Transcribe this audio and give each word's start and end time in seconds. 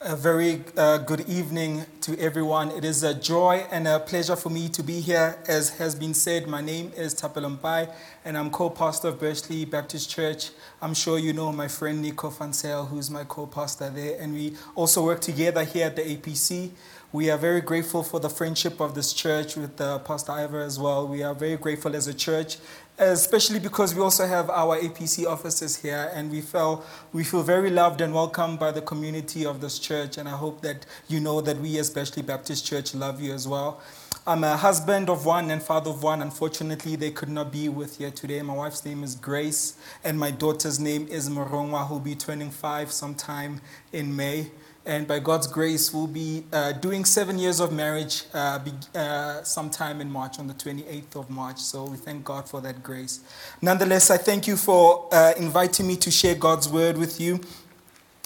A 0.00 0.14
very 0.14 0.62
uh, 0.76 0.98
good 0.98 1.28
evening 1.28 1.84
to 2.02 2.16
everyone. 2.20 2.70
It 2.70 2.84
is 2.84 3.02
a 3.02 3.12
joy 3.12 3.66
and 3.68 3.88
a 3.88 3.98
pleasure 3.98 4.36
for 4.36 4.48
me 4.48 4.68
to 4.68 4.84
be 4.84 5.00
here. 5.00 5.36
As 5.48 5.70
has 5.70 5.96
been 5.96 6.14
said, 6.14 6.46
my 6.46 6.60
name 6.60 6.92
is 6.96 7.16
Tapelompai 7.16 7.92
and 8.24 8.38
I'm 8.38 8.48
co 8.52 8.70
pastor 8.70 9.08
of 9.08 9.18
Bursley 9.18 9.64
Baptist 9.64 10.08
Church. 10.08 10.50
I'm 10.80 10.94
sure 10.94 11.18
you 11.18 11.32
know 11.32 11.50
my 11.50 11.66
friend 11.66 12.00
Nico 12.00 12.30
Fansel, 12.30 12.86
who's 12.86 13.10
my 13.10 13.24
co 13.24 13.48
pastor 13.48 13.90
there, 13.90 14.20
and 14.20 14.34
we 14.34 14.54
also 14.76 15.04
work 15.04 15.20
together 15.20 15.64
here 15.64 15.86
at 15.86 15.96
the 15.96 16.02
APC. 16.02 16.70
We 17.10 17.28
are 17.30 17.38
very 17.38 17.60
grateful 17.60 18.04
for 18.04 18.20
the 18.20 18.28
friendship 18.28 18.80
of 18.80 18.94
this 18.94 19.12
church 19.12 19.56
with 19.56 19.80
uh, 19.80 19.98
Pastor 20.00 20.30
Ivor 20.30 20.60
as 20.60 20.78
well. 20.78 21.08
We 21.08 21.24
are 21.24 21.34
very 21.34 21.56
grateful 21.56 21.96
as 21.96 22.06
a 22.06 22.14
church 22.14 22.58
especially 22.98 23.60
because 23.60 23.94
we 23.94 24.02
also 24.02 24.26
have 24.26 24.50
our 24.50 24.78
APC 24.78 25.26
offices 25.26 25.76
here, 25.76 26.10
and 26.14 26.30
we 26.30 26.40
feel 26.40 26.84
we 27.12 27.24
feel 27.24 27.42
very 27.42 27.70
loved 27.70 28.00
and 28.00 28.12
welcomed 28.12 28.58
by 28.58 28.70
the 28.70 28.82
community 28.82 29.46
of 29.46 29.60
this 29.60 29.78
church. 29.78 30.18
And 30.18 30.28
I 30.28 30.36
hope 30.36 30.60
that 30.62 30.86
you 31.08 31.20
know 31.20 31.40
that 31.40 31.58
we, 31.58 31.78
especially 31.78 32.22
Baptist 32.22 32.66
Church, 32.66 32.94
love 32.94 33.20
you 33.20 33.32
as 33.32 33.46
well. 33.46 33.80
I'm 34.26 34.44
a 34.44 34.56
husband 34.56 35.08
of 35.08 35.24
one 35.24 35.50
and 35.50 35.62
father 35.62 35.90
of 35.90 36.02
one. 36.02 36.20
Unfortunately, 36.20 36.96
they 36.96 37.10
could 37.10 37.30
not 37.30 37.50
be 37.50 37.68
with 37.70 37.96
here 37.98 38.10
today. 38.10 38.42
My 38.42 38.54
wife's 38.54 38.84
name 38.84 39.02
is 39.02 39.14
Grace, 39.14 39.78
and 40.04 40.18
my 40.18 40.30
daughter's 40.30 40.78
name 40.78 41.06
is 41.08 41.30
Morongwa, 41.30 41.86
who'll 41.86 42.00
be 42.00 42.14
turning 42.14 42.50
five 42.50 42.92
sometime 42.92 43.60
in 43.92 44.14
May 44.14 44.50
and 44.88 45.06
by 45.06 45.18
God's 45.18 45.46
grace, 45.46 45.92
we'll 45.92 46.06
be 46.06 46.44
uh, 46.50 46.72
doing 46.72 47.04
seven 47.04 47.38
years 47.38 47.60
of 47.60 47.70
marriage 47.72 48.22
uh, 48.32 48.58
be, 48.58 48.72
uh, 48.94 49.42
sometime 49.42 50.00
in 50.00 50.10
March, 50.10 50.38
on 50.38 50.46
the 50.46 50.54
28th 50.54 51.14
of 51.14 51.28
March. 51.28 51.58
So 51.58 51.84
we 51.84 51.98
thank 51.98 52.24
God 52.24 52.48
for 52.48 52.62
that 52.62 52.82
grace. 52.82 53.20
Nonetheless, 53.60 54.10
I 54.10 54.16
thank 54.16 54.46
you 54.46 54.56
for 54.56 55.06
uh, 55.12 55.34
inviting 55.36 55.86
me 55.86 55.96
to 55.96 56.10
share 56.10 56.34
God's 56.34 56.70
word 56.70 56.96
with 56.96 57.20
you. 57.20 57.38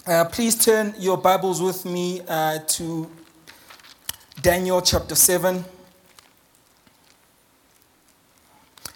Uh, 0.07 0.23
please 0.23 0.55
turn 0.55 0.95
your 0.97 1.17
Bibles 1.17 1.61
with 1.61 1.83
me 1.83 2.21
uh, 2.29 2.59
to 2.59 3.11
Daniel 4.41 4.81
chapter 4.81 5.15
7. 5.15 5.65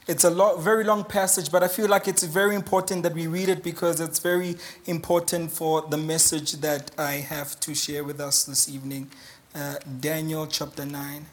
It's 0.08 0.24
a 0.24 0.30
lot, 0.30 0.62
very 0.62 0.86
long 0.86 1.04
passage, 1.04 1.52
but 1.52 1.64
I 1.64 1.68
feel 1.68 1.90
like 1.90 2.08
it's 2.08 2.24
very 2.24 2.56
important 2.56 3.04
that 3.04 3.14
we 3.14 3.28
read 3.28 3.50
it 3.50 3.62
because 3.62 4.00
it's 4.00 4.20
very 4.20 4.56
important 4.86 5.52
for 5.52 5.82
the 5.82 5.98
message 5.98 6.54
that 6.62 6.92
I 6.98 7.16
have 7.16 7.60
to 7.60 7.76
share 7.76 8.06
with 8.06 8.22
us 8.22 8.46
this 8.46 8.70
evening. 8.70 9.12
Uh, 9.54 9.76
Daniel 10.00 10.48
chapter 10.48 10.86
9. 10.86 11.26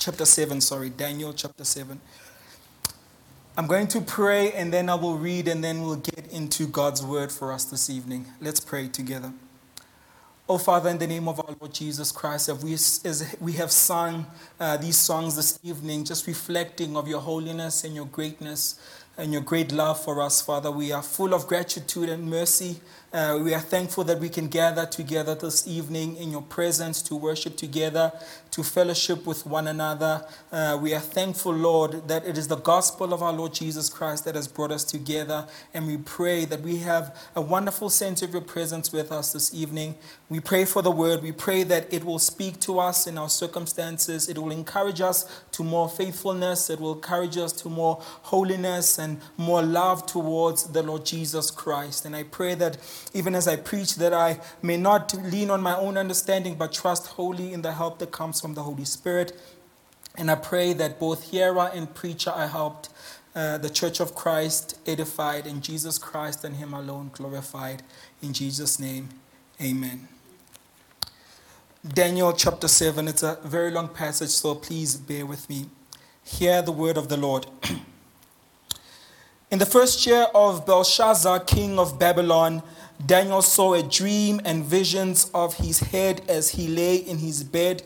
Chapter 0.00 0.24
7, 0.24 0.60
sorry, 0.60 0.90
Daniel 0.90 1.32
chapter 1.32 1.64
7. 1.64 2.00
I'm 3.56 3.68
going 3.68 3.86
to 3.88 4.00
pray 4.00 4.50
and 4.50 4.72
then 4.72 4.88
I 4.88 4.96
will 4.96 5.16
read 5.16 5.46
and 5.46 5.62
then 5.62 5.82
we'll 5.82 5.96
get 5.96 6.26
into 6.32 6.66
God's 6.66 7.04
word 7.04 7.30
for 7.30 7.52
us 7.52 7.64
this 7.64 7.88
evening. 7.88 8.26
Let's 8.40 8.58
pray 8.58 8.88
together. 8.88 9.32
Oh, 10.48 10.58
Father, 10.58 10.90
in 10.90 10.98
the 10.98 11.08
name 11.08 11.26
of 11.26 11.40
our 11.40 11.56
Lord 11.58 11.74
Jesus 11.74 12.12
Christ, 12.12 12.48
as 12.48 12.62
we, 12.62 12.74
as 12.74 13.36
we 13.40 13.54
have 13.54 13.72
sung 13.72 14.26
uh, 14.60 14.76
these 14.76 14.96
songs 14.96 15.34
this 15.34 15.58
evening, 15.64 16.04
just 16.04 16.24
reflecting 16.28 16.96
of 16.96 17.08
your 17.08 17.18
holiness 17.18 17.82
and 17.82 17.96
your 17.96 18.06
greatness 18.06 18.78
and 19.18 19.32
your 19.32 19.42
great 19.42 19.72
love 19.72 20.02
for 20.02 20.20
us, 20.20 20.42
Father, 20.42 20.70
we 20.70 20.92
are 20.92 21.02
full 21.02 21.32
of 21.32 21.46
gratitude 21.46 22.08
and 22.08 22.28
mercy 22.28 22.80
uh, 23.16 23.38
we 23.42 23.54
are 23.54 23.60
thankful 23.60 24.04
that 24.04 24.18
we 24.18 24.28
can 24.28 24.48
gather 24.48 24.84
together 24.84 25.34
this 25.34 25.66
evening 25.66 26.16
in 26.16 26.30
your 26.30 26.42
presence 26.42 27.00
to 27.00 27.14
worship 27.14 27.56
together, 27.56 28.12
to 28.50 28.62
fellowship 28.62 29.24
with 29.24 29.46
one 29.46 29.68
another. 29.68 30.22
Uh, 30.50 30.76
we 30.82 30.92
are 30.92 31.00
thankful, 31.00 31.54
Lord, 31.54 32.08
that 32.08 32.26
it 32.26 32.36
is 32.36 32.48
the 32.48 32.56
gospel 32.56 33.14
of 33.14 33.22
our 33.22 33.32
Lord 33.32 33.54
Jesus 33.54 33.88
Christ 33.88 34.24
that 34.24 34.34
has 34.34 34.48
brought 34.48 34.72
us 34.72 34.82
together. 34.82 35.46
And 35.72 35.86
we 35.86 35.96
pray 35.98 36.44
that 36.46 36.62
we 36.62 36.78
have 36.78 37.16
a 37.36 37.40
wonderful 37.40 37.90
sense 37.90 38.22
of 38.22 38.32
your 38.32 38.42
presence 38.42 38.92
with 38.92 39.12
us 39.12 39.32
this 39.32 39.54
evening. 39.54 39.94
We 40.28 40.40
pray 40.40 40.64
for 40.64 40.82
the 40.82 40.90
word. 40.90 41.22
We 41.22 41.32
pray 41.32 41.62
that 41.62 41.90
it 41.90 42.04
will 42.04 42.18
speak 42.18 42.60
to 42.60 42.80
us 42.80 43.06
in 43.06 43.16
our 43.18 43.28
circumstances. 43.30 44.28
It 44.28 44.36
will 44.36 44.50
encourage 44.50 45.00
us 45.00 45.42
to 45.52 45.62
more 45.62 45.88
faithfulness. 45.88 46.68
It 46.68 46.80
will 46.80 46.94
encourage 46.94 47.36
us 47.36 47.52
to 47.52 47.68
more 47.70 48.02
holiness 48.02 48.98
and 48.98 49.05
more 49.36 49.62
love 49.62 50.06
towards 50.06 50.64
the 50.64 50.82
Lord 50.82 51.04
Jesus 51.04 51.50
Christ. 51.50 52.04
And 52.04 52.14
I 52.14 52.22
pray 52.24 52.54
that 52.54 52.78
even 53.14 53.34
as 53.34 53.46
I 53.46 53.56
preach, 53.56 53.96
that 53.96 54.12
I 54.12 54.40
may 54.62 54.76
not 54.76 55.14
lean 55.14 55.50
on 55.50 55.60
my 55.60 55.76
own 55.76 55.96
understanding, 55.96 56.54
but 56.54 56.72
trust 56.72 57.06
wholly 57.06 57.52
in 57.52 57.62
the 57.62 57.72
help 57.72 57.98
that 58.00 58.10
comes 58.12 58.40
from 58.40 58.54
the 58.54 58.62
Holy 58.62 58.84
Spirit. 58.84 59.38
And 60.16 60.30
I 60.30 60.34
pray 60.34 60.72
that 60.72 60.98
both 60.98 61.30
hearer 61.30 61.70
and 61.74 61.94
preacher 61.94 62.30
are 62.30 62.48
helped, 62.48 62.88
uh, 63.34 63.58
the 63.58 63.70
church 63.70 64.00
of 64.00 64.14
Christ 64.14 64.78
edified, 64.86 65.46
and 65.46 65.62
Jesus 65.62 65.98
Christ 65.98 66.44
and 66.44 66.56
Him 66.56 66.72
alone 66.72 67.10
glorified. 67.12 67.82
In 68.22 68.32
Jesus' 68.32 68.78
name, 68.78 69.10
amen. 69.60 70.08
Daniel 71.86 72.32
chapter 72.32 72.66
7, 72.66 73.06
it's 73.06 73.22
a 73.22 73.38
very 73.44 73.70
long 73.70 73.88
passage, 73.88 74.30
so 74.30 74.54
please 74.54 74.96
bear 74.96 75.24
with 75.24 75.48
me. 75.48 75.66
Hear 76.24 76.60
the 76.60 76.72
word 76.72 76.96
of 76.96 77.08
the 77.08 77.16
Lord. 77.16 77.46
In 79.48 79.60
the 79.60 79.66
first 79.66 80.04
year 80.06 80.26
of 80.34 80.66
Belshazzar, 80.66 81.38
king 81.40 81.78
of 81.78 82.00
Babylon, 82.00 82.64
Daniel 83.04 83.42
saw 83.42 83.74
a 83.74 83.82
dream 83.82 84.40
and 84.44 84.64
visions 84.64 85.30
of 85.32 85.54
his 85.54 85.78
head 85.78 86.20
as 86.28 86.50
he 86.50 86.66
lay 86.66 86.96
in 86.96 87.18
his 87.18 87.44
bed. 87.44 87.84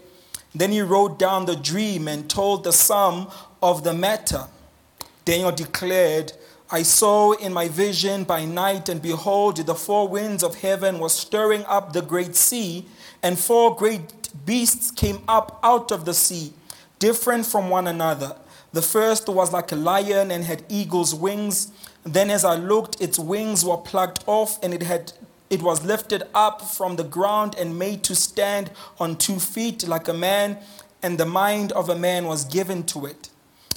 Then 0.55 0.73
he 0.73 0.81
wrote 0.81 1.19
down 1.19 1.45
the 1.45 1.57
dream 1.57 2.09
and 2.09 2.31
told 2.31 2.65
the 2.65 2.73
sum 2.73 3.29
of 3.63 3.85
the 3.85 3.93
matter. 3.93 4.45
Daniel 5.27 5.53
declared, 5.53 6.33
I 6.71 6.83
saw 6.83 7.33
in 7.33 7.53
my 7.53 7.69
vision 7.69 8.25
by 8.25 8.47
night, 8.47 8.89
and 8.89 9.03
behold, 9.03 9.59
the 9.59 9.75
four 9.75 10.09
winds 10.09 10.43
of 10.43 10.63
heaven 10.63 10.99
were 10.99 11.11
stirring 11.11 11.65
up 11.67 11.93
the 11.93 12.01
great 12.01 12.37
sea, 12.37 12.87
and 13.23 13.39
four 13.39 13.77
great 13.77 14.31
beasts 14.47 14.91
came 14.91 15.23
up 15.29 15.61
out 15.63 15.93
of 15.93 16.07
the 16.07 16.15
sea, 16.15 16.55
different 16.99 17.45
from 17.45 17.69
one 17.69 17.87
another. 17.87 18.35
The 18.73 18.83
first 18.83 19.29
was 19.29 19.53
like 19.53 19.73
a 19.73 19.77
lion 19.77 20.31
and 20.31 20.45
had 20.45 20.65
eagle's 20.69 21.15
wings. 21.15 21.73
Then, 22.05 22.31
as 22.31 22.45
I 22.45 22.55
looked, 22.55 23.01
its 23.01 23.19
wings 23.19 23.65
were 23.65 23.77
plucked 23.77 24.23
off, 24.27 24.63
and 24.63 24.73
it 24.73 24.83
had 24.83 25.13
it 25.51 25.63
was 25.63 25.85
lifted 25.85 26.23
up 26.33 26.63
from 26.63 26.95
the 26.95 27.03
ground 27.03 27.57
and 27.59 27.77
made 27.77 28.05
to 28.05 28.15
stand 28.15 28.71
on 29.01 29.17
two 29.17 29.41
feet 29.41 29.87
like 29.89 30.07
a 30.07 30.15
man, 30.15 30.59
and 31.03 31.19
the 31.19 31.27
mind 31.27 31.73
of 31.73 31.89
a 31.89 31.97
man 31.97 32.27
was 32.27 32.45
given 32.45 32.85
to 32.85 33.05
it. 33.05 33.31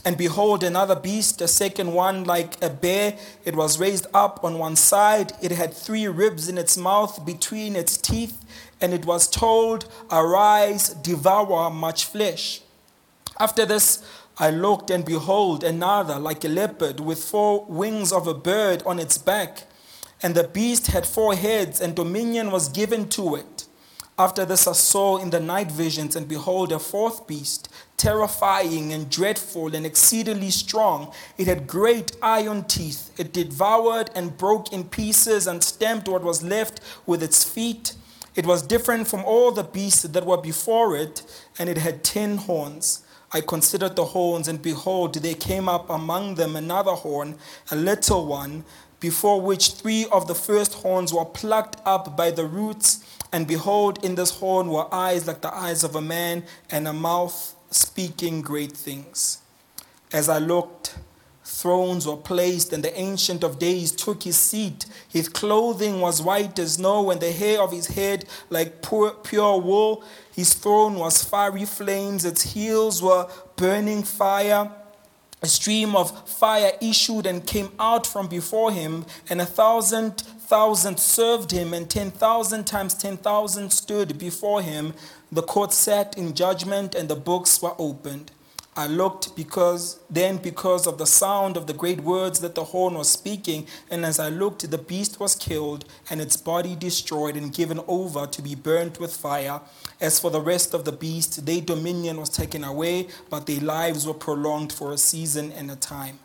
And 0.05 0.15
behold, 0.17 0.63
another 0.63 0.95
beast, 0.95 1.41
a 1.41 1.47
second 1.47 1.93
one 1.93 2.25
like 2.25 2.61
a 2.61 2.69
bear, 2.69 3.17
it 3.45 3.55
was 3.55 3.79
raised 3.79 4.05
up 4.13 4.43
on 4.43 4.59
one 4.59 4.75
side. 4.75 5.31
It 5.41 5.51
had 5.51 5.73
three 5.73 6.07
ribs 6.07 6.47
in 6.47 6.57
its 6.57 6.77
mouth 6.77 7.25
between 7.25 7.75
its 7.75 7.97
teeth, 7.97 8.37
and 8.79 8.93
it 8.93 9.05
was 9.05 9.27
told, 9.27 9.89
Arise, 10.11 10.89
devour 10.89 11.71
much 11.71 12.05
flesh. 12.05 12.61
After 13.39 13.65
this, 13.65 14.03
I 14.37 14.49
looked, 14.49 14.89
and 14.89 15.05
behold, 15.05 15.63
another 15.63 16.17
like 16.17 16.43
a 16.43 16.49
leopard 16.49 16.99
with 16.99 17.23
four 17.23 17.65
wings 17.65 18.11
of 18.11 18.27
a 18.27 18.33
bird 18.33 18.81
on 18.85 18.99
its 18.99 19.17
back. 19.17 19.63
And 20.23 20.33
the 20.33 20.47
beast 20.47 20.87
had 20.87 21.05
four 21.05 21.35
heads, 21.35 21.79
and 21.79 21.95
dominion 21.95 22.49
was 22.49 22.69
given 22.69 23.09
to 23.09 23.35
it. 23.35 23.65
After 24.17 24.45
this, 24.45 24.67
I 24.67 24.73
saw 24.73 25.17
in 25.17 25.31
the 25.31 25.39
night 25.39 25.71
visions, 25.71 26.15
and 26.15 26.27
behold, 26.27 26.71
a 26.71 26.79
fourth 26.79 27.27
beast, 27.27 27.67
terrifying 27.97 28.93
and 28.93 29.09
dreadful 29.09 29.73
and 29.75 29.85
exceedingly 29.85 30.51
strong. 30.51 31.11
It 31.37 31.47
had 31.47 31.67
great 31.67 32.15
iron 32.21 32.63
teeth. 32.65 33.11
It 33.19 33.33
devoured 33.33 34.09
and 34.15 34.37
broke 34.37 34.71
in 34.71 34.85
pieces 34.85 35.47
and 35.47 35.63
stamped 35.63 36.07
what 36.07 36.23
was 36.23 36.43
left 36.43 36.79
with 37.05 37.23
its 37.23 37.43
feet. 37.43 37.93
It 38.35 38.45
was 38.45 38.61
different 38.61 39.07
from 39.07 39.23
all 39.25 39.51
the 39.51 39.63
beasts 39.63 40.03
that 40.03 40.25
were 40.25 40.41
before 40.41 40.95
it, 40.95 41.23
and 41.57 41.69
it 41.69 41.77
had 41.77 42.03
ten 42.03 42.37
horns. 42.37 43.02
I 43.33 43.41
considered 43.41 43.95
the 43.95 44.05
horns, 44.05 44.47
and 44.47 44.61
behold, 44.61 45.15
there 45.15 45.33
came 45.33 45.67
up 45.67 45.89
among 45.89 46.35
them 46.35 46.55
another 46.55 46.91
horn, 46.91 47.35
a 47.71 47.75
little 47.75 48.27
one, 48.27 48.63
before 48.99 49.41
which 49.41 49.71
three 49.71 50.05
of 50.11 50.27
the 50.27 50.35
first 50.35 50.75
horns 50.75 51.11
were 51.11 51.25
plucked 51.25 51.77
up 51.83 52.15
by 52.15 52.29
the 52.29 52.45
roots. 52.45 53.03
And 53.31 53.47
behold, 53.47 54.05
in 54.05 54.15
this 54.15 54.29
horn 54.29 54.67
were 54.67 54.93
eyes 54.93 55.25
like 55.25 55.41
the 55.41 55.53
eyes 55.53 55.83
of 55.83 55.95
a 55.95 56.01
man, 56.01 56.43
and 56.69 56.87
a 56.87 56.93
mouth 56.93 57.55
speaking 57.71 58.41
great 58.41 58.73
things. 58.73 59.39
As 60.11 60.29
I 60.29 60.37
looked, 60.37 60.95
thrones 61.63 62.05
were 62.05 62.17
placed, 62.17 62.73
and 62.73 62.83
the 62.83 62.99
Ancient 62.99 63.41
of 63.41 63.57
Days 63.57 63.93
took 63.93 64.23
his 64.23 64.35
seat. 64.35 64.85
His 65.07 65.29
clothing 65.29 66.01
was 66.01 66.21
white 66.21 66.59
as 66.59 66.73
snow, 66.73 67.09
and 67.09 67.21
the 67.21 67.31
hair 67.31 67.61
of 67.61 67.71
his 67.71 67.87
head 67.87 68.25
like 68.49 68.81
pure, 68.81 69.11
pure 69.11 69.61
wool. 69.61 70.03
His 70.35 70.53
throne 70.55 70.95
was 70.95 71.23
fiery 71.23 71.63
flames, 71.63 72.25
its 72.25 72.41
heels 72.53 73.01
were 73.01 73.29
burning 73.55 74.03
fire. 74.03 74.69
A 75.41 75.47
stream 75.47 75.95
of 75.95 76.27
fire 76.27 76.73
issued 76.81 77.25
and 77.25 77.47
came 77.47 77.71
out 77.79 78.05
from 78.05 78.27
before 78.27 78.73
him, 78.73 79.05
and 79.29 79.39
a 79.39 79.45
thousand 79.45 80.21
thousand 80.53 80.99
served 80.99 81.51
him, 81.51 81.73
and 81.73 81.89
ten 81.89 82.11
thousand 82.11 82.65
times 82.65 82.93
ten 82.93 83.15
thousand 83.15 83.71
stood 83.71 84.17
before 84.17 84.61
him. 84.61 84.93
The 85.31 85.41
court 85.41 85.71
sat 85.71 86.17
in 86.17 86.33
judgment, 86.33 86.93
and 86.93 87.07
the 87.07 87.15
books 87.15 87.61
were 87.61 87.75
opened. 87.79 88.31
I 88.75 88.87
looked 88.87 89.35
because 89.35 89.99
then 90.09 90.37
because 90.37 90.87
of 90.87 90.97
the 90.97 91.05
sound 91.05 91.57
of 91.57 91.67
the 91.67 91.73
great 91.73 92.01
words 92.01 92.39
that 92.39 92.55
the 92.55 92.63
horn 92.63 92.95
was 92.95 93.09
speaking, 93.09 93.67
and 93.91 94.03
as 94.03 94.19
I 94.19 94.29
looked, 94.29 94.69
the 94.69 94.77
beast 94.79 95.19
was 95.19 95.35
killed, 95.35 95.85
and 96.09 96.19
its 96.19 96.37
body 96.37 96.75
destroyed 96.75 97.35
and 97.35 97.53
given 97.53 97.81
over 97.87 98.25
to 98.25 98.41
be 98.41 98.55
burnt 98.55 98.99
with 98.99 99.15
fire. 99.15 99.61
As 100.01 100.19
for 100.19 100.31
the 100.31 100.41
rest 100.41 100.73
of 100.73 100.85
the 100.85 100.91
beast, 100.91 101.45
their 101.45 101.61
dominion 101.61 102.19
was 102.19 102.29
taken 102.29 102.63
away, 102.63 103.09
but 103.29 103.45
their 103.45 103.61
lives 103.61 104.07
were 104.07 104.13
prolonged 104.13 104.73
for 104.73 104.91
a 104.91 104.97
season 104.97 105.51
and 105.51 105.69
a 105.69 105.75
time. 105.75 106.17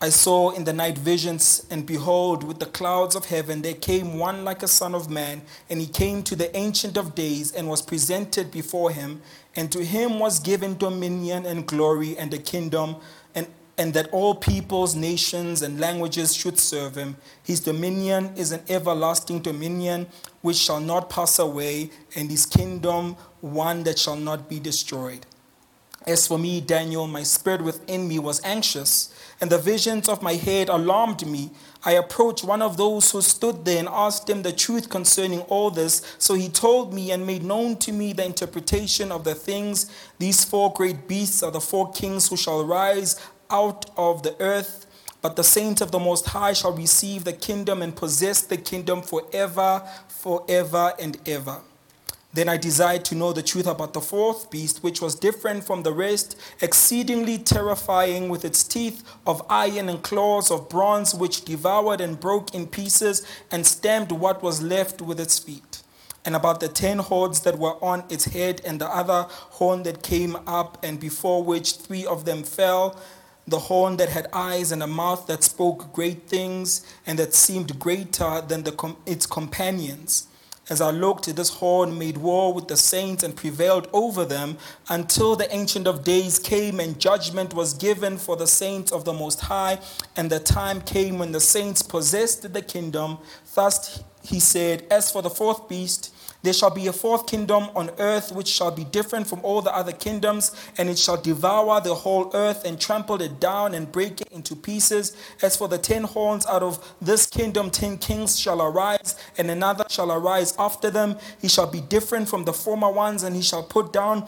I 0.00 0.10
saw 0.10 0.50
in 0.50 0.62
the 0.62 0.72
night 0.72 0.96
visions, 0.96 1.66
and 1.70 1.84
behold, 1.84 2.44
with 2.44 2.60
the 2.60 2.66
clouds 2.66 3.16
of 3.16 3.24
heaven 3.24 3.62
there 3.62 3.74
came 3.74 4.16
one 4.16 4.44
like 4.44 4.62
a 4.62 4.68
son 4.68 4.94
of 4.94 5.10
man, 5.10 5.42
and 5.68 5.80
he 5.80 5.88
came 5.88 6.22
to 6.22 6.36
the 6.36 6.56
Ancient 6.56 6.96
of 6.96 7.16
Days 7.16 7.50
and 7.50 7.68
was 7.68 7.82
presented 7.82 8.52
before 8.52 8.92
him, 8.92 9.22
and 9.58 9.72
to 9.72 9.84
him 9.84 10.20
was 10.20 10.38
given 10.38 10.78
dominion 10.78 11.44
and 11.44 11.66
glory 11.66 12.16
and 12.16 12.32
a 12.32 12.38
kingdom, 12.38 12.94
and, 13.34 13.48
and 13.76 13.92
that 13.92 14.08
all 14.12 14.36
peoples, 14.36 14.94
nations, 14.94 15.62
and 15.62 15.80
languages 15.80 16.32
should 16.32 16.60
serve 16.60 16.94
him. 16.94 17.16
His 17.42 17.58
dominion 17.58 18.34
is 18.36 18.52
an 18.52 18.62
everlasting 18.68 19.40
dominion 19.40 20.06
which 20.42 20.58
shall 20.58 20.78
not 20.78 21.10
pass 21.10 21.40
away, 21.40 21.90
and 22.14 22.30
his 22.30 22.46
kingdom 22.46 23.16
one 23.40 23.82
that 23.82 23.98
shall 23.98 24.14
not 24.14 24.48
be 24.48 24.60
destroyed. 24.60 25.26
As 26.06 26.28
for 26.28 26.38
me, 26.38 26.60
Daniel, 26.60 27.08
my 27.08 27.24
spirit 27.24 27.60
within 27.60 28.06
me 28.06 28.20
was 28.20 28.40
anxious, 28.44 29.12
and 29.40 29.50
the 29.50 29.58
visions 29.58 30.08
of 30.08 30.22
my 30.22 30.34
head 30.34 30.68
alarmed 30.68 31.26
me. 31.26 31.50
I 31.84 31.92
approached 31.92 32.42
one 32.42 32.60
of 32.60 32.76
those 32.76 33.10
who 33.12 33.22
stood 33.22 33.64
there 33.64 33.78
and 33.78 33.88
asked 33.88 34.28
him 34.28 34.42
the 34.42 34.52
truth 34.52 34.88
concerning 34.88 35.40
all 35.42 35.70
this. 35.70 36.16
So 36.18 36.34
he 36.34 36.48
told 36.48 36.92
me 36.92 37.12
and 37.12 37.26
made 37.26 37.44
known 37.44 37.76
to 37.78 37.92
me 37.92 38.12
the 38.12 38.24
interpretation 38.24 39.12
of 39.12 39.24
the 39.24 39.34
things. 39.34 39.90
These 40.18 40.44
four 40.44 40.72
great 40.72 41.06
beasts 41.06 41.42
are 41.42 41.52
the 41.52 41.60
four 41.60 41.92
kings 41.92 42.28
who 42.28 42.36
shall 42.36 42.64
rise 42.64 43.16
out 43.48 43.90
of 43.96 44.22
the 44.22 44.34
earth. 44.40 44.86
But 45.22 45.36
the 45.36 45.44
saints 45.44 45.80
of 45.80 45.90
the 45.90 45.98
Most 45.98 46.26
High 46.26 46.52
shall 46.52 46.72
receive 46.72 47.24
the 47.24 47.32
kingdom 47.32 47.82
and 47.82 47.94
possess 47.94 48.42
the 48.42 48.56
kingdom 48.56 49.02
forever, 49.02 49.82
forever, 50.08 50.92
and 50.98 51.16
ever. 51.26 51.60
Then 52.38 52.48
I 52.48 52.56
desired 52.56 53.04
to 53.06 53.16
know 53.16 53.32
the 53.32 53.42
truth 53.42 53.66
about 53.66 53.94
the 53.94 54.00
fourth 54.00 54.48
beast, 54.48 54.84
which 54.84 55.02
was 55.02 55.16
different 55.16 55.64
from 55.64 55.82
the 55.82 55.92
rest, 55.92 56.38
exceedingly 56.60 57.36
terrifying, 57.36 58.28
with 58.28 58.44
its 58.44 58.62
teeth 58.62 59.02
of 59.26 59.44
iron 59.50 59.88
and 59.88 60.00
claws 60.04 60.48
of 60.52 60.68
bronze, 60.68 61.12
which 61.16 61.44
devoured 61.44 62.00
and 62.00 62.20
broke 62.20 62.54
in 62.54 62.68
pieces 62.68 63.26
and 63.50 63.66
stamped 63.66 64.12
what 64.12 64.40
was 64.40 64.62
left 64.62 65.02
with 65.02 65.18
its 65.18 65.40
feet. 65.40 65.82
And 66.24 66.36
about 66.36 66.60
the 66.60 66.68
ten 66.68 66.98
horns 66.98 67.40
that 67.40 67.58
were 67.58 67.74
on 67.82 68.04
its 68.08 68.26
head, 68.26 68.60
and 68.64 68.80
the 68.80 68.86
other 68.86 69.26
horn 69.58 69.82
that 69.82 70.04
came 70.04 70.36
up, 70.46 70.78
and 70.80 71.00
before 71.00 71.42
which 71.42 71.72
three 71.72 72.06
of 72.06 72.24
them 72.24 72.44
fell 72.44 73.00
the 73.48 73.58
horn 73.58 73.96
that 73.96 74.10
had 74.10 74.28
eyes 74.32 74.70
and 74.70 74.84
a 74.84 74.86
mouth 74.86 75.26
that 75.26 75.42
spoke 75.42 75.92
great 75.92 76.28
things 76.28 76.86
and 77.04 77.18
that 77.18 77.34
seemed 77.34 77.80
greater 77.80 78.42
than 78.42 78.62
the, 78.62 78.96
its 79.06 79.26
companions. 79.26 80.28
As 80.70 80.82
I 80.82 80.90
looked, 80.90 81.34
this 81.34 81.48
horn 81.48 81.98
made 81.98 82.18
war 82.18 82.52
with 82.52 82.68
the 82.68 82.76
saints 82.76 83.22
and 83.22 83.34
prevailed 83.34 83.88
over 83.92 84.26
them 84.26 84.58
until 84.90 85.34
the 85.34 85.52
Ancient 85.54 85.86
of 85.86 86.04
Days 86.04 86.38
came 86.38 86.78
and 86.78 86.98
judgment 86.98 87.54
was 87.54 87.72
given 87.72 88.18
for 88.18 88.36
the 88.36 88.46
saints 88.46 88.92
of 88.92 89.06
the 89.06 89.14
Most 89.14 89.40
High. 89.40 89.78
And 90.14 90.28
the 90.28 90.40
time 90.40 90.82
came 90.82 91.18
when 91.18 91.32
the 91.32 91.40
saints 91.40 91.80
possessed 91.80 92.52
the 92.52 92.60
kingdom. 92.60 93.18
Thus 93.54 94.04
he 94.22 94.40
said, 94.40 94.86
As 94.90 95.10
for 95.10 95.22
the 95.22 95.30
fourth 95.30 95.68
beast, 95.68 96.12
there 96.48 96.54
shall 96.54 96.70
be 96.70 96.86
a 96.86 96.92
fourth 96.94 97.26
kingdom 97.26 97.68
on 97.76 97.90
earth 97.98 98.32
which 98.32 98.48
shall 98.48 98.70
be 98.70 98.82
different 98.82 99.26
from 99.26 99.38
all 99.42 99.60
the 99.60 99.70
other 99.70 99.92
kingdoms, 99.92 100.56
and 100.78 100.88
it 100.88 100.98
shall 100.98 101.20
devour 101.20 101.78
the 101.82 101.94
whole 101.94 102.30
earth 102.32 102.64
and 102.64 102.80
trample 102.80 103.20
it 103.20 103.38
down 103.38 103.74
and 103.74 103.92
break 103.92 104.22
it 104.22 104.28
into 104.28 104.56
pieces. 104.56 105.14
As 105.42 105.58
for 105.58 105.68
the 105.68 105.76
ten 105.76 106.04
horns, 106.04 106.46
out 106.46 106.62
of 106.62 106.94
this 107.02 107.26
kingdom 107.26 107.70
ten 107.70 107.98
kings 107.98 108.40
shall 108.40 108.62
arise, 108.62 109.14
and 109.36 109.50
another 109.50 109.84
shall 109.90 110.10
arise 110.10 110.54
after 110.58 110.88
them. 110.90 111.18
He 111.38 111.48
shall 111.48 111.66
be 111.66 111.82
different 111.82 112.30
from 112.30 112.46
the 112.46 112.54
former 112.54 112.90
ones, 112.90 113.24
and 113.24 113.36
he 113.36 113.42
shall 113.42 113.62
put 113.62 113.92
down 113.92 114.26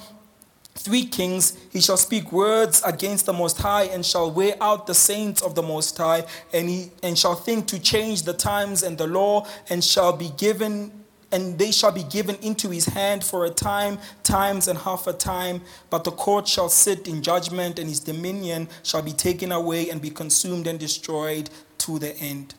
three 0.74 1.06
kings. 1.06 1.56
He 1.72 1.80
shall 1.80 1.96
speak 1.96 2.32
words 2.32 2.82
against 2.84 3.24
the 3.24 3.32
Most 3.32 3.56
High 3.56 3.84
and 3.84 4.04
shall 4.04 4.30
wear 4.30 4.56
out 4.60 4.86
the 4.86 4.94
saints 4.94 5.40
of 5.40 5.54
the 5.54 5.62
Most 5.62 5.96
High, 5.96 6.26
and 6.52 6.68
he 6.68 6.90
and 7.02 7.18
shall 7.18 7.34
think 7.34 7.66
to 7.68 7.78
change 7.78 8.24
the 8.24 8.34
times 8.34 8.82
and 8.82 8.98
the 8.98 9.06
law, 9.06 9.46
and 9.70 9.82
shall 9.82 10.14
be 10.14 10.28
given 10.36 10.99
and 11.32 11.58
they 11.58 11.70
shall 11.70 11.92
be 11.92 12.02
given 12.04 12.36
into 12.36 12.70
his 12.70 12.86
hand 12.86 13.22
for 13.22 13.44
a 13.44 13.50
time, 13.50 13.98
times 14.22 14.68
and 14.68 14.78
half 14.78 15.06
a 15.06 15.12
time. 15.12 15.62
But 15.88 16.04
the 16.04 16.10
court 16.10 16.48
shall 16.48 16.68
sit 16.68 17.06
in 17.06 17.22
judgment, 17.22 17.78
and 17.78 17.88
his 17.88 18.00
dominion 18.00 18.68
shall 18.82 19.02
be 19.02 19.12
taken 19.12 19.52
away 19.52 19.90
and 19.90 20.00
be 20.00 20.10
consumed 20.10 20.66
and 20.66 20.78
destroyed 20.78 21.50
to 21.78 21.98
the 21.98 22.16
end. 22.16 22.54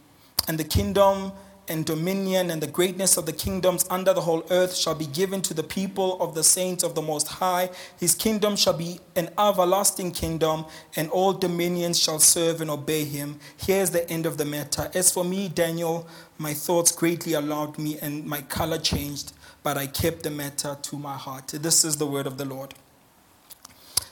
And 0.48 0.58
the 0.58 0.64
kingdom 0.64 1.34
and 1.72 1.86
dominion 1.86 2.52
and 2.52 2.62
the 2.62 2.68
greatness 2.68 3.16
of 3.16 3.26
the 3.26 3.32
kingdoms 3.32 3.86
under 3.90 4.14
the 4.14 4.20
whole 4.20 4.44
earth 4.52 4.76
shall 4.76 4.94
be 4.94 5.06
given 5.06 5.42
to 5.42 5.54
the 5.54 5.64
people 5.64 6.22
of 6.22 6.36
the 6.36 6.44
saints 6.44 6.84
of 6.84 6.96
the 6.96 7.02
Most 7.02 7.30
High. 7.30 7.70
His 7.98 8.14
kingdom 8.14 8.58
shall 8.58 8.74
be 8.74 9.00
an 9.16 9.30
everlasting 9.40 10.12
kingdom, 10.12 10.66
and 10.98 11.10
all 11.10 11.32
dominions 11.32 11.98
shall 11.98 12.20
serve 12.20 12.60
and 12.60 12.70
obey 12.70 13.06
him. 13.06 13.40
Here's 13.56 13.90
the 13.92 14.08
end 14.10 14.26
of 14.26 14.38
the 14.38 14.44
matter. 14.44 14.92
As 14.94 15.12
for 15.12 15.24
me, 15.24 15.48
Daniel, 15.48 16.08
my 16.38 16.54
thoughts 16.54 16.92
greatly 16.92 17.34
alarmed 17.34 17.80
me, 17.80 17.98
and 18.02 18.26
my 18.26 18.42
color 18.42 18.78
changed, 18.78 19.32
but 19.64 19.78
I 19.78 19.88
kept 19.88 20.24
the 20.24 20.30
matter 20.30 20.78
to 20.82 20.96
my 20.98 21.16
heart. 21.16 21.48
This 21.48 21.86
is 21.86 21.96
the 21.96 22.06
word 22.06 22.28
of 22.28 22.38
the 22.38 22.46
Lord. 22.46 22.74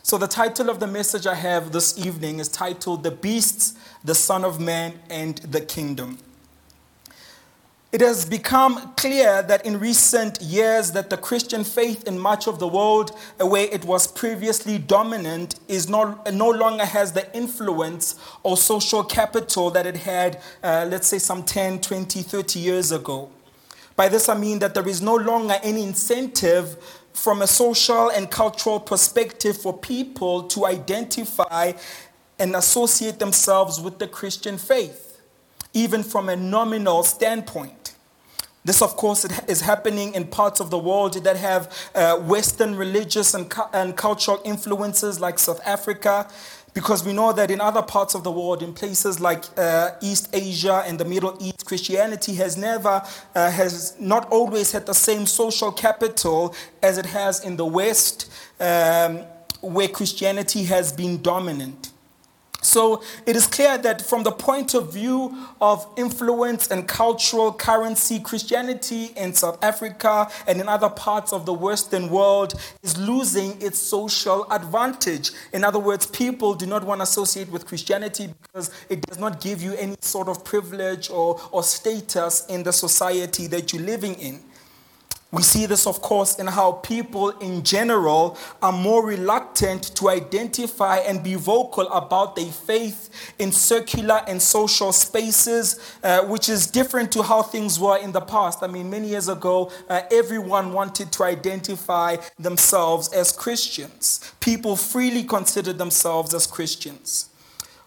So, 0.01 0.17
the 0.17 0.27
title 0.27 0.69
of 0.69 0.79
the 0.79 0.87
message 0.87 1.27
I 1.27 1.35
have 1.35 1.73
this 1.73 1.97
evening 2.03 2.39
is 2.39 2.47
titled 2.47 3.03
The 3.03 3.11
Beasts, 3.11 3.75
the 4.03 4.15
Son 4.15 4.45
of 4.45 4.59
Man, 4.59 4.93
and 5.09 5.37
the 5.39 5.61
Kingdom. 5.61 6.19
It 7.91 8.01
has 8.01 8.23
become 8.23 8.93
clear 8.97 9.41
that 9.41 9.65
in 9.65 9.79
recent 9.79 10.39
years 10.41 10.91
that 10.91 11.09
the 11.09 11.17
Christian 11.17 11.63
faith 11.63 12.07
in 12.07 12.19
much 12.19 12.45
of 12.45 12.59
the 12.59 12.67
world, 12.67 13.17
where 13.39 13.65
it 13.65 13.83
was 13.83 14.05
previously 14.05 14.77
dominant, 14.77 15.59
is 15.67 15.89
no, 15.89 16.21
no 16.31 16.51
longer 16.51 16.85
has 16.85 17.13
the 17.13 17.35
influence 17.35 18.13
or 18.43 18.57
social 18.57 19.03
capital 19.03 19.71
that 19.71 19.87
it 19.87 19.97
had, 19.97 20.39
uh, 20.63 20.85
let's 20.87 21.07
say, 21.07 21.17
some 21.17 21.41
10, 21.41 21.81
20, 21.81 22.21
30 22.21 22.59
years 22.59 22.91
ago. 22.91 23.31
By 23.95 24.07
this 24.07 24.29
I 24.29 24.37
mean 24.37 24.59
that 24.59 24.75
there 24.75 24.87
is 24.87 25.01
no 25.01 25.15
longer 25.15 25.55
any 25.63 25.81
incentive 25.81 26.77
from 27.11 27.41
a 27.41 27.47
social 27.47 28.09
and 28.11 28.29
cultural 28.29 28.79
perspective 28.79 29.59
for 29.59 29.75
people 29.75 30.43
to 30.43 30.67
identify 30.67 31.73
and 32.37 32.55
associate 32.55 33.17
themselves 33.17 33.81
with 33.81 33.97
the 33.97 34.07
Christian 34.07 34.59
faith, 34.59 35.19
even 35.73 36.03
from 36.03 36.29
a 36.29 36.35
nominal 36.35 37.01
standpoint. 37.01 37.78
This, 38.65 38.81
of 38.81 38.97
course, 38.97 39.25
is 39.47 39.61
happening 39.61 40.13
in 40.13 40.27
parts 40.27 40.59
of 40.59 40.69
the 40.69 40.77
world 40.77 41.13
that 41.23 41.37
have 41.37 41.89
uh, 41.95 42.17
Western 42.17 42.75
religious 42.75 43.33
and, 43.33 43.49
cu- 43.49 43.69
and 43.73 43.95
cultural 43.95 44.41
influences, 44.43 45.19
like 45.19 45.39
South 45.39 45.61
Africa, 45.65 46.27
because 46.73 47.05
we 47.05 47.13
know 47.13 47.31
that 47.33 47.49
in 47.49 47.61
other 47.61 47.81
parts 47.81 48.15
of 48.15 48.23
the 48.23 48.31
world, 48.31 48.61
in 48.61 48.73
places 48.73 49.19
like 49.19 49.45
uh, 49.57 49.91
East 50.01 50.29
Asia 50.33 50.83
and 50.85 50.99
the 50.99 51.05
Middle 51.05 51.35
East, 51.39 51.65
Christianity 51.65 52.35
has 52.35 52.57
never, 52.57 53.01
uh, 53.33 53.49
has 53.49 53.95
not 53.99 54.29
always 54.29 54.71
had 54.71 54.85
the 54.85 54.93
same 54.93 55.25
social 55.25 55.71
capital 55.71 56.53
as 56.83 56.97
it 56.97 57.05
has 57.05 57.43
in 57.43 57.55
the 57.55 57.65
West, 57.65 58.31
um, 58.59 59.19
where 59.61 59.87
Christianity 59.87 60.63
has 60.65 60.91
been 60.91 61.21
dominant. 61.21 61.88
So 62.61 63.01
it 63.25 63.35
is 63.35 63.47
clear 63.47 63.77
that 63.77 64.01
from 64.01 64.23
the 64.23 64.31
point 64.31 64.73
of 64.73 64.93
view 64.93 65.35
of 65.61 65.87
influence 65.97 66.69
and 66.71 66.87
cultural 66.87 67.53
currency, 67.53 68.19
Christianity 68.19 69.11
in 69.15 69.33
South 69.33 69.63
Africa 69.63 70.29
and 70.47 70.59
in 70.59 70.67
other 70.67 70.89
parts 70.89 71.31
of 71.31 71.45
the 71.45 71.53
Western 71.53 72.09
world 72.09 72.53
is 72.83 72.97
losing 72.97 73.61
its 73.61 73.79
social 73.79 74.45
advantage. 74.51 75.31
In 75.53 75.63
other 75.63 75.79
words, 75.79 76.05
people 76.05 76.53
do 76.53 76.65
not 76.65 76.83
want 76.83 76.99
to 76.99 77.03
associate 77.03 77.49
with 77.49 77.65
Christianity 77.65 78.33
because 78.41 78.71
it 78.89 79.01
does 79.01 79.19
not 79.19 79.41
give 79.41 79.61
you 79.61 79.73
any 79.75 79.95
sort 80.01 80.27
of 80.27 80.43
privilege 80.43 81.09
or, 81.09 81.39
or 81.51 81.63
status 81.63 82.45
in 82.47 82.63
the 82.63 82.73
society 82.73 83.47
that 83.47 83.71
you're 83.71 83.83
living 83.83 84.15
in. 84.15 84.41
We 85.31 85.43
see 85.43 85.67
this, 85.67 85.85
of 85.85 86.01
course, 86.01 86.39
in 86.39 86.47
how 86.47 86.71
people 86.71 87.29
in 87.29 87.61
general 87.63 88.35
are 88.63 88.71
more 88.71 89.05
reluctant 89.05 89.95
to 89.95 90.09
identify 90.09 90.97
and 90.97 91.23
be 91.23 91.35
vocal 91.35 91.87
about 91.89 92.35
their 92.35 92.51
faith 92.51 93.11
in 93.37 93.51
circular 93.51 94.23
and 94.27 94.41
social 94.41 94.91
spaces, 94.91 95.79
uh, 96.03 96.25
which 96.25 96.49
is 96.49 96.65
different 96.65 97.11
to 97.11 97.21
how 97.21 97.43
things 97.43 97.79
were 97.79 97.99
in 97.99 98.11
the 98.11 98.21
past. 98.21 98.63
I 98.63 98.67
mean, 98.67 98.89
many 98.89 99.09
years 99.09 99.29
ago, 99.29 99.71
uh, 99.87 100.01
everyone 100.11 100.73
wanted 100.73 101.11
to 101.11 101.23
identify 101.25 102.17
themselves 102.39 103.13
as 103.13 103.31
Christians. 103.31 104.33
People 104.39 104.75
freely 104.75 105.23
considered 105.23 105.77
themselves 105.77 106.33
as 106.33 106.47
Christians. 106.47 107.29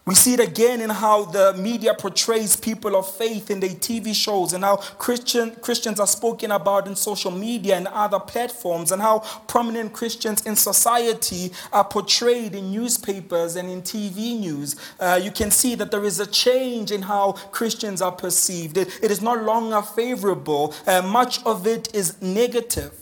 We 0.04 0.16
see 0.16 0.34
it 0.34 0.40
again 0.40 0.80
in 0.80 0.90
how 0.90 1.26
the 1.26 1.54
media 1.54 1.94
portrays 1.94 2.56
people 2.56 2.96
of 2.96 3.08
faith 3.08 3.52
in 3.52 3.60
their 3.60 3.70
TV 3.70 4.12
shows 4.12 4.52
and 4.52 4.64
how 4.64 4.76
Christian, 4.76 5.52
Christians 5.56 6.00
are 6.00 6.08
spoken 6.08 6.50
about 6.50 6.88
in 6.88 6.96
social 6.96 7.30
media 7.30 7.76
and 7.76 7.86
other 7.86 8.18
platforms 8.18 8.90
and 8.90 9.00
how 9.00 9.20
prominent 9.46 9.92
Christians 9.92 10.44
in 10.44 10.56
society 10.56 11.52
are 11.72 11.84
portrayed 11.84 12.56
in 12.56 12.72
newspapers 12.72 13.54
and 13.54 13.70
in 13.70 13.80
TV 13.80 14.36
news. 14.36 14.74
Uh, 14.98 15.20
you 15.22 15.30
can 15.30 15.52
see 15.52 15.76
that 15.76 15.92
there 15.92 16.04
is 16.04 16.18
a 16.18 16.26
change 16.26 16.90
in 16.90 17.02
how 17.02 17.32
Christians 17.52 18.02
are 18.02 18.12
perceived. 18.12 18.76
it, 18.78 18.88
it 19.00 19.12
is 19.12 19.22
no 19.22 19.34
longer 19.34 19.82
favorable. 19.82 20.74
Uh, 20.84 21.00
much 21.02 21.44
of 21.44 21.64
it 21.64 21.94
is 21.94 22.20
negative. 22.20 23.01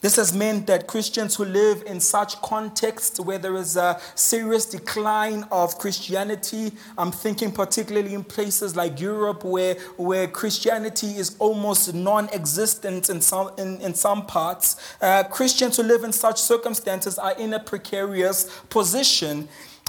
This 0.00 0.16
has 0.16 0.32
meant 0.32 0.66
that 0.66 0.86
Christians 0.86 1.36
who 1.36 1.44
live 1.44 1.82
in 1.86 2.00
such 2.00 2.40
contexts 2.40 3.20
where 3.20 3.36
there 3.36 3.56
is 3.56 3.76
a 3.76 4.00
serious 4.14 4.64
decline 4.64 5.44
of 5.52 5.76
Christianity, 5.78 6.72
I'm 6.96 7.12
thinking 7.12 7.52
particularly 7.52 8.14
in 8.14 8.24
places 8.24 8.74
like 8.74 8.98
Europe 8.98 9.44
where, 9.44 9.74
where 9.98 10.26
Christianity 10.26 11.16
is 11.18 11.36
almost 11.38 11.92
non 11.92 12.30
existent 12.30 13.10
in 13.10 13.20
some, 13.20 13.50
in, 13.58 13.78
in 13.82 13.94
some 13.94 14.24
parts, 14.24 14.76
uh, 15.02 15.24
Christians 15.24 15.76
who 15.76 15.82
live 15.82 16.02
in 16.02 16.12
such 16.12 16.40
circumstances 16.40 17.18
are 17.18 17.36
in 17.36 17.52
a 17.52 17.60
precarious 17.60 18.44
position. 18.70 19.48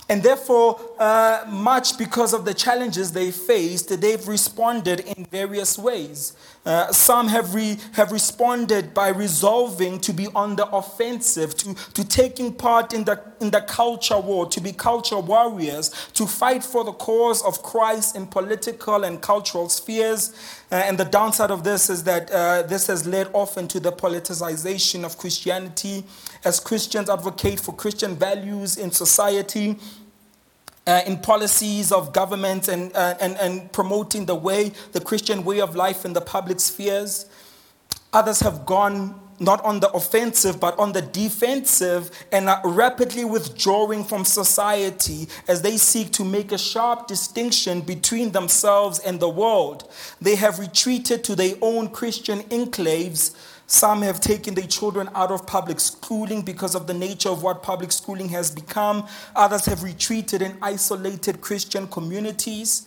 And 0.09 0.21
therefore, 0.21 0.77
uh, 0.99 1.45
much 1.47 1.97
because 1.97 2.33
of 2.33 2.43
the 2.43 2.53
challenges 2.53 3.13
they 3.13 3.31
faced, 3.31 4.01
they've 4.01 4.27
responded 4.27 4.99
in 5.01 5.25
various 5.25 5.77
ways. 5.77 6.33
Uh, 6.63 6.91
some 6.91 7.27
have, 7.27 7.55
re, 7.55 7.75
have 7.93 8.11
responded 8.11 8.93
by 8.93 9.07
resolving 9.07 9.99
to 9.99 10.13
be 10.13 10.27
on 10.35 10.55
the 10.55 10.67
offensive, 10.67 11.57
to, 11.57 11.73
to 11.93 12.07
taking 12.07 12.53
part 12.53 12.93
in 12.93 13.03
the, 13.03 13.19
in 13.39 13.49
the 13.49 13.61
culture 13.61 14.19
war, 14.19 14.45
to 14.45 14.61
be 14.61 14.71
culture 14.71 15.19
warriors, 15.19 15.89
to 16.13 16.27
fight 16.27 16.63
for 16.63 16.83
the 16.83 16.91
cause 16.93 17.43
of 17.43 17.63
Christ 17.63 18.15
in 18.15 18.27
political 18.27 19.03
and 19.03 19.19
cultural 19.19 19.69
spheres. 19.69 20.33
Uh, 20.71 20.75
and 20.75 20.99
the 20.99 21.05
downside 21.05 21.49
of 21.49 21.63
this 21.63 21.89
is 21.89 22.03
that 22.03 22.29
uh, 22.29 22.61
this 22.61 22.85
has 22.85 23.07
led 23.07 23.27
often 23.33 23.67
to 23.67 23.79
the 23.79 23.91
politicization 23.91 25.03
of 25.03 25.17
Christianity 25.17 26.03
as 26.45 26.59
Christians 26.59 27.09
advocate 27.09 27.59
for 27.59 27.73
Christian 27.73 28.15
values 28.15 28.77
in 28.77 28.91
society 28.91 29.79
uh, 30.87 31.01
in 31.05 31.17
policies 31.17 31.91
of 31.91 32.11
government 32.11 32.67
and, 32.67 32.95
uh, 32.95 33.15
and, 33.21 33.37
and 33.37 33.71
promoting 33.71 34.25
the 34.25 34.35
way, 34.35 34.71
the 34.93 35.01
Christian 35.01 35.43
way 35.43 35.61
of 35.61 35.75
life 35.75 36.05
in 36.05 36.13
the 36.13 36.21
public 36.21 36.59
spheres. 36.59 37.27
Others 38.13 38.41
have 38.41 38.65
gone 38.65 39.20
not 39.41 39.63
on 39.65 39.79
the 39.79 39.91
offensive, 39.91 40.59
but 40.59 40.77
on 40.77 40.93
the 40.93 41.01
defensive 41.01 42.11
and 42.31 42.47
are 42.47 42.61
rapidly 42.63 43.25
withdrawing 43.25 44.03
from 44.03 44.23
society 44.23 45.27
as 45.47 45.61
they 45.61 45.77
seek 45.77 46.11
to 46.13 46.23
make 46.23 46.51
a 46.51 46.57
sharp 46.57 47.07
distinction 47.07 47.81
between 47.81 48.31
themselves 48.31 48.99
and 48.99 49.19
the 49.19 49.29
world. 49.29 49.91
They 50.21 50.35
have 50.35 50.59
retreated 50.59 51.23
to 51.25 51.35
their 51.35 51.55
own 51.61 51.89
Christian 51.89 52.41
enclaves 52.43 53.35
some 53.71 54.01
have 54.01 54.19
taken 54.19 54.53
their 54.53 54.67
children 54.67 55.09
out 55.15 55.31
of 55.31 55.47
public 55.47 55.79
schooling 55.79 56.41
because 56.41 56.75
of 56.75 56.87
the 56.87 56.93
nature 56.93 57.29
of 57.29 57.41
what 57.41 57.63
public 57.63 57.93
schooling 57.93 58.27
has 58.27 58.51
become. 58.51 59.07
Others 59.33 59.65
have 59.67 59.81
retreated 59.81 60.41
in 60.41 60.57
isolated 60.61 61.39
Christian 61.39 61.87
communities. 61.87 62.85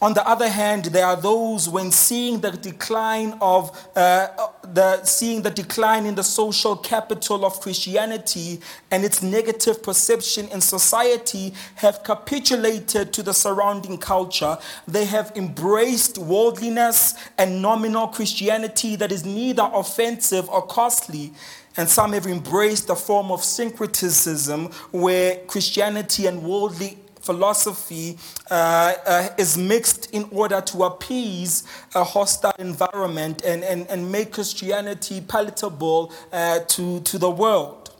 On 0.00 0.14
the 0.14 0.26
other 0.26 0.48
hand, 0.48 0.86
there 0.86 1.06
are 1.06 1.16
those 1.16 1.68
when 1.68 1.92
seeing 1.92 2.40
the 2.40 2.50
decline 2.50 3.38
of 3.40 3.70
uh, 3.94 4.26
the 4.64 5.04
seeing 5.04 5.42
the 5.42 5.50
decline 5.50 6.06
in 6.06 6.16
the 6.16 6.24
social 6.24 6.76
capital 6.76 7.44
of 7.44 7.60
Christianity 7.60 8.60
and 8.90 9.04
its 9.04 9.22
negative 9.22 9.80
perception 9.82 10.48
in 10.48 10.60
society 10.60 11.54
have 11.76 12.02
capitulated 12.02 13.12
to 13.12 13.22
the 13.22 13.32
surrounding 13.32 13.96
culture. 13.96 14.58
They 14.88 15.04
have 15.04 15.30
embraced 15.36 16.18
worldliness 16.18 17.14
and 17.38 17.62
nominal 17.62 18.08
Christianity 18.08 18.96
that 18.96 19.12
is 19.12 19.24
neither 19.24 19.70
offensive 19.72 20.48
or 20.48 20.62
costly. 20.66 21.32
And 21.76 21.88
some 21.88 22.12
have 22.12 22.26
embraced 22.26 22.90
a 22.90 22.96
form 22.96 23.30
of 23.30 23.42
syncretism 23.42 24.66
where 24.90 25.36
Christianity 25.46 26.26
and 26.26 26.42
worldly 26.42 26.98
philosophy 27.22 28.18
uh, 28.50 28.94
uh, 29.06 29.28
is 29.38 29.56
mixed 29.56 30.10
in 30.12 30.28
order 30.30 30.60
to 30.60 30.84
appease 30.84 31.64
a 31.94 32.04
hostile 32.04 32.54
environment 32.58 33.42
and, 33.44 33.62
and, 33.64 33.86
and 33.88 34.10
make 34.10 34.32
Christianity 34.32 35.20
palatable 35.20 36.12
uh, 36.32 36.60
to, 36.60 37.00
to 37.00 37.18
the 37.18 37.30
world. 37.30 37.90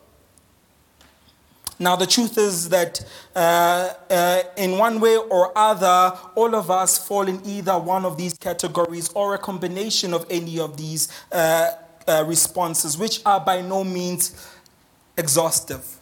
Now, 1.79 1.97
the 1.97 2.07
truth 2.07 2.38
is 2.38 2.69
that 2.69 3.05
uh, 3.35 3.93
uh, 4.09 4.43
in 4.57 4.79
one 4.79 5.00
way 5.00 5.17
or 5.17 5.57
other, 5.57 6.17
all 6.37 6.55
of 6.55 6.71
us 6.71 6.97
fall 7.09 7.26
in 7.26 7.45
either 7.45 7.76
one 7.76 8.05
of 8.05 8.17
these 8.17 8.35
categories 8.35 9.11
or 9.14 9.35
a 9.35 9.38
combination 9.38 10.14
of 10.14 10.25
any 10.31 10.61
of 10.61 10.76
these 10.76 11.09
uh, 11.33 11.73
responses, 12.25 12.97
which 12.97 13.21
are 13.26 13.41
by 13.41 13.62
no 13.62 13.83
means 13.83 14.49
exhaustive. 15.17 15.99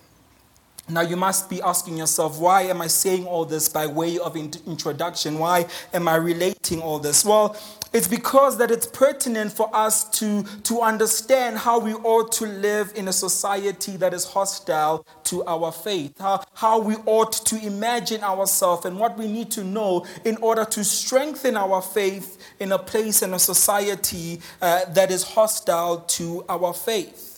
Now, 0.90 1.02
you 1.02 1.16
must 1.16 1.48
be 1.48 1.62
asking 1.62 1.98
yourself, 1.98 2.40
why 2.40 2.62
am 2.62 2.82
I 2.82 2.88
saying 2.88 3.26
all 3.26 3.44
this 3.44 3.68
by 3.68 3.86
way 3.86 4.18
of 4.18 4.36
introduction? 4.36 5.38
Why 5.38 5.66
am 5.94 6.08
I 6.08 6.16
relating 6.16 6.82
all 6.82 6.98
this? 6.98 7.24
Well, 7.24 7.56
it's 7.92 8.08
because 8.08 8.58
that 8.58 8.70
it's 8.70 8.86
pertinent 8.86 9.52
for 9.52 9.74
us 9.74 10.04
to, 10.18 10.42
to 10.64 10.80
understand 10.80 11.58
how 11.58 11.78
we 11.78 11.94
ought 11.94 12.32
to 12.32 12.46
live 12.46 12.92
in 12.94 13.08
a 13.08 13.12
society 13.12 13.96
that 13.98 14.14
is 14.14 14.24
hostile 14.24 15.04
to 15.24 15.44
our 15.44 15.70
faith, 15.70 16.18
how, 16.18 16.42
how 16.54 16.80
we 16.80 16.96
ought 17.06 17.32
to 17.46 17.56
imagine 17.64 18.22
ourselves, 18.22 18.84
and 18.84 18.98
what 18.98 19.16
we 19.16 19.26
need 19.26 19.50
to 19.52 19.64
know 19.64 20.06
in 20.24 20.36
order 20.38 20.64
to 20.64 20.84
strengthen 20.84 21.56
our 21.56 21.82
faith 21.82 22.38
in 22.58 22.72
a 22.72 22.78
place 22.78 23.22
and 23.22 23.34
a 23.34 23.38
society 23.38 24.40
uh, 24.60 24.84
that 24.86 25.10
is 25.10 25.22
hostile 25.22 26.00
to 26.00 26.44
our 26.48 26.72
faith 26.72 27.29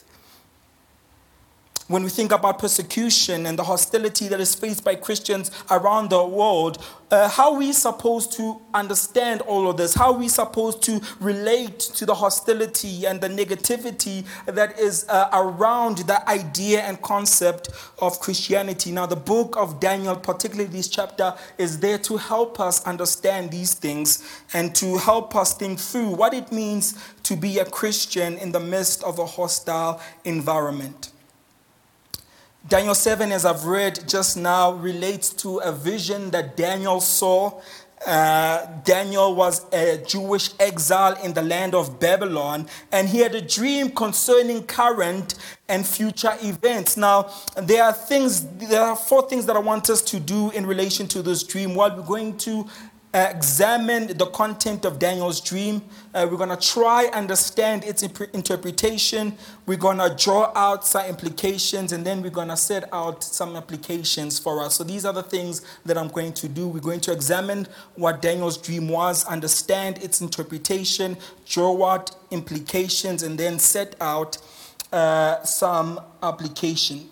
when 1.93 2.03
we 2.03 2.09
think 2.09 2.33
about 2.33 2.59
persecution 2.59 3.45
and 3.45 3.59
the 3.59 3.65
hostility 3.65 4.27
that 4.27 4.41
is 4.41 4.55
faced 4.55 4.83
by 4.83 4.95
Christians 4.95 5.51
around 5.71 6.09
the 6.09 6.25
world, 6.25 6.83
uh, 7.11 7.29
how 7.29 7.53
are 7.53 7.59
we 7.59 7.71
supposed 7.71 8.33
to 8.33 8.63
understand 8.73 9.43
all 9.43 9.69
of 9.69 9.77
this? 9.77 9.93
How 9.95 10.15
are 10.15 10.19
we 10.19 10.29
supposed 10.29 10.83
to 10.85 11.03
relate 11.21 11.79
to 11.81 12.07
the 12.07 12.15
hostility 12.15 13.05
and 13.05 13.21
the 13.21 13.29
negativity 13.29 14.25
that 14.47 14.79
is 14.79 15.05
uh, 15.11 15.29
around 15.35 15.99
the 15.99 16.27
idea 16.31 16.81
and 16.81 17.01
concept 17.03 17.69
of 18.01 18.19
Christianity? 18.21 18.91
Now, 18.91 19.05
the 19.05 19.15
book 19.15 19.55
of 19.59 19.79
Daniel, 19.79 20.17
particularly 20.17 20.71
this 20.71 20.89
chapter, 20.89 21.35
is 21.59 21.81
there 21.81 21.99
to 21.99 22.17
help 22.17 22.59
us 22.59 22.83
understand 22.87 23.51
these 23.51 23.75
things 23.75 24.27
and 24.55 24.75
to 24.77 24.97
help 24.97 25.37
us 25.37 25.53
think 25.53 25.79
through 25.79 26.09
what 26.09 26.33
it 26.33 26.51
means 26.51 26.99
to 27.25 27.37
be 27.37 27.59
a 27.59 27.67
Christian 27.67 28.39
in 28.39 28.53
the 28.53 28.61
midst 28.61 29.05
of 29.05 29.19
a 29.19 29.27
hostile 29.27 30.01
environment. 30.25 31.12
Daniel 32.69 32.95
7, 32.95 33.33
as 33.33 33.45
I've 33.45 33.65
read 33.65 34.09
just 34.09 34.37
now, 34.37 34.73
relates 34.73 35.31
to 35.31 35.59
a 35.59 35.73
vision 35.73 36.31
that 36.31 36.57
Daniel 36.57 37.01
saw. 37.01 37.61
Uh, 38.07 38.67
Daniel 38.85 39.35
was 39.35 39.67
a 39.73 39.99
Jewish 40.07 40.51
exile 40.61 41.17
in 41.25 41.33
the 41.33 41.43
land 41.43 41.75
of 41.75 41.99
Babylon, 41.99 42.69
and 42.93 43.09
he 43.09 43.19
had 43.19 43.35
a 43.35 43.41
dream 43.41 43.91
concerning 43.91 44.63
current 44.65 45.35
and 45.69 45.85
future 45.85 46.37
events. 46.41 46.97
Now, 46.97 47.33
there 47.57 47.83
are 47.83 47.93
things, 47.93 48.47
there 48.59 48.83
are 48.83 48.97
four 48.97 49.29
things 49.29 49.45
that 49.47 49.57
I 49.57 49.61
want 49.61 49.91
us 49.91 50.01
to 50.03 50.21
do 50.21 50.51
in 50.51 50.65
relation 50.65 51.09
to 51.09 51.23
this 51.23 51.43
dream. 51.43 51.75
While 51.75 51.97
we're 51.97 52.07
going 52.07 52.37
to 52.39 52.67
examine 53.15 54.17
the 54.17 54.27
content 54.27 54.85
of 54.85 54.99
Daniel's 54.99 55.41
dream. 55.41 55.83
Uh, 56.15 56.27
we're 56.31 56.39
going 56.39 56.49
to 56.49 56.57
try 56.57 57.07
understand 57.13 57.85
its 57.85 58.03
imp- 58.03 58.35
interpretation. 58.35 59.37
We're 59.67 59.77
going 59.77 59.99
to 59.99 60.15
draw 60.17 60.51
out 60.55 60.87
some 60.87 61.07
implications, 61.07 61.93
and 61.93 62.07
then 62.07 62.23
we're 62.23 62.31
going 62.31 62.49
to 62.49 62.57
set 62.57 62.89
out 62.93 63.23
some 63.23 63.55
applications 63.55 64.39
for 64.39 64.61
us. 64.61 64.77
So 64.77 64.85
these 64.85 65.05
are 65.05 65.13
the 65.13 65.23
things 65.23 65.61
that 65.85 65.99
I'm 65.99 66.09
going 66.09 66.33
to 66.35 66.49
do. 66.49 66.69
We're 66.69 66.81
going 66.81 67.01
to 67.01 67.13
examine 67.13 67.67
what 67.97 68.23
Daniel's 68.23 68.57
dream 68.57 68.89
was, 68.89 69.25
understand 69.27 69.99
its 69.99 70.23
interpretation, 70.23 71.19
draw 71.47 71.87
out 71.87 72.13
implications, 72.31 73.23
and 73.23 73.39
then 73.39 73.59
set 73.59 73.95
out 74.01 74.39
uh, 74.91 75.43
some 75.43 76.01
application. 76.23 77.09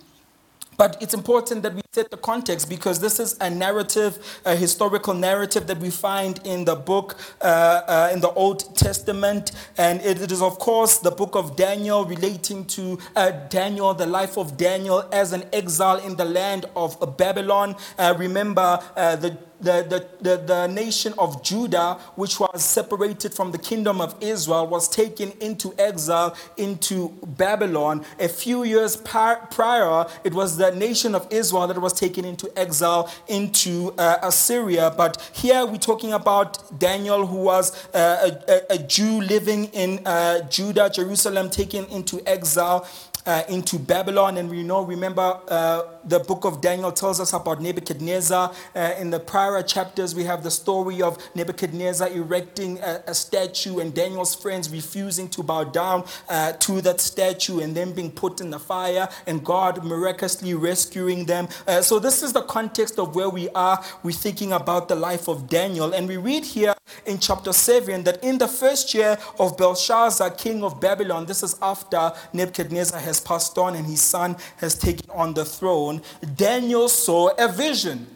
But 0.78 0.96
it's 1.02 1.12
important 1.12 1.62
that 1.64 1.74
we 1.74 1.82
set 1.92 2.08
the 2.08 2.16
context 2.16 2.68
because 2.68 3.00
this 3.00 3.18
is 3.18 3.36
a 3.40 3.50
narrative, 3.50 4.40
a 4.44 4.54
historical 4.54 5.12
narrative 5.12 5.66
that 5.66 5.78
we 5.78 5.90
find 5.90 6.38
in 6.44 6.64
the 6.64 6.76
book, 6.76 7.18
uh, 7.40 7.44
uh, 7.44 8.10
in 8.12 8.20
the 8.20 8.30
Old 8.34 8.76
Testament. 8.76 9.50
And 9.76 10.00
it 10.02 10.30
is, 10.30 10.40
of 10.40 10.60
course, 10.60 10.98
the 10.98 11.10
book 11.10 11.34
of 11.34 11.56
Daniel 11.56 12.04
relating 12.04 12.64
to 12.66 12.96
uh, 13.16 13.32
Daniel, 13.48 13.92
the 13.92 14.06
life 14.06 14.38
of 14.38 14.56
Daniel 14.56 15.04
as 15.12 15.32
an 15.32 15.42
exile 15.52 15.96
in 15.96 16.14
the 16.14 16.24
land 16.24 16.66
of 16.76 17.16
Babylon. 17.16 17.74
Uh, 17.98 18.14
remember, 18.16 18.78
uh, 18.96 19.16
the 19.16 19.36
the, 19.60 20.08
the, 20.20 20.30
the, 20.30 20.36
the, 20.38 20.66
nation 20.68 21.12
of 21.18 21.42
Judah, 21.42 21.98
which 22.14 22.40
was 22.40 22.64
separated 22.64 23.34
from 23.34 23.52
the 23.52 23.58
kingdom 23.58 24.00
of 24.00 24.14
Israel, 24.20 24.66
was 24.66 24.88
taken 24.88 25.32
into 25.40 25.74
exile 25.78 26.34
into 26.56 27.10
Babylon. 27.26 28.04
A 28.18 28.28
few 28.28 28.64
years 28.64 28.96
prior, 28.96 30.06
it 30.24 30.32
was 30.32 30.56
the 30.56 30.74
nation 30.74 31.14
of 31.14 31.26
Israel 31.30 31.66
that 31.66 31.79
was 31.80 31.92
taken 31.92 32.24
into 32.24 32.50
exile 32.56 33.10
into 33.28 33.92
uh, 33.98 34.18
Assyria. 34.22 34.92
But 34.96 35.30
here 35.32 35.64
we're 35.66 35.78
talking 35.78 36.12
about 36.12 36.78
Daniel, 36.78 37.26
who 37.26 37.38
was 37.44 37.72
uh, 37.94 38.38
a, 38.48 38.74
a, 38.74 38.78
Jew 38.78 39.20
living 39.20 39.66
in 39.66 40.06
uh, 40.06 40.48
Judah, 40.48 40.90
Jerusalem, 40.90 41.50
taken 41.50 41.84
into 41.86 42.22
exile 42.26 42.86
uh, 43.26 43.42
into 43.48 43.78
Babylon. 43.78 44.36
And 44.38 44.50
we 44.50 44.62
know, 44.62 44.82
remember, 44.82 45.40
uh, 45.48 45.82
the 46.04 46.20
book 46.20 46.44
of 46.44 46.60
Daniel 46.60 46.92
tells 46.92 47.20
us 47.20 47.32
about 47.32 47.60
Nebuchadnezzar. 47.60 48.52
Uh, 48.74 48.94
in 48.98 49.10
the 49.10 49.20
prior 49.20 49.62
chapters, 49.62 50.14
we 50.14 50.24
have 50.24 50.42
the 50.42 50.50
story 50.50 51.02
of 51.02 51.18
Nebuchadnezzar 51.34 52.08
erecting 52.08 52.78
a, 52.80 53.02
a 53.06 53.14
statue 53.14 53.78
and 53.78 53.94
Daniel's 53.94 54.34
friends 54.34 54.70
refusing 54.70 55.28
to 55.30 55.42
bow 55.42 55.64
down 55.64 56.04
uh, 56.28 56.52
to 56.52 56.80
that 56.82 57.00
statue 57.00 57.60
and 57.60 57.76
then 57.76 57.92
being 57.92 58.10
put 58.10 58.40
in 58.40 58.50
the 58.50 58.58
fire 58.58 59.08
and 59.26 59.44
God 59.44 59.84
miraculously 59.84 60.54
rescuing 60.54 61.26
them. 61.26 61.48
Uh, 61.66 61.82
so, 61.82 61.98
this 61.98 62.22
is 62.22 62.32
the 62.32 62.42
context 62.42 62.98
of 62.98 63.14
where 63.14 63.28
we 63.28 63.48
are. 63.50 63.82
We're 64.02 64.12
thinking 64.12 64.52
about 64.52 64.88
the 64.88 64.96
life 64.96 65.28
of 65.28 65.48
Daniel. 65.48 65.92
And 65.92 66.08
we 66.08 66.16
read 66.16 66.44
here 66.44 66.74
in 67.06 67.18
chapter 67.18 67.52
7 67.52 68.04
that 68.04 68.22
in 68.22 68.38
the 68.38 68.48
first 68.48 68.94
year 68.94 69.18
of 69.38 69.56
Belshazzar, 69.56 70.30
king 70.30 70.64
of 70.64 70.80
Babylon, 70.80 71.26
this 71.26 71.42
is 71.42 71.56
after 71.62 72.12
Nebuchadnezzar 72.32 73.00
has 73.10 73.20
passed 73.20 73.58
on 73.58 73.74
and 73.74 73.86
his 73.86 74.00
son 74.00 74.36
has 74.58 74.74
taken 74.74 75.10
on 75.10 75.34
the 75.34 75.44
throne, 75.44 76.00
Daniel 76.36 76.88
saw 76.88 77.30
a 77.36 77.48
vision. 77.50 78.06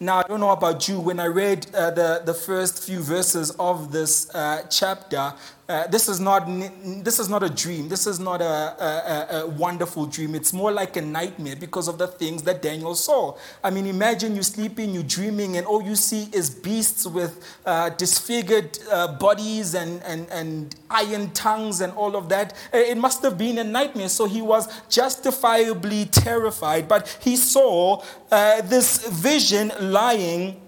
Now, 0.00 0.18
I 0.18 0.22
don't 0.28 0.40
know 0.40 0.50
about 0.50 0.88
you, 0.88 1.00
when 1.00 1.18
I 1.18 1.26
read 1.26 1.66
uh, 1.72 1.90
the, 1.90 2.22
the 2.24 2.34
first 2.34 2.84
few 2.84 3.00
verses 3.00 3.52
of 3.58 3.92
this 3.92 4.28
uh, 4.34 4.66
chapter, 4.68 5.32
uh, 5.66 5.86
this 5.86 6.08
is 6.10 6.20
not 6.20 6.46
this 7.02 7.18
is 7.18 7.30
not 7.30 7.42
a 7.42 7.48
dream. 7.48 7.88
This 7.88 8.06
is 8.06 8.20
not 8.20 8.42
a, 8.42 8.44
a, 8.44 9.40
a, 9.40 9.46
wonderful 9.46 10.04
dream. 10.04 10.34
It's 10.34 10.52
more 10.52 10.70
like 10.70 10.96
a 10.96 11.00
nightmare 11.00 11.56
because 11.56 11.88
of 11.88 11.96
the 11.96 12.06
things 12.06 12.42
that 12.42 12.60
Daniel 12.60 12.94
saw. 12.94 13.38
I 13.62 13.70
mean, 13.70 13.86
imagine 13.86 14.36
you 14.36 14.42
sleeping, 14.42 14.92
you 14.92 15.02
dreaming, 15.02 15.56
and 15.56 15.66
all 15.66 15.82
you 15.82 15.96
see 15.96 16.28
is 16.32 16.50
beasts 16.50 17.06
with 17.06 17.42
uh, 17.64 17.88
disfigured 17.90 18.78
uh, 18.92 19.16
bodies 19.16 19.74
and, 19.74 20.02
and, 20.02 20.28
and 20.28 20.76
iron 20.90 21.30
tongues 21.30 21.80
and 21.80 21.94
all 21.94 22.14
of 22.14 22.28
that. 22.28 22.52
Uh, 22.72 22.78
it 22.78 22.98
must 22.98 23.22
have 23.22 23.38
been 23.38 23.56
a 23.56 23.64
nightmare. 23.64 24.10
So 24.10 24.26
he 24.26 24.42
was 24.42 24.68
justifiably 24.90 26.04
terrified. 26.06 26.88
But 26.88 27.18
he 27.22 27.36
saw 27.36 28.02
uh, 28.30 28.60
this 28.60 29.06
vision 29.08 29.72
lying 29.80 30.60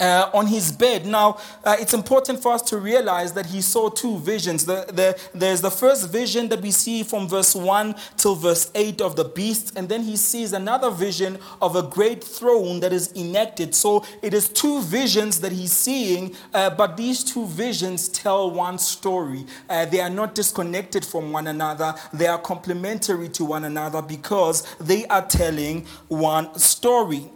uh, 0.00 0.30
on 0.34 0.46
his 0.46 0.72
bed. 0.72 1.06
Now, 1.06 1.38
uh, 1.64 1.76
it's 1.78 1.94
important 1.94 2.42
for 2.42 2.52
us 2.52 2.62
to 2.62 2.78
realize 2.78 3.32
that 3.34 3.46
he 3.46 3.60
saw 3.60 3.88
two 3.88 4.18
visions. 4.18 4.64
The, 4.64 4.84
the, 4.88 5.18
there's 5.34 5.60
the 5.60 5.70
first 5.70 6.10
vision 6.10 6.48
that 6.48 6.60
we 6.60 6.70
see 6.70 7.02
from 7.02 7.28
verse 7.28 7.54
1 7.54 7.94
till 8.16 8.34
verse 8.34 8.70
8 8.74 9.00
of 9.00 9.16
the 9.16 9.24
beast, 9.24 9.76
and 9.76 9.88
then 9.88 10.02
he 10.02 10.16
sees 10.16 10.52
another 10.52 10.90
vision 10.90 11.38
of 11.62 11.76
a 11.76 11.82
great 11.82 12.22
throne 12.22 12.80
that 12.80 12.92
is 12.92 13.12
enacted. 13.14 13.74
So 13.74 14.04
it 14.22 14.34
is 14.34 14.48
two 14.48 14.82
visions 14.82 15.40
that 15.40 15.52
he's 15.52 15.72
seeing, 15.72 16.34
uh, 16.52 16.70
but 16.70 16.96
these 16.96 17.24
two 17.24 17.46
visions 17.46 18.08
tell 18.08 18.50
one 18.50 18.78
story. 18.78 19.46
Uh, 19.68 19.84
they 19.86 20.00
are 20.00 20.10
not 20.10 20.34
disconnected 20.34 21.04
from 21.04 21.32
one 21.32 21.46
another, 21.46 21.94
they 22.12 22.26
are 22.26 22.38
complementary 22.38 23.28
to 23.30 23.44
one 23.44 23.64
another 23.64 24.02
because 24.02 24.66
they 24.78 25.06
are 25.06 25.26
telling 25.26 25.86
one 26.08 26.56
story. 26.58 27.30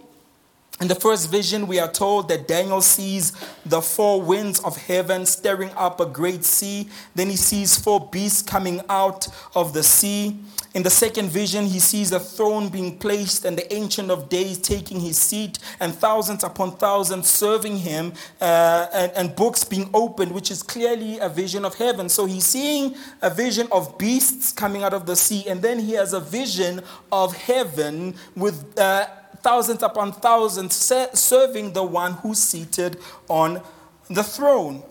In 0.81 0.89
the 0.89 0.95
first 0.95 1.31
vision, 1.31 1.67
we 1.67 1.79
are 1.79 1.93
told 1.93 2.29
that 2.31 2.49
Daniel 2.49 2.81
sees 2.81 3.33
the 3.67 3.83
four 3.83 4.23
winds 4.23 4.61
of 4.61 4.79
heaven 4.79 5.27
stirring 5.27 5.71
up 5.77 6.01
a 6.01 6.07
great 6.07 6.43
sea. 6.43 6.89
Then 7.15 7.29
he 7.29 7.37
sees 7.37 7.79
four 7.79 8.09
beasts 8.09 8.41
coming 8.41 8.81
out 8.89 9.29
of 9.55 9.75
the 9.75 9.83
sea. 9.83 10.39
In 10.73 10.83
the 10.83 10.89
second 10.89 11.29
vision, 11.29 11.67
he 11.67 11.81
sees 11.81 12.13
a 12.13 12.19
throne 12.19 12.71
being 12.71 12.97
placed 12.97 13.45
and 13.45 13.59
the 13.59 13.71
Ancient 13.75 14.11
of 14.11 14.31
Days 14.31 14.57
taking 14.57 15.01
his 15.01 15.19
seat, 15.19 15.59
and 15.81 15.95
thousands 15.95 16.45
upon 16.45 16.77
thousands 16.77 17.29
serving 17.29 17.77
him, 17.77 18.15
uh, 18.41 18.87
and, 18.95 19.13
and 19.17 19.37
books 19.37 19.65
being 19.65 19.91
opened, 19.93 20.33
which 20.33 20.51
is 20.51 20.63
clearly 20.63 21.19
a 21.19 21.29
vision 21.29 21.67
of 21.67 21.75
heaven. 21.75 22.09
So 22.09 22.25
he's 22.25 22.47
seeing 22.47 22.95
a 23.21 23.29
vision 23.29 23.69
of 23.71 23.99
beasts 23.99 24.51
coming 24.51 24.83
out 24.83 24.95
of 24.95 25.05
the 25.05 25.17
sea, 25.17 25.47
and 25.47 25.61
then 25.61 25.79
he 25.79 25.93
has 25.93 26.15
a 26.15 26.21
vision 26.21 26.81
of 27.13 27.37
heaven 27.37 28.15
with. 28.35 28.79
Uh, 28.79 29.07
thousands 29.43 29.83
upon 29.83 30.13
thousands, 30.13 30.75
serving 30.75 31.73
the 31.73 31.85
one 31.85 32.13
who's 32.15 32.39
seated 32.39 32.99
on 33.29 33.63
the 34.09 34.23
throne. 34.23 34.83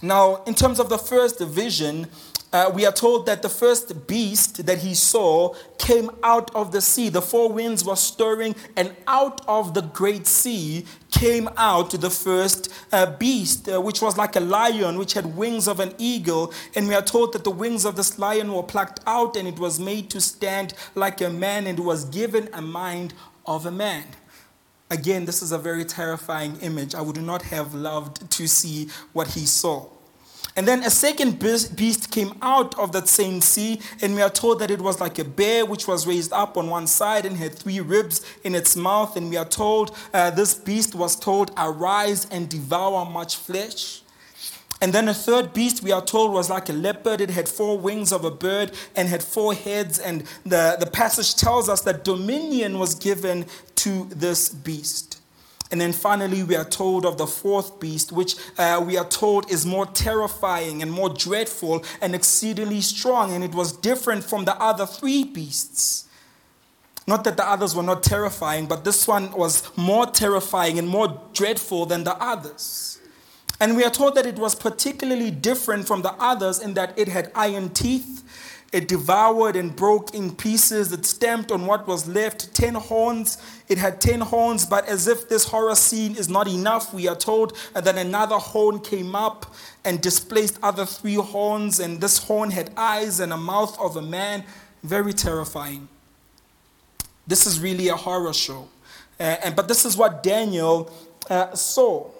Now, 0.00 0.42
in 0.44 0.54
terms 0.54 0.78
of 0.78 0.88
the 0.88 0.98
first 0.98 1.40
vision, 1.40 2.06
uh, 2.52 2.70
we 2.74 2.86
are 2.86 2.92
told 2.92 3.26
that 3.26 3.42
the 3.42 3.48
first 3.48 4.06
beast 4.06 4.64
that 4.64 4.78
he 4.78 4.94
saw 4.94 5.54
came 5.76 6.10
out 6.22 6.54
of 6.54 6.72
the 6.72 6.80
sea. 6.80 7.10
The 7.10 7.20
four 7.20 7.52
winds 7.52 7.84
were 7.84 7.96
stirring, 7.96 8.54
and 8.76 8.96
out 9.06 9.42
of 9.46 9.74
the 9.74 9.82
great 9.82 10.26
sea 10.26 10.86
came 11.10 11.48
out 11.56 11.90
the 11.90 12.10
first 12.10 12.72
uh, 12.90 13.16
beast, 13.16 13.68
uh, 13.68 13.80
which 13.80 14.00
was 14.00 14.16
like 14.16 14.36
a 14.36 14.40
lion, 14.40 14.98
which 14.98 15.12
had 15.12 15.36
wings 15.36 15.68
of 15.68 15.78
an 15.78 15.94
eagle. 15.98 16.52
And 16.74 16.88
we 16.88 16.94
are 16.94 17.02
told 17.02 17.34
that 17.34 17.44
the 17.44 17.50
wings 17.50 17.84
of 17.84 17.96
this 17.96 18.18
lion 18.18 18.52
were 18.52 18.62
plucked 18.62 19.00
out, 19.06 19.36
and 19.36 19.46
it 19.46 19.58
was 19.58 19.78
made 19.78 20.08
to 20.10 20.20
stand 20.20 20.72
like 20.94 21.20
a 21.20 21.28
man, 21.28 21.66
and 21.66 21.78
was 21.78 22.06
given 22.06 22.48
a 22.54 22.62
mind 22.62 23.12
of 23.44 23.66
a 23.66 23.70
man. 23.70 24.04
Again, 24.90 25.26
this 25.26 25.42
is 25.42 25.52
a 25.52 25.58
very 25.58 25.84
terrifying 25.84 26.56
image. 26.62 26.94
I 26.94 27.02
would 27.02 27.20
not 27.20 27.42
have 27.42 27.74
loved 27.74 28.30
to 28.30 28.48
see 28.48 28.88
what 29.12 29.28
he 29.28 29.44
saw. 29.44 29.97
And 30.56 30.66
then 30.66 30.82
a 30.82 30.90
second 30.90 31.38
beast 31.38 32.10
came 32.10 32.34
out 32.42 32.76
of 32.78 32.92
that 32.92 33.08
same 33.08 33.40
sea, 33.40 33.80
and 34.02 34.14
we 34.14 34.22
are 34.22 34.30
told 34.30 34.58
that 34.58 34.70
it 34.70 34.80
was 34.80 35.00
like 35.00 35.18
a 35.18 35.24
bear 35.24 35.64
which 35.64 35.86
was 35.86 36.06
raised 36.06 36.32
up 36.32 36.56
on 36.56 36.68
one 36.68 36.86
side 36.86 37.24
and 37.24 37.36
had 37.36 37.54
three 37.54 37.80
ribs 37.80 38.24
in 38.42 38.54
its 38.54 38.74
mouth. 38.74 39.16
And 39.16 39.30
we 39.30 39.36
are 39.36 39.44
told 39.44 39.96
uh, 40.12 40.30
this 40.30 40.54
beast 40.54 40.94
was 40.94 41.14
told, 41.14 41.52
Arise 41.56 42.26
and 42.30 42.48
devour 42.48 43.04
much 43.04 43.36
flesh. 43.36 44.02
And 44.80 44.92
then 44.92 45.08
a 45.08 45.14
third 45.14 45.52
beast, 45.52 45.82
we 45.82 45.90
are 45.90 46.04
told, 46.04 46.32
was 46.32 46.48
like 46.48 46.68
a 46.68 46.72
leopard. 46.72 47.20
It 47.20 47.30
had 47.30 47.48
four 47.48 47.76
wings 47.76 48.12
of 48.12 48.24
a 48.24 48.30
bird 48.30 48.72
and 48.94 49.08
had 49.08 49.22
four 49.22 49.52
heads. 49.52 49.98
And 49.98 50.22
the, 50.44 50.76
the 50.78 50.86
passage 50.86 51.34
tells 51.34 51.68
us 51.68 51.80
that 51.82 52.04
dominion 52.04 52.78
was 52.78 52.94
given 52.94 53.46
to 53.76 54.04
this 54.06 54.48
beast. 54.48 55.17
And 55.70 55.80
then 55.80 55.92
finally, 55.92 56.42
we 56.42 56.56
are 56.56 56.64
told 56.64 57.04
of 57.04 57.18
the 57.18 57.26
fourth 57.26 57.78
beast, 57.78 58.10
which 58.10 58.36
uh, 58.56 58.82
we 58.84 58.96
are 58.96 59.08
told 59.08 59.50
is 59.50 59.66
more 59.66 59.84
terrifying 59.84 60.80
and 60.82 60.90
more 60.90 61.10
dreadful 61.10 61.84
and 62.00 62.14
exceedingly 62.14 62.80
strong. 62.80 63.32
And 63.32 63.44
it 63.44 63.54
was 63.54 63.72
different 63.72 64.24
from 64.24 64.46
the 64.46 64.56
other 64.60 64.86
three 64.86 65.24
beasts. 65.24 66.06
Not 67.06 67.24
that 67.24 67.36
the 67.36 67.48
others 67.48 67.74
were 67.74 67.82
not 67.82 68.02
terrifying, 68.02 68.66
but 68.66 68.84
this 68.84 69.06
one 69.08 69.32
was 69.32 69.62
more 69.76 70.06
terrifying 70.06 70.78
and 70.78 70.88
more 70.88 71.20
dreadful 71.32 71.86
than 71.86 72.04
the 72.04 72.14
others. 72.22 72.98
And 73.60 73.76
we 73.76 73.84
are 73.84 73.90
told 73.90 74.14
that 74.14 74.26
it 74.26 74.36
was 74.36 74.54
particularly 74.54 75.30
different 75.30 75.86
from 75.86 76.02
the 76.02 76.12
others 76.12 76.60
in 76.60 76.74
that 76.74 76.98
it 76.98 77.08
had 77.08 77.32
iron 77.34 77.70
teeth 77.70 78.22
it 78.70 78.86
devoured 78.86 79.56
and 79.56 79.74
broke 79.74 80.14
in 80.14 80.34
pieces. 80.34 80.92
It 80.92 81.06
stamped 81.06 81.50
on 81.50 81.66
what 81.66 81.86
was 81.86 82.06
left. 82.06 82.54
Ten 82.54 82.74
horns. 82.74 83.38
It 83.68 83.78
had 83.78 84.00
ten 84.00 84.20
horns, 84.20 84.66
but 84.66 84.86
as 84.86 85.08
if 85.08 85.28
this 85.28 85.44
horror 85.44 85.74
scene 85.74 86.16
is 86.16 86.28
not 86.28 86.48
enough, 86.48 86.92
we 86.92 87.08
are 87.08 87.16
told 87.16 87.56
that 87.72 87.96
another 87.96 88.36
horn 88.36 88.80
came 88.80 89.14
up 89.14 89.54
and 89.84 90.00
displaced 90.00 90.58
other 90.62 90.84
three 90.84 91.14
horns, 91.14 91.80
and 91.80 92.00
this 92.00 92.18
horn 92.18 92.50
had 92.50 92.70
eyes 92.76 93.20
and 93.20 93.32
a 93.32 93.36
mouth 93.36 93.78
of 93.80 93.96
a 93.96 94.02
man. 94.02 94.44
Very 94.82 95.12
terrifying. 95.14 95.88
This 97.26 97.46
is 97.46 97.60
really 97.60 97.88
a 97.88 97.96
horror 97.96 98.32
show. 98.34 98.68
Uh, 99.18 99.36
and, 99.44 99.56
but 99.56 99.66
this 99.66 99.84
is 99.84 99.96
what 99.96 100.22
Daniel 100.22 100.90
uh, 101.28 101.54
saw. 101.54 102.10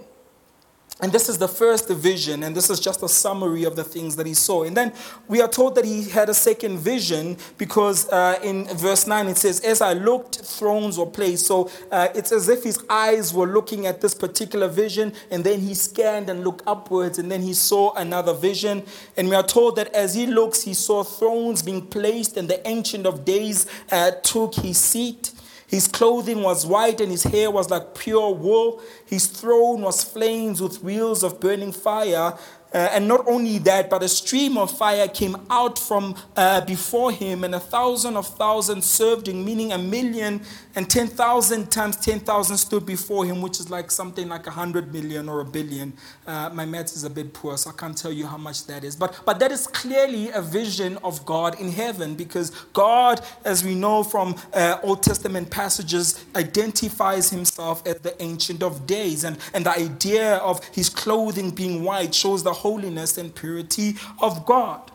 And 1.01 1.13
this 1.13 1.29
is 1.29 1.39
the 1.39 1.47
first 1.47 1.89
vision, 1.89 2.43
and 2.43 2.57
this 2.57 2.71
is 2.71 2.81
just 2.81 3.05
a 3.05 3.09
summary 3.09 3.63
of 3.63 3.77
the 3.77 3.85
things 3.85 4.17
that 4.17 4.27
he 4.27 4.35
saw. 4.35 4.65
And 4.65 4.77
then 4.77 4.93
we 5.29 5.41
are 5.41 5.47
told 5.47 5.77
that 5.77 5.85
he 5.85 6.09
had 6.09 6.29
a 6.29 6.35
second 6.35 6.79
vision 6.79 7.37
because 7.57 8.09
uh, 8.09 8.41
in 8.43 8.65
verse 8.77 9.07
9 9.07 9.29
it 9.29 9.37
says, 9.37 9.61
As 9.61 9.81
I 9.81 9.93
looked, 9.93 10.41
thrones 10.41 10.99
were 10.99 11.07
placed. 11.07 11.47
So 11.47 11.71
uh, 11.93 12.09
it's 12.17 12.33
as 12.33 12.49
if 12.49 12.65
his 12.65 12.83
eyes 12.91 13.33
were 13.33 13.47
looking 13.47 13.87
at 13.87 14.01
this 14.01 14.13
particular 14.13 14.67
vision, 14.67 15.13
and 15.31 15.45
then 15.45 15.61
he 15.61 15.73
scanned 15.75 16.29
and 16.29 16.43
looked 16.43 16.65
upwards, 16.67 17.21
and 17.21 17.31
then 17.31 17.43
he 17.43 17.55
saw 17.55 17.95
another 17.95 18.35
vision. 18.35 18.83
And 19.17 19.29
we 19.29 19.37
are 19.37 19.47
told 19.47 19.77
that 19.77 19.95
as 19.95 20.15
he 20.15 20.27
looks, 20.27 20.63
he 20.63 20.75
saw 20.75 21.05
thrones 21.05 21.63
being 21.63 21.87
placed, 21.87 22.37
and 22.37 22.51
the 22.51 22.67
Ancient 22.67 23.07
of 23.07 23.25
Days 23.25 23.67
uh, 23.93 24.11
took 24.25 24.57
his 24.57 24.79
seat. 24.79 25.31
His 25.69 25.87
clothing 25.87 26.43
was 26.43 26.65
white 26.65 26.99
and 27.03 27.11
his 27.11 27.25
hair 27.25 27.51
was 27.51 27.69
like 27.69 27.95
pure 27.95 28.35
wool. 28.35 28.81
His 29.05 29.27
throne 29.27 29.83
was 29.83 30.03
flames 30.03 30.63
with 30.63 30.83
wheels 30.83 31.23
of 31.23 31.41
burning 31.41 31.73
fire. 31.73 32.39
Uh, 32.73 32.89
and 32.93 33.09
not 33.09 33.27
only 33.27 33.59
that, 33.59 33.89
but 33.89 34.03
a 34.03 34.09
stream 34.09 34.59
of 34.59 34.77
fire 34.77 35.09
came 35.09 35.37
out 35.51 35.79
from 35.79 36.15
uh, 36.37 36.61
before 36.63 37.11
him, 37.11 37.45
and 37.45 37.55
a 37.55 37.61
thousand 37.61 38.17
of 38.17 38.27
thousands 38.27 38.85
served 38.85 39.29
him, 39.29 39.45
meaning 39.45 39.73
a 39.73 39.79
million 39.79 40.43
and 40.79 40.89
10,000 40.89 41.73
times 41.73 41.97
10,000 41.97 42.57
stood 42.57 42.87
before 42.87 43.25
him, 43.25 43.43
which 43.43 43.59
is 43.59 43.69
like 43.69 43.91
something 43.91 44.29
like 44.29 44.47
a 44.47 44.51
hundred 44.53 44.93
million 44.93 45.29
or 45.29 45.41
a 45.41 45.45
billion. 45.45 45.93
Uh, 46.25 46.51
my 46.53 46.65
maths 46.65 46.95
is 46.95 47.03
a 47.03 47.11
bit 47.11 47.33
poor, 47.33 47.57
so 47.57 47.71
I 47.71 47.73
can't 47.73 47.99
tell 47.99 48.13
you 48.13 48.29
how 48.29 48.37
much 48.37 48.65
that 48.67 48.85
is. 48.85 48.95
But, 48.95 49.21
but 49.27 49.41
that 49.41 49.51
is 49.51 49.67
clearly 49.67 50.31
a 50.31 50.41
vision 50.41 50.97
of 50.99 51.27
God 51.27 51.59
in 51.61 51.73
heaven 51.73 52.15
because 52.15 52.51
God, 52.75 53.21
as 53.45 53.65
we 53.65 53.75
know 53.75 54.05
from 54.05 54.37
uh, 54.55 54.79
Old 54.85 55.03
Testament 55.03 55.51
passages, 55.51 56.25
identifies 56.37 57.31
himself 57.31 57.85
as 57.85 57.97
the 57.97 58.21
Ancient 58.23 58.63
of 58.63 58.87
Days. 58.87 59.25
And, 59.25 59.37
and 59.55 59.67
the 59.67 59.77
idea 59.77 60.37
of 60.37 60.63
his 60.67 60.89
clothing 60.89 61.51
being 61.51 61.83
white 61.83 62.15
shows 62.15 62.45
the 62.45 62.53
holiness 62.59 63.19
and 63.19 63.35
purity 63.35 63.95
of 64.21 64.45
God. 64.45 64.91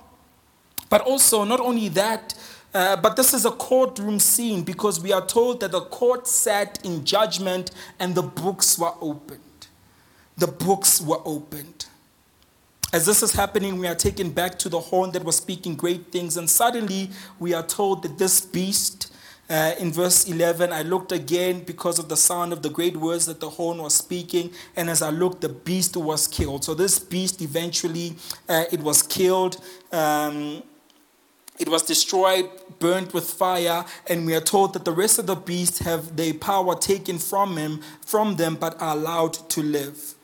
But 0.89 1.01
also, 1.01 1.43
not 1.43 1.59
only 1.59 1.89
that, 1.89 2.35
uh, 2.73 2.95
but 2.97 3.15
this 3.15 3.33
is 3.33 3.45
a 3.45 3.51
courtroom 3.51 4.19
scene 4.19 4.63
because 4.63 4.99
we 4.99 5.11
are 5.11 5.25
told 5.25 5.59
that 5.59 5.71
the 5.71 5.81
court 5.81 6.27
sat 6.27 6.83
in 6.83 7.05
judgment 7.05 7.71
and 7.99 8.15
the 8.15 8.23
books 8.23 8.79
were 8.79 8.93
opened. 8.99 9.41
The 10.37 10.47
books 10.47 10.99
were 10.99 11.21
opened. 11.25 11.85
As 12.91 13.05
this 13.05 13.23
is 13.23 13.33
happening, 13.33 13.79
we 13.79 13.87
are 13.87 13.95
taken 13.95 14.29
back 14.29 14.59
to 14.59 14.69
the 14.69 14.79
horn 14.79 15.11
that 15.13 15.23
was 15.23 15.37
speaking 15.37 15.75
great 15.75 16.11
things, 16.11 16.37
and 16.37 16.47
suddenly 16.47 17.09
we 17.39 17.53
are 17.53 17.65
told 17.65 18.03
that 18.03 18.19
this 18.19 18.39
beast, 18.41 19.11
uh, 19.49 19.75
in 19.77 19.91
verse 19.91 20.27
11, 20.27 20.71
I 20.71 20.83
looked 20.83 21.11
again 21.11 21.63
because 21.63 21.99
of 21.99 22.07
the 22.07 22.15
sound 22.17 22.53
of 22.53 22.61
the 22.61 22.69
great 22.69 22.95
words 22.95 23.25
that 23.25 23.39
the 23.39 23.49
horn 23.49 23.79
was 23.79 23.93
speaking, 23.93 24.51
and 24.75 24.89
as 24.89 25.01
I 25.01 25.09
looked, 25.09 25.41
the 25.41 25.49
beast 25.49 25.97
was 25.97 26.27
killed. 26.27 26.63
So 26.63 26.73
this 26.73 26.97
beast 26.97 27.41
eventually, 27.41 28.15
uh, 28.47 28.65
it 28.71 28.79
was 28.79 29.03
killed. 29.03 29.61
Um, 29.91 30.63
it 31.59 31.69
was 31.69 31.83
destroyed, 31.83 32.49
burnt 32.79 33.13
with 33.13 33.29
fire, 33.29 33.85
and 34.07 34.25
we 34.25 34.33
are 34.33 34.41
told 34.41 34.73
that 34.73 34.85
the 34.85 34.91
rest 34.91 35.19
of 35.19 35.27
the 35.27 35.35
beasts 35.35 35.79
have 35.79 36.15
their 36.15 36.33
power 36.33 36.75
taken 36.75 37.19
from 37.19 37.57
him, 37.57 37.81
from 38.05 38.37
them, 38.37 38.55
but 38.55 38.81
are 38.81 38.95
allowed 38.95 39.33
to 39.49 39.61
live. 39.61 40.15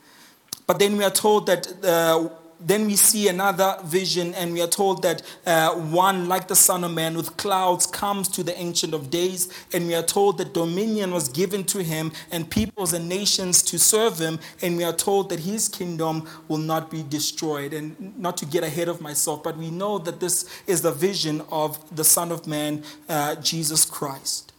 But 0.66 0.78
then 0.78 0.96
we 0.96 1.04
are 1.04 1.10
told 1.10 1.46
that 1.46 1.84
uh, 1.84 2.28
then 2.60 2.86
we 2.86 2.96
see 2.96 3.28
another 3.28 3.76
vision, 3.84 4.34
and 4.34 4.52
we 4.52 4.60
are 4.60 4.68
told 4.68 5.02
that 5.02 5.22
uh, 5.46 5.74
one, 5.74 6.28
like 6.28 6.48
the 6.48 6.54
Son 6.54 6.84
of 6.84 6.92
Man, 6.92 7.16
with 7.16 7.36
clouds 7.36 7.86
comes 7.86 8.28
to 8.28 8.42
the 8.42 8.56
Ancient 8.58 8.92
of 8.92 9.10
Days, 9.10 9.48
and 9.72 9.86
we 9.86 9.94
are 9.94 10.02
told 10.02 10.38
that 10.38 10.52
dominion 10.52 11.10
was 11.12 11.28
given 11.28 11.64
to 11.64 11.82
him, 11.82 12.12
and 12.30 12.50
peoples 12.50 12.92
and 12.92 13.08
nations 13.08 13.62
to 13.62 13.78
serve 13.78 14.18
him, 14.18 14.38
and 14.62 14.76
we 14.76 14.84
are 14.84 14.92
told 14.92 15.30
that 15.30 15.40
his 15.40 15.68
kingdom 15.68 16.28
will 16.48 16.58
not 16.58 16.90
be 16.90 17.02
destroyed. 17.02 17.72
And 17.72 18.18
not 18.18 18.36
to 18.38 18.46
get 18.46 18.62
ahead 18.62 18.88
of 18.88 19.00
myself, 19.00 19.42
but 19.42 19.56
we 19.56 19.70
know 19.70 19.98
that 19.98 20.20
this 20.20 20.44
is 20.66 20.82
the 20.82 20.92
vision 20.92 21.42
of 21.50 21.78
the 21.94 22.04
Son 22.04 22.30
of 22.30 22.46
Man, 22.46 22.84
uh, 23.08 23.36
Jesus 23.36 23.84
Christ. 23.84 24.52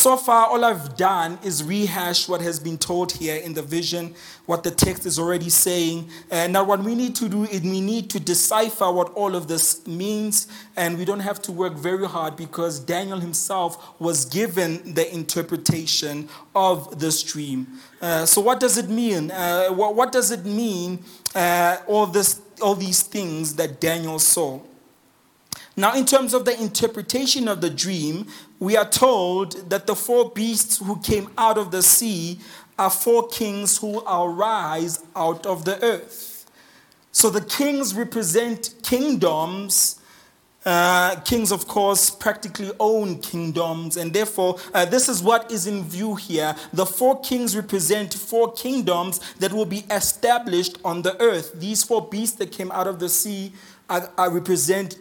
So 0.00 0.16
far, 0.16 0.46
all 0.46 0.64
I've 0.64 0.96
done 0.96 1.38
is 1.44 1.62
rehash 1.62 2.26
what 2.26 2.40
has 2.40 2.58
been 2.58 2.78
told 2.78 3.12
here 3.12 3.36
in 3.36 3.52
the 3.52 3.60
vision, 3.60 4.14
what 4.46 4.62
the 4.62 4.70
text 4.70 5.04
is 5.04 5.18
already 5.18 5.50
saying. 5.50 6.08
And 6.30 6.54
now, 6.54 6.64
what 6.64 6.80
we 6.80 6.94
need 6.94 7.14
to 7.16 7.28
do 7.28 7.44
is 7.44 7.60
we 7.60 7.82
need 7.82 8.08
to 8.08 8.18
decipher 8.18 8.90
what 8.90 9.12
all 9.12 9.36
of 9.36 9.46
this 9.46 9.86
means. 9.86 10.48
And 10.74 10.96
we 10.96 11.04
don't 11.04 11.20
have 11.20 11.42
to 11.42 11.52
work 11.52 11.74
very 11.74 12.08
hard 12.08 12.34
because 12.34 12.80
Daniel 12.80 13.20
himself 13.20 14.00
was 14.00 14.24
given 14.24 14.94
the 14.94 15.06
interpretation 15.14 16.30
of 16.54 16.98
this 16.98 17.22
dream. 17.22 17.66
Uh, 18.00 18.24
so, 18.24 18.40
what 18.40 18.58
does 18.58 18.78
it 18.78 18.88
mean? 18.88 19.30
Uh, 19.30 19.68
what, 19.68 19.94
what, 19.94 20.12
does 20.12 20.30
it 20.30 20.46
mean, 20.46 21.04
uh, 21.34 21.76
all, 21.86 22.06
this, 22.06 22.40
all 22.62 22.74
these 22.74 23.02
things 23.02 23.54
that 23.56 23.82
Daniel 23.82 24.18
saw? 24.18 24.60
Now, 25.80 25.94
in 25.94 26.04
terms 26.04 26.34
of 26.34 26.44
the 26.44 26.60
interpretation 26.60 27.48
of 27.48 27.62
the 27.62 27.70
dream, 27.70 28.26
we 28.58 28.76
are 28.76 28.86
told 28.86 29.70
that 29.70 29.86
the 29.86 29.96
four 29.96 30.28
beasts 30.28 30.76
who 30.76 31.00
came 31.00 31.30
out 31.38 31.56
of 31.56 31.70
the 31.70 31.82
sea 31.82 32.38
are 32.78 32.90
four 32.90 33.28
kings 33.28 33.78
who 33.78 34.00
arise 34.06 35.02
out 35.16 35.46
of 35.46 35.64
the 35.64 35.82
earth. 35.82 36.44
So 37.12 37.30
the 37.30 37.40
kings 37.40 37.94
represent 37.94 38.74
kingdoms. 38.82 39.98
Uh, 40.66 41.16
kings, 41.20 41.50
of 41.50 41.66
course, 41.66 42.10
practically 42.10 42.70
own 42.78 43.18
kingdoms, 43.20 43.96
and 43.96 44.12
therefore, 44.12 44.58
uh, 44.74 44.84
this 44.84 45.08
is 45.08 45.22
what 45.22 45.50
is 45.50 45.66
in 45.66 45.82
view 45.84 46.14
here. 46.14 46.54
The 46.74 46.84
four 46.84 47.18
kings 47.22 47.56
represent 47.56 48.12
four 48.12 48.52
kingdoms 48.52 49.20
that 49.36 49.54
will 49.54 49.64
be 49.64 49.86
established 49.90 50.76
on 50.84 51.00
the 51.00 51.18
earth. 51.22 51.58
These 51.58 51.84
four 51.84 52.06
beasts 52.06 52.36
that 52.36 52.52
came 52.52 52.70
out 52.72 52.86
of 52.86 52.98
the 52.98 53.08
sea 53.08 53.54
are, 53.88 54.10
are 54.18 54.30
represent 54.30 54.98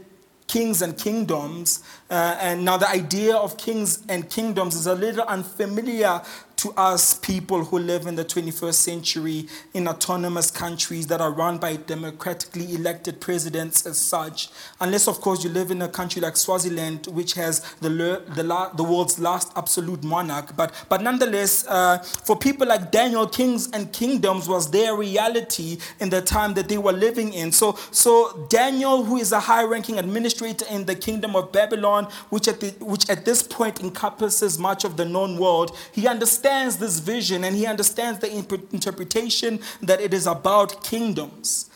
kings 0.50 0.82
and 0.82 0.98
kingdoms. 0.98 1.82
Uh, 2.10 2.38
and 2.42 2.66
now 2.66 2.76
the 2.78 2.90
idea 2.90 3.36
of 3.36 3.58
kings 3.58 4.04
and 4.10 4.30
kingdoms 4.30 4.76
is 4.76 4.88
a 4.88 4.96
little 4.96 5.24
unfamiliar 5.26 6.22
to 6.60 6.74
us 6.76 7.14
people 7.14 7.64
who 7.64 7.80
live 7.80 8.06
in 8.06 8.16
the 8.16 8.26
21st 8.26 8.74
century 8.74 9.48
in 9.74 9.88
autonomous 9.88 10.52
countries 10.52 11.08
that 11.08 11.22
are 11.22 11.32
run 11.32 11.58
by 11.58 11.78
democratically 11.78 12.76
elected 12.76 13.22
presidents 13.22 13.86
as 13.86 13.98
such. 13.98 14.50
Unless, 14.82 15.08
of 15.08 15.22
course, 15.22 15.42
you 15.42 15.50
live 15.50 15.72
in 15.72 15.82
a 15.82 15.88
country 15.88 16.22
like 16.22 16.36
Swaziland, 16.36 17.08
which 17.08 17.34
has 17.36 17.62
the, 17.80 17.88
the, 17.88 18.72
the 18.76 18.84
world's 18.84 19.20
last 19.20 19.54
absolute 19.56 20.04
monarch. 20.04 20.54
But, 20.58 20.74
but 20.90 21.02
nonetheless, 21.02 21.66
uh, 21.66 22.00
for 22.00 22.38
people 22.38 22.68
like 22.68 22.92
Daniel, 22.92 23.26
kings 23.26 23.72
and 23.72 23.94
kingdoms 23.94 24.50
was 24.50 24.70
their 24.70 24.98
reality 24.98 25.78
in 26.02 26.10
the 26.10 26.22
time 26.22 26.56
that 26.56 26.68
they 26.68 26.78
were 26.78 26.92
living 26.92 27.32
in. 27.32 27.54
So, 27.54 27.80
so 27.92 28.48
Daniel, 28.50 29.06
who 29.06 29.16
is 29.16 29.32
a 29.32 29.40
high 29.40 29.64
ranking 29.64 29.98
administrator 29.98 30.66
in 30.70 30.86
the 30.86 30.96
kingdom 30.96 31.38
of 31.38 31.54
Babylon, 31.54 31.99
which 32.30 32.48
at, 32.48 32.60
the, 32.60 32.70
which 32.80 33.10
at 33.10 33.26
this 33.26 33.42
point 33.44 33.80
encompasses 33.80 34.58
much 34.60 34.84
of 34.84 34.98
the 34.98 35.06
known 35.06 35.38
world, 35.38 35.76
he 35.92 36.08
understands 36.08 36.30
understands 36.50 36.78
this 36.78 37.00
vision 37.00 37.44
and 37.44 37.56
he 37.56 37.66
understands 37.66 38.20
the 38.20 38.30
interpretation 38.72 39.60
that 39.82 40.02
it 40.02 40.14
is 40.14 40.28
about 40.28 40.84
kingdoms. 40.84 41.70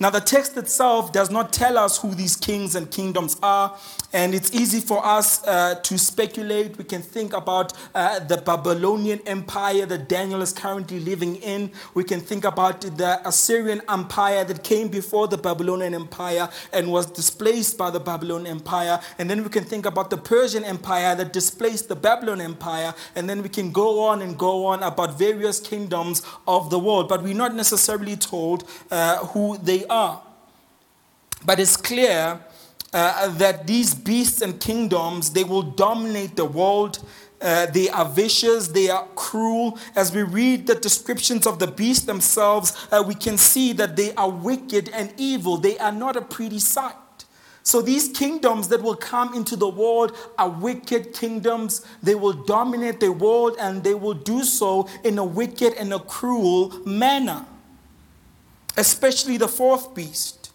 Now, 0.00 0.10
the 0.10 0.20
text 0.20 0.56
itself 0.56 1.12
does 1.12 1.28
not 1.28 1.52
tell 1.52 1.76
us 1.76 1.98
who 1.98 2.14
these 2.14 2.36
kings 2.36 2.76
and 2.76 2.88
kingdoms 2.88 3.36
are, 3.42 3.76
and 4.12 4.32
it's 4.32 4.54
easy 4.54 4.80
for 4.80 5.04
us 5.04 5.44
uh, 5.44 5.74
to 5.74 5.98
speculate. 5.98 6.78
We 6.78 6.84
can 6.84 7.02
think 7.02 7.32
about 7.32 7.72
uh, 7.96 8.20
the 8.20 8.36
Babylonian 8.36 9.18
Empire 9.26 9.86
that 9.86 10.08
Daniel 10.08 10.40
is 10.40 10.52
currently 10.52 11.00
living 11.00 11.34
in. 11.36 11.72
We 11.94 12.04
can 12.04 12.20
think 12.20 12.44
about 12.44 12.82
the 12.82 13.20
Assyrian 13.26 13.82
Empire 13.88 14.44
that 14.44 14.62
came 14.62 14.86
before 14.86 15.26
the 15.26 15.36
Babylonian 15.36 15.94
Empire 15.94 16.48
and 16.72 16.92
was 16.92 17.06
displaced 17.06 17.76
by 17.76 17.90
the 17.90 17.98
Babylonian 17.98 18.58
Empire. 18.58 19.00
And 19.18 19.28
then 19.28 19.42
we 19.42 19.48
can 19.48 19.64
think 19.64 19.84
about 19.84 20.10
the 20.10 20.16
Persian 20.16 20.64
Empire 20.64 21.16
that 21.16 21.32
displaced 21.32 21.88
the 21.88 21.96
Babylonian 21.96 22.52
Empire. 22.52 22.94
And 23.16 23.28
then 23.28 23.42
we 23.42 23.48
can 23.48 23.72
go 23.72 24.04
on 24.04 24.22
and 24.22 24.38
go 24.38 24.66
on 24.66 24.84
about 24.84 25.18
various 25.18 25.58
kingdoms 25.58 26.22
of 26.46 26.70
the 26.70 26.78
world. 26.78 27.08
But 27.08 27.24
we're 27.24 27.34
not 27.34 27.56
necessarily 27.56 28.16
told 28.16 28.62
uh, 28.92 29.26
who 29.26 29.58
they 29.58 29.86
are. 29.88 30.22
But 31.44 31.60
it's 31.60 31.76
clear 31.76 32.40
uh, 32.92 33.28
that 33.34 33.66
these 33.66 33.94
beasts 33.94 34.42
and 34.42 34.60
kingdoms, 34.60 35.30
they 35.30 35.44
will 35.44 35.62
dominate 35.62 36.36
the 36.36 36.44
world. 36.44 36.98
Uh, 37.40 37.66
they 37.66 37.88
are 37.90 38.08
vicious, 38.08 38.68
they 38.68 38.88
are 38.88 39.06
cruel. 39.14 39.78
As 39.94 40.12
we 40.12 40.22
read 40.22 40.66
the 40.66 40.74
descriptions 40.74 41.46
of 41.46 41.58
the 41.58 41.66
beasts 41.66 42.06
themselves, 42.06 42.88
uh, 42.90 43.04
we 43.06 43.14
can 43.14 43.36
see 43.36 43.72
that 43.74 43.96
they 43.96 44.12
are 44.14 44.30
wicked 44.30 44.90
and 44.92 45.12
evil. 45.16 45.56
They 45.56 45.78
are 45.78 45.92
not 45.92 46.16
a 46.16 46.22
pretty 46.22 46.58
sight. 46.58 46.94
So, 47.62 47.82
these 47.82 48.08
kingdoms 48.08 48.68
that 48.68 48.82
will 48.82 48.96
come 48.96 49.34
into 49.34 49.54
the 49.54 49.68
world 49.68 50.16
are 50.38 50.48
wicked 50.48 51.12
kingdoms. 51.12 51.84
They 52.02 52.14
will 52.14 52.32
dominate 52.32 52.98
the 52.98 53.12
world 53.12 53.56
and 53.60 53.84
they 53.84 53.92
will 53.92 54.14
do 54.14 54.42
so 54.42 54.88
in 55.04 55.18
a 55.18 55.24
wicked 55.24 55.74
and 55.74 55.92
a 55.92 55.98
cruel 55.98 56.70
manner 56.86 57.44
especially 58.78 59.36
the 59.36 59.48
fourth 59.48 59.94
beast. 59.94 60.50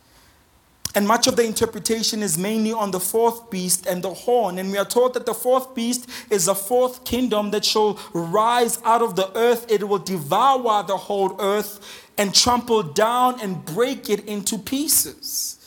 And 0.96 1.08
much 1.08 1.28
of 1.28 1.36
the 1.36 1.44
interpretation 1.44 2.22
is 2.22 2.38
mainly 2.38 2.72
on 2.72 2.92
the 2.92 3.00
fourth 3.00 3.50
beast 3.50 3.88
and 3.88 4.04
the 4.04 4.14
horn. 4.14 4.60
And 4.60 4.72
we 4.72 4.78
are 4.78 4.86
taught 4.86 5.16
that 5.16 5.26
the 5.26 5.34
fourth 5.34 5.74
beast 5.74 6.08
is 6.30 6.48
a 6.48 6.54
fourth 6.54 7.04
kingdom 7.04 7.52
that 7.52 7.66
shall 7.66 8.00
rise 8.14 8.80
out 8.86 9.02
of 9.02 9.16
the 9.16 9.36
earth. 9.36 9.66
It 9.70 9.88
will 9.88 10.00
devour 10.00 10.84
the 10.84 10.98
whole 10.98 11.36
earth 11.42 12.10
and 12.18 12.34
trample 12.34 12.84
down 12.84 13.42
and 13.42 13.66
break 13.66 14.10
it 14.10 14.26
into 14.26 14.58
pieces. 14.60 15.63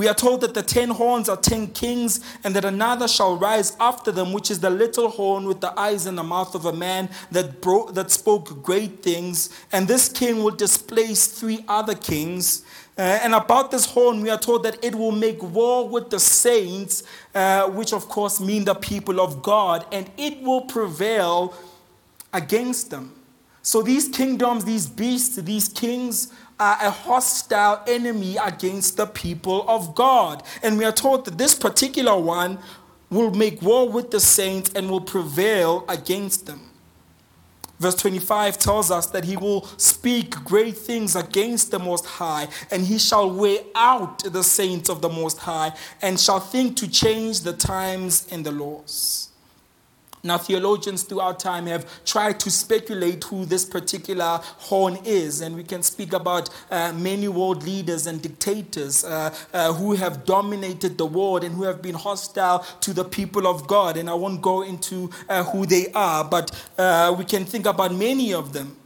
We 0.00 0.08
are 0.08 0.14
told 0.14 0.40
that 0.40 0.54
the 0.54 0.62
ten 0.62 0.88
horns 0.88 1.28
are 1.28 1.36
ten 1.36 1.66
kings, 1.66 2.20
and 2.42 2.56
that 2.56 2.64
another 2.64 3.06
shall 3.06 3.36
rise 3.36 3.76
after 3.78 4.10
them, 4.10 4.32
which 4.32 4.50
is 4.50 4.58
the 4.58 4.70
little 4.70 5.10
horn 5.10 5.44
with 5.44 5.60
the 5.60 5.78
eyes 5.78 6.06
and 6.06 6.16
the 6.16 6.22
mouth 6.22 6.54
of 6.54 6.64
a 6.64 6.72
man 6.72 7.10
that, 7.30 7.60
that 7.92 8.10
spoke 8.10 8.62
great 8.62 9.02
things. 9.02 9.50
And 9.72 9.86
this 9.86 10.08
king 10.08 10.42
will 10.42 10.56
displace 10.56 11.26
three 11.26 11.66
other 11.68 11.94
kings. 11.94 12.64
Uh, 12.96 13.02
and 13.22 13.34
about 13.34 13.70
this 13.70 13.84
horn, 13.84 14.22
we 14.22 14.30
are 14.30 14.38
told 14.38 14.62
that 14.62 14.82
it 14.82 14.94
will 14.94 15.12
make 15.12 15.42
war 15.42 15.86
with 15.86 16.08
the 16.08 16.18
saints, 16.18 17.02
uh, 17.34 17.68
which 17.68 17.92
of 17.92 18.08
course 18.08 18.40
mean 18.40 18.64
the 18.64 18.76
people 18.76 19.20
of 19.20 19.42
God, 19.42 19.84
and 19.92 20.10
it 20.16 20.40
will 20.40 20.62
prevail 20.62 21.52
against 22.32 22.88
them. 22.88 23.14
So 23.60 23.82
these 23.82 24.08
kingdoms, 24.08 24.64
these 24.64 24.86
beasts, 24.86 25.36
these 25.36 25.68
kings 25.68 26.32
are 26.60 26.76
a 26.80 26.90
hostile 26.90 27.82
enemy 27.86 28.36
against 28.36 28.96
the 28.96 29.06
people 29.06 29.68
of 29.68 29.94
God. 29.94 30.42
And 30.62 30.78
we 30.78 30.84
are 30.84 30.92
told 30.92 31.24
that 31.24 31.38
this 31.38 31.54
particular 31.54 32.16
one 32.16 32.58
will 33.08 33.32
make 33.32 33.60
war 33.62 33.88
with 33.88 34.10
the 34.10 34.20
saints 34.20 34.70
and 34.74 34.88
will 34.90 35.00
prevail 35.00 35.84
against 35.88 36.46
them. 36.46 36.60
Verse 37.80 37.94
25 37.94 38.58
tells 38.58 38.90
us 38.90 39.06
that 39.06 39.24
he 39.24 39.38
will 39.38 39.64
speak 39.78 40.32
great 40.44 40.76
things 40.76 41.16
against 41.16 41.70
the 41.70 41.78
Most 41.78 42.04
High, 42.04 42.46
and 42.70 42.84
he 42.84 42.98
shall 42.98 43.30
weigh 43.30 43.64
out 43.74 44.22
the 44.22 44.44
saints 44.44 44.90
of 44.90 45.00
the 45.00 45.08
Most 45.08 45.38
High, 45.38 45.72
and 46.02 46.20
shall 46.20 46.40
think 46.40 46.76
to 46.76 46.88
change 46.88 47.40
the 47.40 47.54
times 47.54 48.28
and 48.30 48.44
the 48.44 48.52
laws. 48.52 49.29
Now, 50.22 50.36
theologians 50.36 51.02
throughout 51.02 51.40
time 51.40 51.66
have 51.66 52.04
tried 52.04 52.40
to 52.40 52.50
speculate 52.50 53.24
who 53.24 53.46
this 53.46 53.64
particular 53.64 54.40
horn 54.58 54.98
is, 55.04 55.40
and 55.40 55.56
we 55.56 55.64
can 55.64 55.82
speak 55.82 56.12
about 56.12 56.50
uh, 56.70 56.92
many 56.92 57.28
world 57.28 57.62
leaders 57.62 58.06
and 58.06 58.20
dictators 58.20 59.02
uh, 59.02 59.34
uh, 59.54 59.72
who 59.72 59.94
have 59.94 60.26
dominated 60.26 60.98
the 60.98 61.06
world 61.06 61.42
and 61.42 61.54
who 61.54 61.62
have 61.62 61.80
been 61.80 61.94
hostile 61.94 62.58
to 62.80 62.92
the 62.92 63.04
people 63.04 63.46
of 63.46 63.66
God. 63.66 63.96
And 63.96 64.10
I 64.10 64.14
won't 64.14 64.42
go 64.42 64.62
into 64.62 65.10
uh, 65.28 65.44
who 65.44 65.64
they 65.64 65.90
are, 65.92 66.22
but 66.22 66.50
uh, 66.76 67.14
we 67.16 67.24
can 67.24 67.46
think 67.46 67.66
about 67.66 67.94
many 67.94 68.34
of 68.34 68.52
them. 68.52 68.79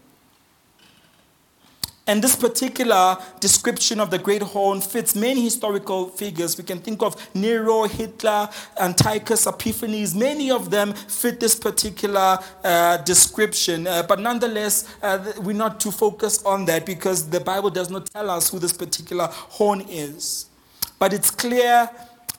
And 2.07 2.23
this 2.23 2.37
particular 2.37 3.17
description 3.41 3.99
of 3.99 4.11
the 4.11 4.19
Great 4.19 4.43
Horn 4.43 4.83
fits 4.83 5.15
many 5.15 5.43
historical 5.43 6.09
figures. 6.09 6.59
We 6.59 6.65
can 6.65 6.79
think 6.81 7.03
of 7.03 7.17
Nero, 7.35 7.85
Hitler, 7.85 8.51
Antiochus 8.79 9.47
Epiphanes. 9.47 10.15
Many 10.15 10.51
of 10.51 10.71
them 10.71 10.93
fit 10.93 11.41
this 11.41 11.55
particular 11.55 12.39
uh, 12.63 12.99
description. 12.99 13.87
Uh, 13.87 14.03
but 14.03 14.21
nonetheless, 14.21 14.95
uh, 15.03 15.33
we're 15.41 15.57
not 15.57 15.81
to 15.81 15.91
focus 15.91 16.45
on 16.45 16.67
that 16.67 16.85
because 16.85 17.31
the 17.31 17.41
Bible 17.41 17.71
does 17.71 17.89
not 17.89 18.07
tell 18.07 18.29
us 18.29 18.51
who 18.51 18.59
this 18.59 18.75
particular 18.75 19.29
horn 19.31 19.81
is. 19.89 20.51
But 20.99 21.15
it's 21.15 21.31
clear 21.31 21.89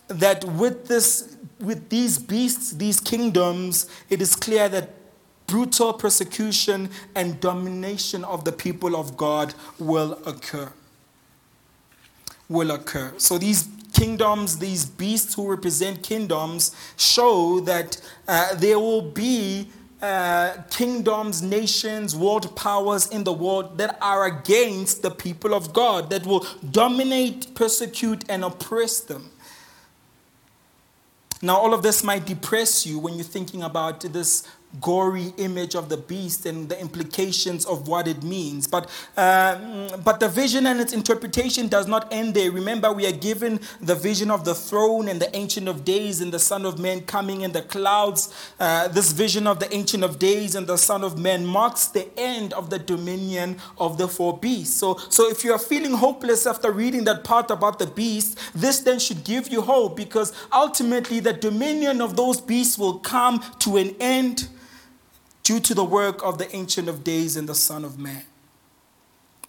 that 0.07 0.43
with, 0.43 0.87
this, 0.87 1.37
with 1.59 1.89
these 1.89 2.19
beasts, 2.19 2.71
these 2.71 2.99
kingdoms, 2.99 3.89
it 4.11 4.21
is 4.21 4.35
clear 4.35 4.69
that 4.69 4.94
brutal 5.47 5.93
persecution 5.93 6.89
and 7.15 7.39
domination 7.39 8.23
of 8.23 8.43
the 8.45 8.51
people 8.51 8.95
of 8.95 9.15
God 9.17 9.53
will 9.79 10.19
occur. 10.25 10.71
Will 12.49 12.71
occur. 12.71 13.13
So 13.17 13.37
these 13.37 13.67
kingdoms, 13.93 14.59
these 14.59 14.85
beasts 14.85 15.33
who 15.33 15.49
represent 15.49 16.03
kingdoms, 16.03 16.75
show 16.97 17.59
that 17.61 17.99
uh, 18.27 18.55
there 18.55 18.79
will 18.79 19.01
be 19.01 19.69
uh, 20.01 20.57
kingdoms, 20.69 21.41
nations, 21.41 22.15
world 22.15 22.55
powers 22.55 23.07
in 23.07 23.23
the 23.23 23.33
world 23.33 23.77
that 23.77 23.97
are 24.01 24.25
against 24.25 25.01
the 25.01 25.09
people 25.09 25.53
of 25.53 25.73
God, 25.73 26.09
that 26.09 26.25
will 26.25 26.45
dominate, 26.69 27.55
persecute, 27.55 28.23
and 28.29 28.43
oppress 28.43 28.99
them. 28.99 29.31
Now, 31.41 31.57
all 31.57 31.73
of 31.73 31.81
this 31.81 32.03
might 32.03 32.25
depress 32.25 32.85
you 32.85 32.99
when 32.99 33.15
you're 33.15 33.23
thinking 33.23 33.63
about 33.63 34.01
this 34.01 34.47
gory 34.81 35.33
image 35.37 35.75
of 35.75 35.89
the 35.89 35.97
beast 35.97 36.45
and 36.45 36.69
the 36.69 36.79
implications 36.79 37.65
of 37.65 37.87
what 37.87 38.07
it 38.07 38.23
means. 38.23 38.67
But, 38.67 38.89
uh, 39.17 39.97
but 39.97 40.19
the 40.19 40.29
vision 40.29 40.67
and 40.67 40.79
its 40.79 40.93
interpretation 40.93 41.67
does 41.67 41.87
not 41.87 42.11
end 42.11 42.33
there. 42.33 42.51
Remember, 42.51 42.91
we 42.91 43.05
are 43.07 43.11
given 43.11 43.59
the 43.81 43.95
vision 43.95 44.29
of 44.31 44.45
the 44.45 44.55
throne 44.55 45.07
and 45.07 45.21
the 45.21 45.33
Ancient 45.35 45.67
of 45.67 45.85
Days 45.85 46.21
and 46.21 46.31
the 46.31 46.39
Son 46.39 46.65
of 46.65 46.79
Man 46.79 47.01
coming 47.01 47.41
in 47.41 47.51
the 47.51 47.61
clouds. 47.61 48.33
Uh, 48.59 48.87
this 48.87 49.11
vision 49.11 49.47
of 49.47 49.59
the 49.59 49.73
Ancient 49.73 50.03
of 50.03 50.19
Days 50.19 50.55
and 50.55 50.67
the 50.67 50.77
Son 50.77 51.03
of 51.03 51.17
Man 51.17 51.45
marks 51.45 51.87
the 51.87 52.07
end 52.17 52.53
of 52.53 52.69
the 52.69 52.79
dominion 52.79 53.57
of 53.77 53.97
the 53.97 54.07
four 54.07 54.37
beasts. 54.37 54.75
So, 54.75 54.97
so 55.09 55.29
if 55.29 55.43
you 55.43 55.53
are 55.53 55.59
feeling 55.59 55.93
hopeless 55.93 56.45
after 56.45 56.71
reading 56.71 57.03
that 57.05 57.23
part 57.23 57.51
about 57.51 57.79
the 57.79 57.87
beast, 57.87 58.39
this 58.53 58.79
then 58.79 58.99
should 58.99 59.23
give 59.23 59.47
you 59.49 59.61
hope 59.61 59.95
because 59.95 60.33
ultimately 60.51 61.19
the 61.19 61.33
dominion 61.33 62.01
of 62.01 62.15
those 62.15 62.41
beasts 62.41 62.77
will 62.77 62.99
come 62.99 63.43
to 63.59 63.77
an 63.77 63.95
end 63.99 64.47
due 65.45 65.59
to 65.59 65.75
the 65.75 65.85
work 65.85 66.23
of 66.23 66.39
the 66.39 66.53
Ancient 66.55 66.89
of 66.89 67.03
Days 67.03 67.37
and 67.37 67.47
the 67.47 67.55
Son 67.55 67.85
of 67.85 67.99
Man. 67.99 68.23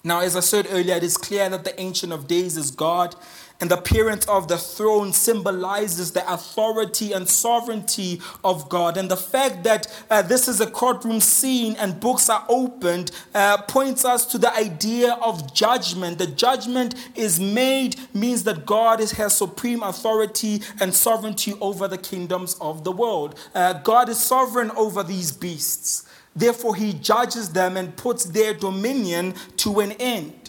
Now, 0.05 0.21
as 0.21 0.37
I 0.37 0.41
said 0.41 0.69
earlier, 0.71 0.95
it 0.95 1.03
is 1.03 1.17
clear 1.17 1.49
that 1.49 1.65
the 1.65 1.81
Ancient 1.81 2.13
of 2.13 2.29
Days 2.29 2.57
is 2.57 2.71
God 2.71 3.17
and 3.61 3.71
the 3.71 3.79
appearance 3.79 4.27
of 4.27 4.49
the 4.49 4.59
throne 4.59 5.13
symbolizes 5.13 6.13
the 6.13 6.33
authority 6.33 7.13
and 7.13 7.29
sovereignty 7.29 8.21
of 8.45 8.69
God. 8.69 8.97
And 8.97 9.11
the 9.11 9.17
fact 9.17 9.65
that 9.65 9.87
uh, 10.11 10.23
this 10.23 10.47
is 10.49 10.61
a 10.61 10.71
courtroom 10.71 11.21
scene 11.21 11.75
and 11.77 11.99
books 11.99 12.29
are 12.29 12.45
opened 12.49 13.13
uh, 13.35 13.63
points 13.63 14.05
us 14.05 14.27
to 14.27 14.39
the 14.39 14.55
idea 14.55 15.15
of 15.15 15.55
judgment. 15.55 16.19
The 16.19 16.27
judgment 16.27 16.95
is 17.15 17.41
made 17.41 17.97
means 18.15 18.45
that 18.45 18.67
God 18.67 19.01
is, 19.01 19.13
has 19.13 19.37
supreme 19.37 19.83
authority 19.83 20.63
and 20.81 20.93
sovereignty 20.95 21.55
over 21.61 21.89
the 21.89 21.99
kingdoms 21.99 22.57
of 22.61 22.85
the 22.85 22.93
world. 22.93 23.39
Uh, 23.55 23.75
God 23.75 24.09
is 24.09 24.19
sovereign 24.19 24.71
over 24.73 25.03
these 25.03 25.33
beasts. 25.33 26.07
Therefore, 26.35 26.77
he 26.77 26.93
judges 26.93 27.55
them 27.55 27.79
and 27.79 27.97
puts 27.97 28.25
their 28.27 28.53
dominion 28.53 29.35
to 29.57 29.81
an 29.81 29.93
end. 29.93 30.46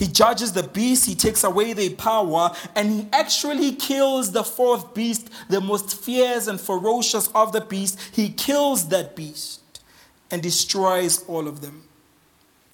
He 0.00 0.06
judges 0.06 0.54
the 0.54 0.62
beast, 0.62 1.04
he 1.04 1.14
takes 1.14 1.44
away 1.44 1.74
their 1.74 1.90
power, 1.90 2.56
and 2.74 2.90
he 2.90 3.08
actually 3.12 3.72
kills 3.72 4.32
the 4.32 4.42
fourth 4.42 4.94
beast, 4.94 5.28
the 5.50 5.60
most 5.60 5.94
fierce 5.94 6.46
and 6.46 6.58
ferocious 6.58 7.28
of 7.34 7.52
the 7.52 7.60
beasts. 7.60 8.02
He 8.10 8.30
kills 8.30 8.88
that 8.88 9.14
beast 9.14 9.60
and 10.30 10.42
destroys 10.42 11.22
all 11.28 11.46
of 11.46 11.60
them. 11.60 11.82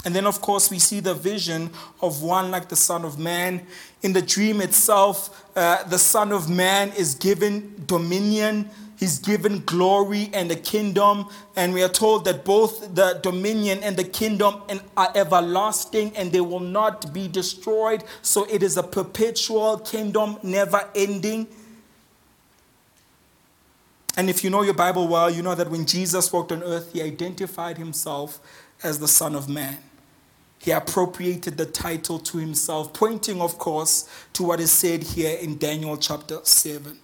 And 0.05 0.15
then, 0.15 0.25
of 0.25 0.41
course, 0.41 0.71
we 0.71 0.79
see 0.79 1.01
the 1.01 1.15
vision 1.15 1.71
of 2.01 2.23
one 2.23 2.53
like 2.53 2.69
the 2.69 2.77
Son 2.77 3.05
of 3.05 3.19
Man. 3.19 3.67
In 4.03 4.13
the 4.13 4.23
dream 4.23 4.61
itself, 4.61 5.45
uh, 5.57 5.83
the 5.83 5.99
Son 5.99 6.31
of 6.31 6.49
Man 6.49 6.93
is 6.93 7.17
given 7.17 7.83
dominion 7.87 8.71
He's 8.99 9.19
given 9.19 9.63
glory 9.65 10.31
and 10.33 10.51
the 10.51 10.57
kingdom. 10.57 11.29
And 11.55 11.75
we 11.75 11.83
are 11.83 11.89
told 11.89 12.25
that 12.25 12.45
both 12.45 12.95
the 12.95 13.21
dominion 13.23 13.83
and 13.83 13.97
the 13.97 14.05
kingdom 14.05 14.63
are 14.97 15.13
everlasting 15.15 16.17
and 16.17 16.33
they 16.33 16.41
will 16.41 16.61
not 16.61 17.13
be 17.13 17.29
destroyed. 17.29 18.05
So 18.23 18.45
it 18.51 18.63
is 18.63 18.77
a 18.77 18.83
perpetual 18.83 19.79
kingdom, 19.79 20.39
never 20.43 20.89
ending. 20.95 21.47
And 24.17 24.31
if 24.31 24.43
you 24.43 24.49
know 24.49 24.63
your 24.63 24.75
Bible 24.75 25.09
well, 25.09 25.31
you 25.31 25.43
know 25.43 25.55
that 25.55 25.71
when 25.71 25.85
Jesus 25.85 26.33
walked 26.33 26.51
on 26.51 26.63
earth, 26.63 26.95
he 26.95 27.03
identified 27.03 27.77
himself 27.77 28.41
as 28.83 28.99
the 28.99 29.09
Son 29.09 29.35
of 29.35 29.47
Man. 29.47 29.77
He 30.59 30.71
appropriated 30.71 31.59
the 31.59 31.67
title 31.67 32.19
to 32.21 32.39
himself, 32.39 32.95
pointing, 32.95 33.43
of 33.43 33.59
course, 33.59 34.09
to 34.33 34.43
what 34.43 34.59
is 34.59 34.73
said 34.73 35.03
here 35.03 35.37
in 35.39 35.59
Daniel 35.59 35.99
chapter 35.99 36.39
7. 36.43 36.99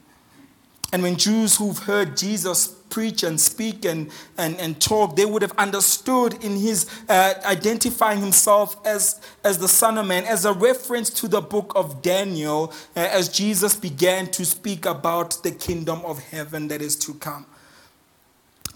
And 0.93 1.03
when 1.03 1.17
Jews 1.17 1.57
who've 1.57 1.79
heard 1.79 2.19
Jesus 2.19 2.69
preach 2.69 3.23
and 3.23 3.41
speak 3.41 3.87
and, 3.87 4.11
and, 4.37 4.55
and 4.61 4.79
talk, 4.79 5.17
they 5.17 5.25
would 5.25 5.41
have 5.41 5.53
understood 5.53 6.35
in 6.45 6.59
his 6.59 6.87
uh, 7.09 7.33
identifying 7.47 8.21
himself 8.21 8.77
as, 8.87 9.19
as 9.43 9.57
the 9.57 9.69
Son 9.69 9.97
of 9.97 10.07
Man, 10.07 10.25
as 10.25 10.45
a 10.45 10.53
reference 10.53 11.09
to 11.09 11.29
the 11.29 11.41
book 11.41 11.73
of 11.75 12.03
Daniel, 12.03 12.71
uh, 12.95 13.01
as 13.01 13.31
Jesus 13.31 13.75
began 13.75 14.27
to 14.33 14.45
speak 14.45 14.85
about 14.85 15.43
the 15.43 15.51
kingdom 15.51 16.03
of 16.05 16.19
heaven 16.19 16.69
that 16.69 16.83
is 16.83 16.95
to 16.97 17.15
come. 17.15 17.47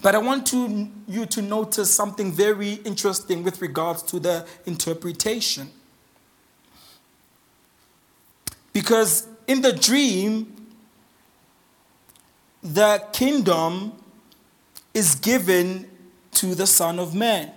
But 0.01 0.15
I 0.15 0.19
want 0.19 0.47
to, 0.47 0.89
you 1.07 1.27
to 1.27 1.43
notice 1.43 1.95
something 1.95 2.33
very 2.33 2.75
interesting 2.85 3.43
with 3.43 3.61
regards 3.61 4.03
to 4.05 4.19
the 4.19 4.47
interpretation. 4.65 5.71
Because 8.73 9.27
in 9.47 9.63
the 9.63 9.73
dream, 9.73 10.56
the 12.75 13.05
kingdom 13.13 13.93
is 14.93 15.15
given 15.15 15.89
to 16.33 16.55
the 16.55 16.67
Son 16.67 16.99
of 16.99 17.15
Man. 17.15 17.53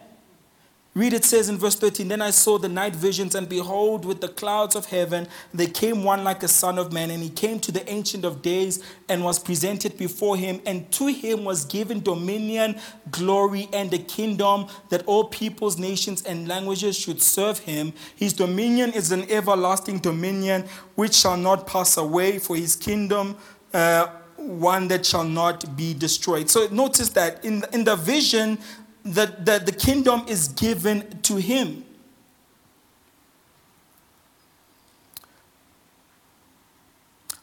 Read 0.96 1.14
it 1.14 1.24
says 1.24 1.50
in 1.50 1.58
verse 1.58 1.76
13 1.76 2.08
Then 2.08 2.22
I 2.22 2.32
saw 2.32 2.58
the 2.58 2.68
night 2.68 2.96
visions, 2.96 3.36
and 3.36 3.48
behold, 3.48 4.06
with 4.06 4.22
the 4.22 4.28
clouds 4.28 4.76
of 4.76 4.88
heaven, 4.88 5.28
there 5.54 5.68
came 5.68 6.04
one 6.04 6.24
like 6.24 6.44
a 6.44 6.48
son 6.48 6.78
of 6.78 6.92
man, 6.92 7.12
and 7.12 7.24
he 7.24 7.30
came 7.30 7.60
to 7.62 7.72
the 7.72 7.88
Ancient 7.90 8.26
of 8.26 8.42
Days 8.42 8.84
and 9.08 9.24
was 9.24 9.40
presented 9.40 9.98
before 9.98 10.36
him. 10.36 10.60
And 10.66 10.92
to 10.94 11.08
him 11.08 11.46
was 11.46 11.64
given 11.64 12.02
dominion, 12.02 12.80
glory, 13.12 13.70
and 13.72 13.94
a 13.94 14.00
kingdom 14.00 14.68
that 14.90 15.06
all 15.06 15.26
peoples, 15.26 15.78
nations, 15.78 16.24
and 16.24 16.48
languages 16.48 16.98
should 16.98 17.22
serve 17.22 17.60
him. 17.60 17.94
His 18.16 18.34
dominion 18.34 18.92
is 18.92 19.12
an 19.12 19.30
everlasting 19.32 20.00
dominion 20.00 20.66
which 20.96 21.14
shall 21.14 21.38
not 21.38 21.68
pass 21.68 21.98
away, 21.98 22.40
for 22.40 22.56
his 22.56 22.76
kingdom. 22.76 23.38
Uh, 23.74 24.08
one 24.40 24.88
that 24.88 25.06
shall 25.06 25.24
not 25.24 25.76
be 25.76 25.94
destroyed. 25.94 26.50
So 26.50 26.68
notice 26.72 27.10
that 27.10 27.44
in, 27.44 27.64
in 27.74 27.84
the 27.84 27.96
vision, 27.96 28.58
that 29.04 29.46
the, 29.46 29.60
the 29.60 29.72
kingdom 29.72 30.24
is 30.28 30.50
given 30.50 31.20
to 31.22 31.38
him. 31.38 31.86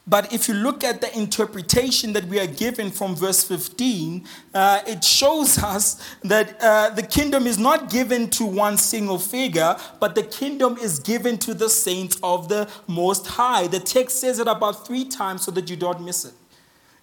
But 0.08 0.32
if 0.32 0.46
you 0.46 0.54
look 0.54 0.84
at 0.84 1.00
the 1.00 1.16
interpretation 1.18 2.12
that 2.12 2.26
we 2.26 2.38
are 2.38 2.46
given 2.46 2.92
from 2.92 3.16
verse 3.16 3.42
15, 3.42 4.24
uh, 4.54 4.80
it 4.86 5.02
shows 5.02 5.58
us 5.58 6.00
that 6.22 6.62
uh, 6.62 6.90
the 6.90 7.02
kingdom 7.02 7.44
is 7.48 7.58
not 7.58 7.90
given 7.90 8.30
to 8.30 8.46
one 8.46 8.76
single 8.76 9.18
figure, 9.18 9.74
but 9.98 10.14
the 10.14 10.22
kingdom 10.22 10.76
is 10.76 11.00
given 11.00 11.38
to 11.38 11.54
the 11.54 11.68
saints 11.68 12.20
of 12.22 12.48
the 12.48 12.68
Most 12.86 13.26
High. 13.26 13.66
The 13.66 13.80
text 13.80 14.20
says 14.20 14.38
it 14.38 14.46
about 14.46 14.86
three 14.86 15.06
times 15.06 15.42
so 15.42 15.50
that 15.50 15.68
you 15.68 15.74
don't 15.74 16.00
miss 16.04 16.24
it. 16.24 16.34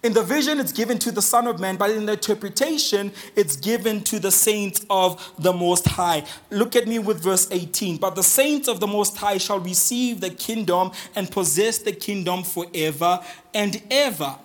In 0.04 0.12
the 0.12 0.22
vision, 0.22 0.60
it's 0.60 0.70
given 0.70 0.98
to 0.98 1.10
the 1.10 1.22
Son 1.22 1.46
of 1.46 1.58
Man, 1.58 1.76
but 1.76 1.90
in 1.90 2.04
the 2.04 2.12
interpretation, 2.12 3.10
it's 3.34 3.56
given 3.56 4.02
to 4.02 4.18
the 4.18 4.30
saints 4.30 4.84
of 4.90 5.32
the 5.38 5.50
Most 5.50 5.88
High. 5.88 6.24
Look 6.50 6.76
at 6.76 6.86
me 6.86 6.98
with 6.98 7.22
verse 7.22 7.48
18. 7.50 7.96
But 7.96 8.14
the 8.14 8.22
saints 8.22 8.68
of 8.68 8.80
the 8.80 8.86
Most 8.86 9.16
High 9.16 9.38
shall 9.38 9.58
receive 9.58 10.20
the 10.20 10.28
kingdom 10.28 10.92
and 11.16 11.30
possess 11.30 11.78
the 11.78 11.92
kingdom 11.92 12.42
forever 12.42 13.24
and 13.54 13.82
ever. 13.90 14.36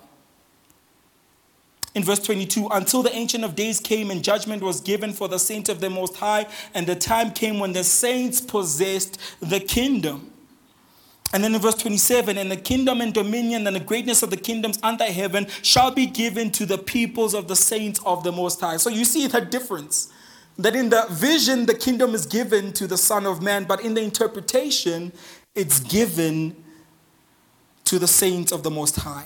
In 1.93 2.05
verse 2.05 2.19
22, 2.19 2.69
until 2.71 3.03
the 3.03 3.13
Ancient 3.13 3.43
of 3.43 3.57
Days 3.57 3.81
came 3.81 4.11
and 4.11 4.23
judgment 4.23 4.63
was 4.63 4.79
given 4.79 5.11
for 5.11 5.27
the 5.27 5.39
saints 5.39 5.67
of 5.69 5.81
the 5.81 5.89
Most 5.89 6.15
High, 6.15 6.47
and 6.73 6.87
the 6.87 6.95
time 6.95 7.31
came 7.31 7.59
when 7.59 7.73
the 7.73 7.83
saints 7.83 8.39
possessed 8.39 9.19
the 9.41 9.59
kingdom. 9.59 10.31
And 11.31 11.43
then 11.43 11.53
in 11.53 11.61
verse 11.61 11.75
27, 11.75 12.37
and 12.37 12.51
the 12.51 12.57
kingdom 12.57 13.01
and 13.01 13.13
dominion 13.13 13.67
and 13.67 13.75
the 13.75 13.79
greatness 13.81 14.23
of 14.23 14.31
the 14.31 14.37
kingdoms 14.37 14.79
under 14.81 15.05
heaven 15.05 15.47
shall 15.61 15.91
be 15.91 16.07
given 16.07 16.49
to 16.51 16.65
the 16.65 16.77
peoples 16.77 17.35
of 17.35 17.47
the 17.47 17.55
saints 17.55 17.99
of 18.03 18.23
the 18.23 18.31
Most 18.31 18.59
High. 18.59 18.77
So 18.77 18.89
you 18.89 19.05
see 19.05 19.27
that 19.27 19.51
difference. 19.51 20.11
That 20.57 20.75
in 20.75 20.89
the 20.89 21.05
vision, 21.09 21.67
the 21.67 21.75
kingdom 21.75 22.13
is 22.13 22.25
given 22.25 22.73
to 22.73 22.87
the 22.87 22.97
Son 22.97 23.25
of 23.25 23.41
Man, 23.41 23.63
but 23.63 23.81
in 23.81 23.93
the 23.93 24.01
interpretation, 24.01 25.13
it's 25.55 25.79
given 25.79 26.55
to 27.85 27.99
the 27.99 28.07
saints 28.07 28.51
of 28.51 28.63
the 28.63 28.71
Most 28.71 28.97
High. 28.97 29.25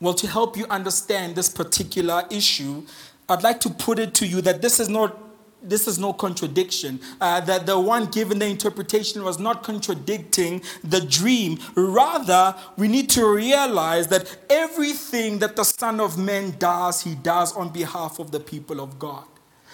Well, 0.00 0.14
to 0.14 0.26
help 0.26 0.56
you 0.56 0.66
understand 0.70 1.36
this 1.36 1.48
particular 1.48 2.24
issue, 2.30 2.86
I'd 3.28 3.42
like 3.42 3.60
to 3.60 3.70
put 3.70 3.98
it 3.98 4.14
to 4.14 4.26
you 4.26 4.40
that 4.40 4.62
this 4.62 4.80
is 4.80 4.88
not 4.88 5.16
this 5.62 5.86
is 5.86 5.98
no 5.98 6.12
contradiction. 6.12 7.00
Uh, 7.20 7.40
that 7.40 7.66
the 7.66 7.78
one 7.78 8.06
given 8.06 8.38
the 8.38 8.46
interpretation 8.46 9.22
was 9.22 9.38
not 9.38 9.62
contradicting 9.62 10.62
the 10.82 11.00
dream. 11.00 11.58
Rather, 11.74 12.54
we 12.76 12.88
need 12.88 13.10
to 13.10 13.26
realize 13.26 14.08
that 14.08 14.38
everything 14.48 15.38
that 15.38 15.56
the 15.56 15.64
Son 15.64 16.00
of 16.00 16.18
Man 16.18 16.54
does, 16.58 17.02
he 17.02 17.14
does 17.14 17.54
on 17.56 17.70
behalf 17.70 18.18
of 18.18 18.30
the 18.30 18.40
people 18.40 18.80
of 18.80 18.98
God. 18.98 19.24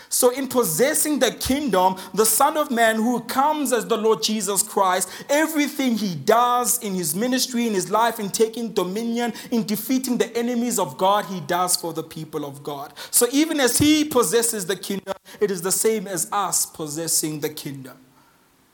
So, 0.08 0.30
in 0.30 0.48
possessing 0.48 1.18
the 1.18 1.32
kingdom, 1.32 1.96
the 2.14 2.26
Son 2.26 2.56
of 2.56 2.70
Man 2.70 2.96
who 2.96 3.20
comes 3.22 3.72
as 3.72 3.86
the 3.86 3.96
Lord 3.96 4.22
Jesus 4.22 4.62
Christ, 4.62 5.08
everything 5.28 5.96
he 5.96 6.14
does 6.14 6.78
in 6.78 6.94
his 6.94 7.14
ministry, 7.14 7.66
in 7.66 7.74
his 7.74 7.90
life, 7.90 8.20
in 8.20 8.30
taking 8.30 8.72
dominion, 8.72 9.32
in 9.50 9.64
defeating 9.64 10.16
the 10.16 10.34
enemies 10.36 10.78
of 10.78 10.96
God, 10.96 11.24
he 11.26 11.40
does 11.40 11.76
for 11.76 11.92
the 11.92 12.04
people 12.04 12.44
of 12.44 12.62
God. 12.62 12.92
So, 13.10 13.26
even 13.32 13.58
as 13.58 13.78
he 13.78 14.04
possesses 14.04 14.66
the 14.66 14.76
kingdom, 14.76 15.15
it 15.40 15.50
is 15.50 15.62
the 15.62 15.72
same 15.72 16.06
as 16.06 16.28
us 16.32 16.66
possessing 16.66 17.40
the 17.40 17.48
kingdom. 17.48 17.98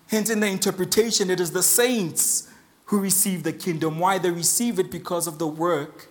Hence, 0.09 0.31
in 0.31 0.41
the 0.41 0.47
interpretation, 0.47 1.31
it 1.31 1.41
is 1.41 1.53
the 1.53 1.63
saints 1.63 2.49
who 2.87 3.01
receive 3.01 3.43
the 3.43 3.53
kingdom. 3.53 3.99
Why 3.99 4.19
they 4.19 4.31
receive 4.31 4.79
it? 4.79 4.91
Because 4.91 5.27
of 5.27 5.39
the 5.39 5.47
work 5.47 6.09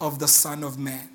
of 0.00 0.18
the 0.18 0.28
Son 0.28 0.64
of 0.64 0.78
Man. 0.78 1.08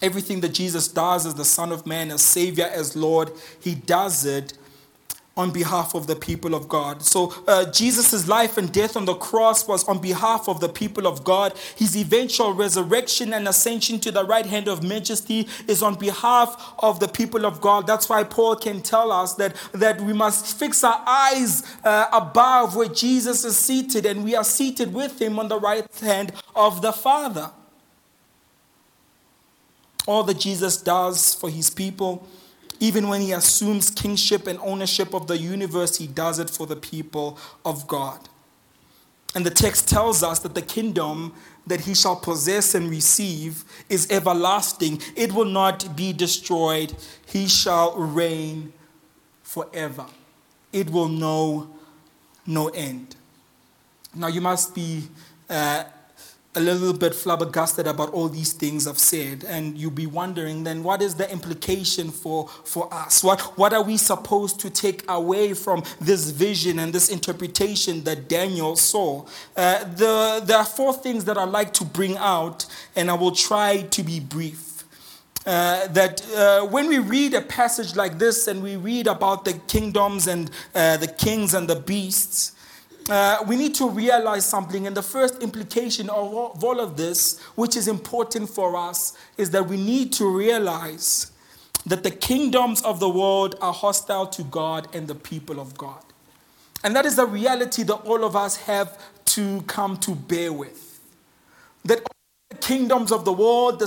Everything 0.00 0.40
that 0.40 0.52
Jesus 0.52 0.88
does 0.88 1.26
as 1.26 1.34
the 1.34 1.44
Son 1.44 1.70
of 1.70 1.86
Man, 1.86 2.10
as 2.10 2.22
Savior, 2.22 2.64
as 2.64 2.96
Lord, 2.96 3.30
He 3.60 3.74
does 3.76 4.24
it 4.24 4.54
on 5.36 5.50
behalf 5.50 5.94
of 5.94 6.06
the 6.06 6.14
people 6.14 6.54
of 6.54 6.68
God. 6.68 7.02
So, 7.02 7.34
uh, 7.48 7.70
Jesus' 7.70 8.28
life 8.28 8.58
and 8.58 8.70
death 8.70 8.96
on 8.96 9.06
the 9.06 9.14
cross 9.14 9.66
was 9.66 9.88
on 9.88 9.98
behalf 9.98 10.48
of 10.48 10.60
the 10.60 10.68
people 10.68 11.06
of 11.06 11.24
God. 11.24 11.56
His 11.74 11.96
eventual 11.96 12.52
resurrection 12.52 13.32
and 13.32 13.48
ascension 13.48 13.98
to 14.00 14.10
the 14.10 14.24
right 14.24 14.44
hand 14.44 14.68
of 14.68 14.82
majesty 14.82 15.48
is 15.66 15.82
on 15.82 15.94
behalf 15.94 16.74
of 16.80 17.00
the 17.00 17.08
people 17.08 17.46
of 17.46 17.62
God. 17.62 17.86
That's 17.86 18.10
why 18.10 18.24
Paul 18.24 18.56
can 18.56 18.82
tell 18.82 19.10
us 19.10 19.34
that, 19.36 19.56
that 19.72 20.00
we 20.02 20.12
must 20.12 20.58
fix 20.58 20.84
our 20.84 21.02
eyes 21.06 21.62
uh, 21.82 22.08
above 22.12 22.76
where 22.76 22.88
Jesus 22.88 23.44
is 23.44 23.56
seated, 23.56 24.04
and 24.04 24.24
we 24.24 24.36
are 24.36 24.44
seated 24.44 24.92
with 24.92 25.20
him 25.20 25.38
on 25.38 25.48
the 25.48 25.58
right 25.58 25.86
hand 26.00 26.32
of 26.54 26.82
the 26.82 26.92
Father 26.92 27.50
all 30.06 30.24
that 30.24 30.38
Jesus 30.38 30.76
does 30.76 31.34
for 31.34 31.48
his 31.48 31.70
people, 31.70 32.26
even 32.82 33.06
when 33.06 33.20
he 33.20 33.30
assumes 33.30 33.92
kingship 33.92 34.48
and 34.48 34.58
ownership 34.58 35.14
of 35.14 35.28
the 35.28 35.38
universe, 35.38 35.98
he 35.98 36.08
does 36.08 36.40
it 36.40 36.50
for 36.50 36.66
the 36.66 36.74
people 36.74 37.38
of 37.64 37.86
God. 37.86 38.28
And 39.36 39.46
the 39.46 39.50
text 39.50 39.88
tells 39.88 40.24
us 40.24 40.40
that 40.40 40.56
the 40.56 40.62
kingdom 40.62 41.32
that 41.64 41.82
he 41.82 41.94
shall 41.94 42.16
possess 42.16 42.74
and 42.74 42.90
receive 42.90 43.64
is 43.88 44.10
everlasting, 44.10 45.00
it 45.14 45.30
will 45.30 45.44
not 45.44 45.94
be 45.94 46.12
destroyed. 46.12 46.92
He 47.24 47.46
shall 47.46 47.94
reign 47.94 48.72
forever, 49.44 50.06
it 50.72 50.90
will 50.90 51.08
know 51.08 51.70
no 52.48 52.66
end. 52.70 53.14
Now, 54.12 54.26
you 54.26 54.40
must 54.40 54.74
be. 54.74 55.04
Uh, 55.48 55.84
a 56.54 56.60
little 56.60 56.92
bit 56.92 57.14
flabbergasted 57.14 57.86
about 57.86 58.10
all 58.10 58.28
these 58.28 58.52
things 58.52 58.86
I've 58.86 58.98
said, 58.98 59.42
and 59.44 59.78
you'll 59.78 59.90
be 59.90 60.06
wondering 60.06 60.64
then 60.64 60.82
what 60.82 61.00
is 61.00 61.14
the 61.14 61.30
implication 61.30 62.10
for, 62.10 62.48
for 62.64 62.92
us? 62.92 63.24
What, 63.24 63.40
what 63.56 63.72
are 63.72 63.82
we 63.82 63.96
supposed 63.96 64.60
to 64.60 64.68
take 64.68 65.02
away 65.10 65.54
from 65.54 65.82
this 66.00 66.30
vision 66.30 66.78
and 66.78 66.92
this 66.92 67.08
interpretation 67.08 68.04
that 68.04 68.28
Daniel 68.28 68.76
saw? 68.76 69.24
Uh, 69.56 69.84
the, 69.84 70.42
there 70.44 70.58
are 70.58 70.64
four 70.64 70.92
things 70.92 71.24
that 71.24 71.38
I'd 71.38 71.48
like 71.48 71.72
to 71.74 71.84
bring 71.86 72.18
out, 72.18 72.66
and 72.94 73.10
I 73.10 73.14
will 73.14 73.32
try 73.32 73.82
to 73.82 74.02
be 74.02 74.20
brief. 74.20 74.84
Uh, 75.46 75.88
that 75.88 76.24
uh, 76.36 76.66
when 76.66 76.86
we 76.86 76.98
read 76.98 77.34
a 77.34 77.40
passage 77.40 77.96
like 77.96 78.18
this 78.18 78.46
and 78.46 78.62
we 78.62 78.76
read 78.76 79.08
about 79.08 79.44
the 79.44 79.54
kingdoms 79.66 80.28
and 80.28 80.50
uh, 80.74 80.96
the 80.98 81.08
kings 81.08 81.52
and 81.52 81.68
the 81.68 81.74
beasts, 81.74 82.52
uh, 83.10 83.44
we 83.46 83.56
need 83.56 83.74
to 83.76 83.88
realize 83.88 84.44
something. 84.44 84.86
And 84.86 84.96
the 84.96 85.02
first 85.02 85.42
implication 85.42 86.08
of 86.08 86.34
all, 86.34 86.52
of 86.52 86.64
all 86.64 86.80
of 86.80 86.96
this, 86.96 87.40
which 87.54 87.76
is 87.76 87.88
important 87.88 88.48
for 88.48 88.76
us, 88.76 89.16
is 89.36 89.50
that 89.50 89.66
we 89.66 89.76
need 89.76 90.12
to 90.14 90.26
realize 90.28 91.30
that 91.86 92.02
the 92.02 92.10
kingdoms 92.10 92.82
of 92.82 93.00
the 93.00 93.08
world 93.08 93.56
are 93.60 93.72
hostile 93.72 94.26
to 94.28 94.44
God 94.44 94.88
and 94.94 95.08
the 95.08 95.14
people 95.14 95.60
of 95.60 95.76
God. 95.76 96.02
And 96.84 96.94
that 96.96 97.06
is 97.06 97.16
the 97.16 97.26
reality 97.26 97.82
that 97.84 97.94
all 97.94 98.24
of 98.24 98.36
us 98.36 98.56
have 98.56 98.98
to 99.26 99.62
come 99.62 99.96
to 99.98 100.14
bear 100.14 100.52
with. 100.52 101.00
That 101.84 102.02
the 102.50 102.56
kingdoms 102.56 103.12
of 103.12 103.24
the 103.24 103.32
world, 103.32 103.78
the 103.78 103.86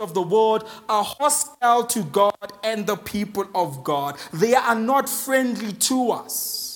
of 0.00 0.14
the 0.14 0.22
world 0.22 0.66
are 0.88 1.04
hostile 1.04 1.84
to 1.84 2.02
God 2.04 2.34
and 2.64 2.86
the 2.86 2.96
people 2.96 3.46
of 3.54 3.84
God. 3.84 4.16
They 4.32 4.54
are 4.54 4.74
not 4.74 5.08
friendly 5.08 5.72
to 5.72 6.10
us. 6.12 6.69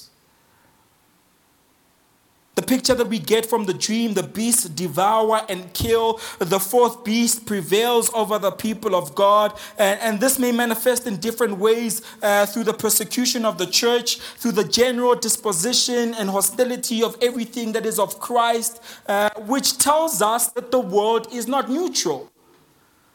The 2.55 2.63
picture 2.63 2.95
that 2.95 3.09
we 3.09 3.19
get 3.19 3.47
from 3.47 3.67
the 3.67 3.75
dream 3.75 4.15
the 4.15 4.23
beasts 4.23 4.69
devour 4.69 5.45
and 5.49 5.73
kill. 5.73 6.21
The 6.39 6.61
fourth 6.61 7.05
beast 7.05 7.47
prevails 7.47 8.13
over 8.15 8.39
the 8.39 8.53
people 8.53 8.95
of 8.95 9.15
God. 9.15 9.59
And, 9.77 10.01
and 10.01 10.21
this 10.21 10.39
may 10.39 10.53
manifest 10.53 11.07
in 11.07 11.17
different 11.17 11.59
ways 11.59 12.03
uh, 12.23 12.47
through 12.47 12.65
the 12.65 12.75
persecution 12.75 13.45
of 13.45 13.59
the 13.59 13.67
church, 13.67 14.19
through 14.19 14.53
the 14.53 14.65
general 14.65 15.17
disposition 15.17 16.15
and 16.15 16.31
hostility 16.31 17.03
of 17.03 17.17
everything 17.21 17.73
that 17.73 17.87
is 17.87 17.99
of 17.99 18.21
Christ, 18.21 18.81
uh, 19.09 19.31
which 19.47 19.79
tells 19.79 20.23
us 20.23 20.49
that 20.53 20.71
the 20.71 20.81
world 20.81 21.29
is 21.33 21.49
not 21.49 21.69
neutral. 21.69 22.31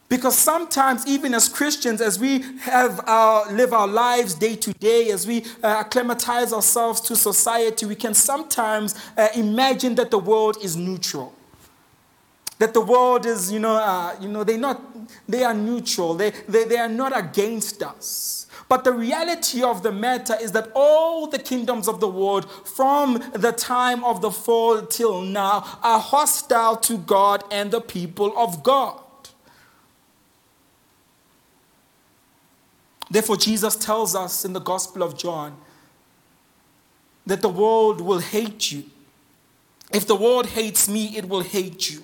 Because 0.09 0.35
sometimes, 0.35 1.05
even 1.05 1.35
as 1.35 1.47
Christians, 1.47 2.01
as 2.01 2.19
we 2.19 2.41
have 2.61 2.99
our, 3.05 3.51
live 3.53 3.73
our 3.73 3.87
lives 3.87 4.33
day 4.33 4.55
to 4.55 4.73
day, 4.73 5.11
as 5.11 5.27
we 5.27 5.45
uh, 5.63 5.83
acclimatize 5.85 6.51
ourselves 6.51 6.99
to 7.01 7.15
society, 7.15 7.85
we 7.85 7.93
can 7.95 8.15
sometimes 8.15 8.95
uh, 9.15 9.27
imagine 9.35 9.93
that 9.95 10.09
the 10.09 10.17
world 10.17 10.57
is 10.63 10.75
neutral. 10.75 11.35
That 12.57 12.73
the 12.73 12.81
world 12.81 13.27
is, 13.27 13.51
you 13.51 13.59
know, 13.59 13.75
uh, 13.75 14.15
you 14.19 14.27
know, 14.27 14.43
they 14.43 14.57
not, 14.57 14.81
they 15.27 15.43
are 15.43 15.53
neutral. 15.53 16.15
They, 16.15 16.31
they, 16.47 16.65
they 16.65 16.77
are 16.77 16.89
not 16.89 17.15
against 17.15 17.83
us. 17.83 18.47
But 18.67 18.83
the 18.83 18.93
reality 18.93 19.61
of 19.61 19.83
the 19.83 19.91
matter 19.91 20.35
is 20.41 20.51
that 20.53 20.71
all 20.73 21.27
the 21.27 21.39
kingdoms 21.39 21.87
of 21.87 21.99
the 21.99 22.09
world, 22.09 22.49
from 22.51 23.23
the 23.33 23.51
time 23.51 24.03
of 24.03 24.21
the 24.21 24.31
fall 24.31 24.81
till 24.81 25.21
now, 25.21 25.79
are 25.83 25.99
hostile 25.99 26.77
to 26.77 26.97
God 26.97 27.43
and 27.51 27.69
the 27.69 27.81
people 27.81 28.35
of 28.35 28.63
God. 28.63 29.01
Therefore, 33.11 33.37
Jesus 33.37 33.75
tells 33.75 34.15
us 34.15 34.45
in 34.45 34.53
the 34.53 34.59
Gospel 34.59 35.03
of 35.03 35.17
John 35.17 35.57
that 37.25 37.41
the 37.41 37.49
world 37.49 38.01
will 38.01 38.19
hate 38.19 38.71
you. 38.71 38.83
If 39.91 40.05
the 40.05 40.15
world 40.15 40.47
hates 40.47 40.87
me, 40.87 41.17
it 41.17 41.27
will 41.27 41.41
hate 41.41 41.89
you. 41.89 42.03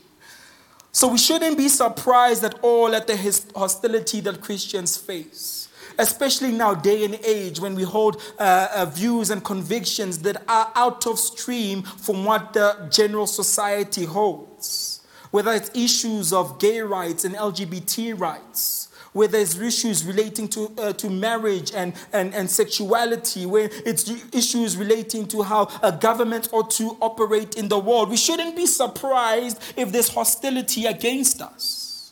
So 0.91 1.09
we 1.09 1.17
shouldn't 1.17 1.57
be 1.57 1.67
surprised 1.67 2.43
at 2.43 2.57
all 2.61 2.95
at 2.95 3.05
the 3.05 3.17
hostility 3.55 4.21
that 4.21 4.41
Christians 4.41 4.97
face. 4.97 5.65
especially 5.97 6.51
now, 6.51 6.73
day 6.73 7.05
and 7.05 7.15
age, 7.23 7.59
when 7.59 7.75
we 7.75 7.83
hold 7.83 8.21
uh, 8.39 8.67
uh, 8.73 8.85
views 8.85 9.29
and 9.29 9.43
convictions 9.43 10.19
that 10.19 10.41
are 10.47 10.71
out 10.75 11.05
of 11.07 11.19
stream 11.19 11.83
from 11.83 12.25
what 12.25 12.53
the 12.53 12.87
general 12.91 13.27
society 13.27 14.05
holds. 14.05 15.01
Whether 15.31 15.53
it's 15.53 15.71
issues 15.73 16.31
of 16.31 16.59
gay 16.59 16.81
rights 16.81 17.25
and 17.25 17.35
LGBT 17.35 18.19
rights, 18.19 18.89
where 19.15 19.29
there's 19.29 19.57
issues 19.61 20.03
relating 20.03 20.45
to, 20.45 20.69
uh, 20.77 20.91
to 20.91 21.09
marriage 21.09 21.71
and, 21.73 21.93
and, 22.11 22.35
and 22.35 22.51
sexuality, 22.51 23.45
where 23.45 23.69
it's 23.85 24.11
issues 24.33 24.75
relating 24.75 25.25
to 25.25 25.41
how 25.41 25.69
a 25.81 25.89
government 25.89 26.49
ought 26.51 26.69
to 26.69 26.97
operate 26.99 27.55
in 27.55 27.69
the 27.69 27.79
world. 27.79 28.09
We 28.09 28.17
shouldn't 28.17 28.57
be 28.57 28.65
surprised 28.65 29.61
if 29.77 29.93
there's 29.93 30.09
hostility 30.09 30.85
against 30.85 31.41
us. 31.41 32.11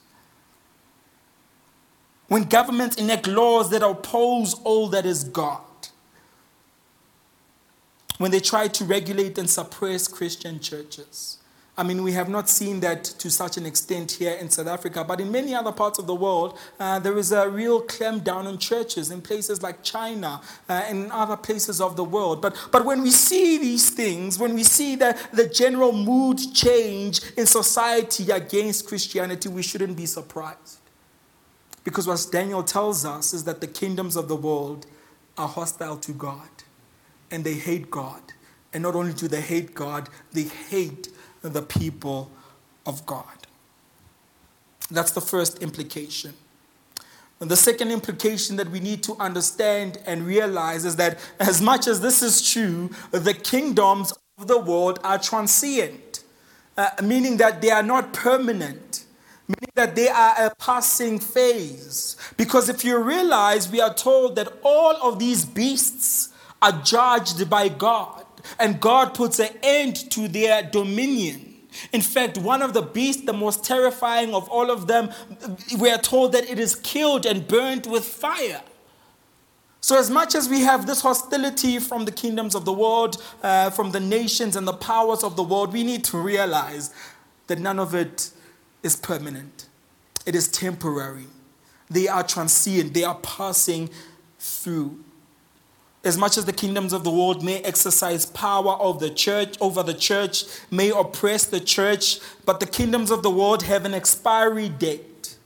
When 2.29 2.43
governments 2.43 2.95
enact 2.95 3.27
laws 3.27 3.69
that 3.71 3.83
oppose 3.83 4.53
all 4.63 4.87
that 4.87 5.05
is 5.05 5.25
God, 5.25 5.59
when 8.17 8.31
they 8.31 8.39
try 8.39 8.69
to 8.69 8.85
regulate 8.85 9.37
and 9.37 9.49
suppress 9.49 10.07
Christian 10.07 10.61
churches 10.61 11.39
I 11.75 11.81
mean, 11.81 12.03
we 12.03 12.11
have 12.11 12.29
not 12.29 12.49
seen 12.49 12.81
that 12.81 13.03
to 13.03 13.31
such 13.31 13.57
an 13.57 13.65
extent 13.65 14.11
here 14.11 14.33
in 14.33 14.51
South 14.51 14.67
Africa, 14.67 15.03
but 15.03 15.19
in 15.19 15.31
many 15.31 15.55
other 15.55 15.71
parts 15.71 15.97
of 15.97 16.05
the 16.05 16.13
world, 16.13 16.59
uh, 16.79 16.99
there 16.99 17.17
is 17.17 17.31
a 17.31 17.49
real 17.49 17.81
clampdown 17.81 18.45
on 18.45 18.59
churches 18.59 19.09
in 19.09 19.21
places 19.21 19.63
like 19.63 19.81
China 19.81 20.39
uh, 20.69 20.73
and 20.87 21.11
other 21.11 21.35
places 21.35 21.81
of 21.81 21.95
the 21.95 22.03
world. 22.03 22.43
But, 22.43 22.55
but 22.71 22.85
when 22.85 23.01
we 23.01 23.09
see 23.09 23.57
these 23.57 23.89
things, 23.89 24.37
when 24.37 24.53
we 24.53 24.63
see 24.63 24.95
the, 24.95 25.19
the 25.33 25.47
general 25.47 25.93
mood 25.93 26.39
change 26.53 27.21
in 27.37 27.47
society 27.47 28.29
against 28.29 28.87
Christianity, 28.87 29.49
we 29.49 29.63
shouldn't 29.63 29.97
be 29.97 30.05
surprised. 30.05 30.77
Because 31.83 32.05
what 32.05 32.23
Daniel 32.31 32.61
tells 32.61 33.03
us 33.03 33.33
is 33.33 33.45
that 33.45 33.61
the 33.61 33.67
kingdoms 33.67 34.15
of 34.15 34.27
the 34.27 34.35
world 34.35 34.85
are 35.39 35.47
hostile 35.47 35.97
to 35.97 36.11
God 36.11 36.49
and 37.31 37.43
they 37.43 37.55
hate 37.55 37.89
God. 37.89 38.21
And 38.73 38.83
not 38.83 38.95
only 38.95 39.13
do 39.13 39.27
they 39.27 39.41
hate 39.41 39.73
God, 39.73 40.09
they 40.31 40.43
hate 40.43 41.09
the 41.43 41.61
people 41.61 42.31
of 42.85 43.05
God. 43.05 43.25
That's 44.89 45.11
the 45.11 45.21
first 45.21 45.61
implication. 45.61 46.33
And 47.39 47.51
the 47.51 47.57
second 47.57 47.91
implication 47.91 48.55
that 48.55 48.69
we 48.69 48.79
need 48.79 49.03
to 49.03 49.15
understand 49.19 49.97
and 50.05 50.25
realize 50.25 50.85
is 50.85 50.95
that 50.95 51.19
as 51.39 51.61
much 51.61 51.87
as 51.87 51.99
this 51.99 52.21
is 52.21 52.49
true, 52.49 52.89
the 53.11 53.33
kingdoms 53.33 54.13
of 54.37 54.47
the 54.47 54.59
world 54.59 54.99
are 55.03 55.17
transient, 55.17 56.23
uh, 56.77 56.89
meaning 57.03 57.37
that 57.37 57.61
they 57.61 57.69
are 57.69 57.83
not 57.83 58.13
permanent, 58.13 59.05
meaning 59.47 59.71
that 59.75 59.95
they 59.95 60.07
are 60.07 60.45
a 60.45 60.55
passing 60.55 61.19
phase. 61.19 62.15
Because 62.37 62.69
if 62.69 62.85
you 62.85 62.97
realize, 62.99 63.69
we 63.69 63.81
are 63.81 63.93
told 63.93 64.37
that 64.37 64.47
all 64.63 64.95
of 65.01 65.19
these 65.19 65.43
beasts 65.45 66.29
are 66.61 66.71
judged 66.83 67.49
by 67.49 67.67
God 67.67 68.22
and 68.59 68.79
God 68.79 69.13
puts 69.13 69.39
an 69.39 69.49
end 69.61 70.09
to 70.11 70.27
their 70.27 70.63
dominion. 70.63 71.53
In 71.91 72.01
fact, 72.01 72.37
one 72.37 72.61
of 72.61 72.73
the 72.73 72.81
beasts, 72.81 73.25
the 73.25 73.33
most 73.33 73.63
terrifying 73.63 74.33
of 74.33 74.47
all 74.49 74.69
of 74.69 74.87
them, 74.87 75.09
we 75.79 75.89
are 75.89 75.97
told 75.97 76.33
that 76.33 76.49
it 76.49 76.59
is 76.59 76.75
killed 76.75 77.25
and 77.25 77.47
burnt 77.47 77.87
with 77.87 78.05
fire. 78.05 78.61
So, 79.81 79.99
as 79.99 80.09
much 80.09 80.33
as 80.33 80.47
we 80.47 80.61
have 80.61 80.87
this 80.87 81.01
hostility 81.01 81.77
from 81.77 82.05
the 82.05 82.11
kingdoms 82.11 82.55
of 82.55 82.63
the 82.63 82.71
world, 82.71 83.21
uh, 83.41 83.69
from 83.69 83.91
the 83.91 83.99
nations 83.99 84.55
and 84.55 84.65
the 84.65 84.73
powers 84.73 85.23
of 85.25 85.35
the 85.35 85.43
world, 85.43 85.73
we 85.73 85.83
need 85.83 86.05
to 86.05 86.17
realize 86.17 86.93
that 87.47 87.59
none 87.59 87.79
of 87.79 87.93
it 87.93 88.31
is 88.81 88.95
permanent, 88.95 89.67
it 90.25 90.35
is 90.35 90.47
temporary. 90.47 91.25
They 91.89 92.07
are 92.07 92.23
transient, 92.23 92.93
they 92.93 93.03
are 93.03 93.15
passing 93.15 93.89
through 94.39 95.02
as 96.03 96.17
much 96.17 96.37
as 96.37 96.45
the 96.45 96.53
kingdoms 96.53 96.91
of 96.91 97.03
the 97.03 97.11
world 97.11 97.43
may 97.43 97.61
exercise 97.61 98.25
power 98.25 98.73
of 98.73 98.99
the 98.99 99.09
church 99.09 99.55
over 99.61 99.81
the 99.81 99.93
church 99.93 100.43
may 100.69 100.89
oppress 100.89 101.45
the 101.45 101.59
church 101.59 102.19
but 102.45 102.59
the 102.59 102.65
kingdoms 102.65 103.09
of 103.09 103.23
the 103.23 103.29
world 103.29 103.63
have 103.63 103.85
an 103.85 103.93
expiry 103.93 104.67
date. 104.67 105.37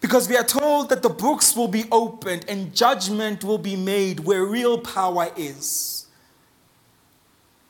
Because 0.00 0.28
we 0.28 0.36
are 0.36 0.44
told 0.44 0.88
that 0.88 1.02
the 1.02 1.08
books 1.08 1.56
will 1.56 1.68
be 1.68 1.84
opened 1.92 2.44
and 2.48 2.74
judgment 2.74 3.44
will 3.44 3.58
be 3.58 3.76
made 3.76 4.20
where 4.20 4.44
real 4.44 4.78
power 4.78 5.30
is 5.36 6.06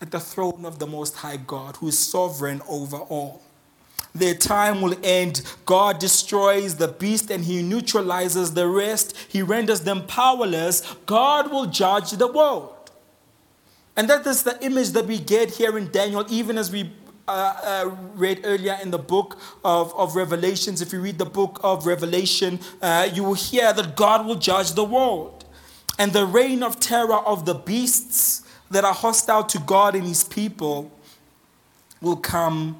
at 0.00 0.10
the 0.10 0.18
throne 0.18 0.64
of 0.64 0.78
the 0.78 0.86
most 0.86 1.16
high 1.16 1.36
god 1.36 1.76
who 1.76 1.88
is 1.88 1.98
sovereign 1.98 2.60
over 2.66 2.96
all 2.96 3.41
their 4.14 4.34
time 4.34 4.82
will 4.82 4.96
end. 5.02 5.42
God 5.64 5.98
destroys 5.98 6.76
the 6.76 6.88
beast 6.88 7.30
and 7.30 7.44
he 7.44 7.62
neutralizes 7.62 8.54
the 8.54 8.68
rest. 8.68 9.16
He 9.28 9.42
renders 9.42 9.80
them 9.80 10.06
powerless. 10.06 10.82
God 11.06 11.50
will 11.50 11.66
judge 11.66 12.10
the 12.12 12.26
world. 12.26 12.90
And 13.96 14.08
that 14.08 14.26
is 14.26 14.42
the 14.42 14.62
image 14.64 14.90
that 14.90 15.06
we 15.06 15.18
get 15.18 15.50
here 15.52 15.76
in 15.76 15.90
Daniel, 15.90 16.24
even 16.28 16.56
as 16.56 16.70
we 16.70 16.90
uh, 17.28 17.54
uh, 17.62 17.96
read 18.14 18.40
earlier 18.44 18.78
in 18.82 18.90
the 18.90 18.98
book 18.98 19.38
of, 19.64 19.94
of 19.94 20.16
Revelations. 20.16 20.80
If 20.82 20.92
you 20.92 21.00
read 21.00 21.18
the 21.18 21.26
book 21.26 21.60
of 21.62 21.86
Revelation, 21.86 22.58
uh, 22.80 23.08
you 23.12 23.22
will 23.22 23.34
hear 23.34 23.72
that 23.72 23.96
God 23.96 24.26
will 24.26 24.36
judge 24.36 24.72
the 24.72 24.84
world. 24.84 25.44
And 25.98 26.12
the 26.12 26.26
reign 26.26 26.62
of 26.62 26.80
terror 26.80 27.18
of 27.18 27.44
the 27.44 27.54
beasts 27.54 28.42
that 28.70 28.84
are 28.84 28.94
hostile 28.94 29.44
to 29.44 29.58
God 29.58 29.94
and 29.94 30.04
his 30.06 30.24
people 30.24 30.90
will 32.00 32.16
come 32.16 32.76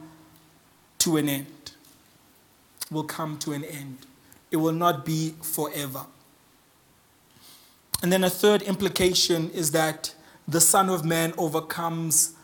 to 1.03 1.17
an 1.17 1.29
end. 1.29 1.73
Will 2.91 3.05
come 3.05 3.39
to 3.39 3.53
an 3.53 3.65
end. 3.65 3.99
It 4.51 4.57
will 4.57 4.73
not 4.73 5.05
be 5.05 5.35
forever. 5.43 6.07
And 8.03 8.13
then 8.13 8.23
a 8.25 8.31
third 8.31 8.63
implication 8.63 9.51
is 9.51 9.73
that 9.73 10.15
the 10.47 10.61
Son 10.61 10.89
of 10.89 11.05
Man 11.05 11.33
overcomes 11.39 12.35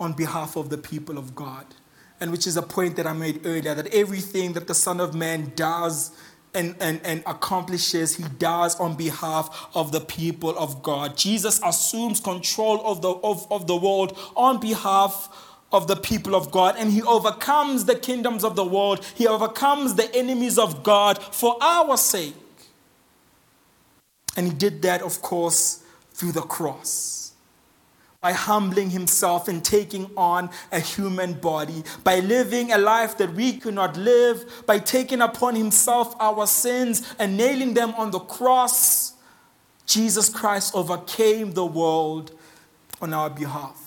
on 0.00 0.12
behalf 0.12 0.56
of 0.56 0.68
the 0.68 0.78
people 0.78 1.16
of 1.16 1.34
God. 1.34 1.66
And 2.20 2.30
which 2.30 2.46
is 2.46 2.56
a 2.56 2.62
point 2.62 2.96
that 2.96 3.06
I 3.06 3.12
made 3.12 3.46
earlier 3.46 3.74
that 3.74 3.88
everything 3.94 4.52
that 4.54 4.66
the 4.66 4.74
Son 4.74 5.00
of 5.00 5.14
Man 5.14 5.52
does 5.56 6.12
and, 6.54 6.76
and, 6.80 7.00
and 7.04 7.22
accomplishes, 7.26 8.16
he 8.16 8.24
does 8.38 8.78
on 8.78 8.94
behalf 8.94 9.68
of 9.74 9.90
the 9.90 10.00
people 10.00 10.56
of 10.58 10.82
God. 10.82 11.16
Jesus 11.16 11.60
assumes 11.64 12.20
control 12.20 12.84
of 12.84 13.00
the, 13.00 13.10
of, 13.10 13.50
of 13.50 13.66
the 13.66 13.76
world 13.76 14.18
on 14.36 14.60
behalf 14.60 15.51
of 15.72 15.86
the 15.86 15.96
people 15.96 16.34
of 16.34 16.50
God 16.50 16.76
and 16.78 16.90
he 16.92 17.02
overcomes 17.02 17.86
the 17.86 17.94
kingdoms 17.94 18.44
of 18.44 18.56
the 18.56 18.64
world. 18.64 19.04
He 19.14 19.26
overcomes 19.26 19.94
the 19.94 20.14
enemies 20.14 20.58
of 20.58 20.82
God 20.82 21.18
for 21.18 21.56
our 21.62 21.96
sake. 21.96 22.34
And 24.36 24.46
he 24.46 24.52
did 24.52 24.82
that, 24.82 25.02
of 25.02 25.20
course, 25.22 25.82
through 26.12 26.32
the 26.32 26.42
cross. 26.42 27.32
By 28.20 28.32
humbling 28.32 28.90
himself 28.90 29.48
and 29.48 29.64
taking 29.64 30.08
on 30.16 30.48
a 30.70 30.78
human 30.78 31.34
body, 31.34 31.82
by 32.04 32.20
living 32.20 32.70
a 32.70 32.78
life 32.78 33.18
that 33.18 33.34
we 33.34 33.58
could 33.58 33.74
not 33.74 33.96
live, 33.96 34.64
by 34.64 34.78
taking 34.78 35.20
upon 35.20 35.56
himself 35.56 36.14
our 36.20 36.46
sins 36.46 37.14
and 37.18 37.36
nailing 37.36 37.74
them 37.74 37.92
on 37.96 38.12
the 38.12 38.20
cross, 38.20 39.14
Jesus 39.86 40.28
Christ 40.28 40.72
overcame 40.74 41.52
the 41.52 41.66
world 41.66 42.30
on 43.00 43.12
our 43.12 43.28
behalf. 43.28 43.81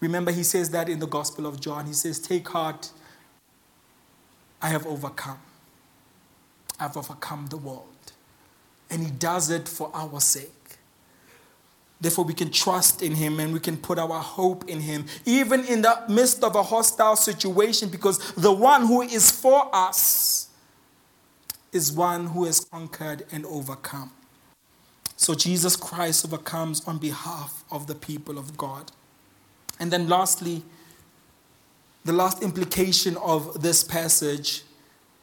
Remember, 0.00 0.30
he 0.30 0.42
says 0.42 0.70
that 0.70 0.88
in 0.88 0.98
the 0.98 1.06
Gospel 1.06 1.46
of 1.46 1.60
John. 1.60 1.86
He 1.86 1.92
says, 1.92 2.18
Take 2.18 2.48
heart, 2.48 2.90
I 4.60 4.68
have 4.68 4.86
overcome. 4.86 5.38
I've 6.78 6.96
overcome 6.96 7.46
the 7.46 7.56
world. 7.56 7.84
And 8.90 9.02
he 9.02 9.10
does 9.10 9.50
it 9.50 9.68
for 9.68 9.90
our 9.94 10.20
sake. 10.20 10.52
Therefore, 12.00 12.26
we 12.26 12.34
can 12.34 12.50
trust 12.50 13.02
in 13.02 13.14
him 13.14 13.40
and 13.40 13.54
we 13.54 13.60
can 13.60 13.78
put 13.78 13.98
our 13.98 14.20
hope 14.20 14.68
in 14.68 14.80
him, 14.80 15.06
even 15.24 15.64
in 15.64 15.80
the 15.80 16.02
midst 16.08 16.44
of 16.44 16.54
a 16.54 16.62
hostile 16.62 17.16
situation, 17.16 17.88
because 17.88 18.18
the 18.34 18.52
one 18.52 18.86
who 18.86 19.00
is 19.00 19.30
for 19.30 19.74
us 19.74 20.48
is 21.72 21.90
one 21.90 22.26
who 22.28 22.44
has 22.44 22.60
conquered 22.60 23.24
and 23.32 23.46
overcome. 23.46 24.12
So, 25.16 25.34
Jesus 25.34 25.74
Christ 25.74 26.26
overcomes 26.26 26.86
on 26.86 26.98
behalf 26.98 27.64
of 27.70 27.86
the 27.86 27.94
people 27.94 28.38
of 28.38 28.58
God. 28.58 28.92
And 29.78 29.90
then, 29.90 30.08
lastly, 30.08 30.62
the 32.04 32.12
last 32.12 32.42
implication 32.42 33.16
of 33.16 33.62
this 33.62 33.82
passage 33.82 34.62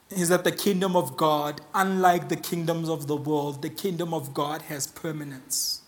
is 0.10 0.30
that 0.30 0.44
the 0.44 0.52
kingdom 0.52 0.96
of 0.96 1.18
God, 1.18 1.62
unlike 1.74 2.30
the 2.30 2.36
kingdoms 2.36 2.90
of 2.90 3.08
the 3.08 3.16
world, 3.16 3.62
the 3.62 3.70
kingdom 3.70 4.14
of 4.14 4.34
God 4.34 4.64
has 4.64 4.88
permanence. 4.88 5.82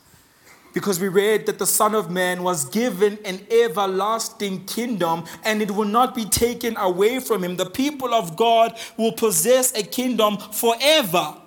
Because 0.74 0.99
we 0.99 1.07
read 1.07 1.45
that 1.45 1.57
the 1.57 1.66
Son 1.66 1.95
of 1.95 2.11
Man 2.11 2.43
was 2.43 2.66
given 2.66 3.18
an 3.24 3.39
everlasting 3.49 4.66
kingdom 4.66 5.24
and 5.43 5.61
it 5.61 5.72
will 5.72 5.86
not 5.86 6.13
be 6.13 6.26
taken 6.26 6.76
away 6.76 7.20
from 7.20 7.43
him. 7.43 7.55
The 7.55 7.70
people 7.70 8.13
of 8.13 8.36
God 8.36 8.78
will 8.97 9.13
possess 9.13 9.74
a 9.74 9.84
kingdom 9.84 10.38
forever. 10.38 11.38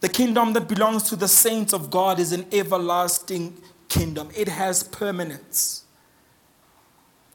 The 0.00 0.08
kingdom 0.08 0.52
that 0.52 0.68
belongs 0.68 1.04
to 1.04 1.16
the 1.16 1.28
saints 1.28 1.72
of 1.72 1.90
God 1.90 2.20
is 2.20 2.32
an 2.32 2.46
everlasting 2.52 3.60
kingdom, 3.88 4.28
it 4.36 4.48
has 4.48 4.82
permanence. 4.82 5.84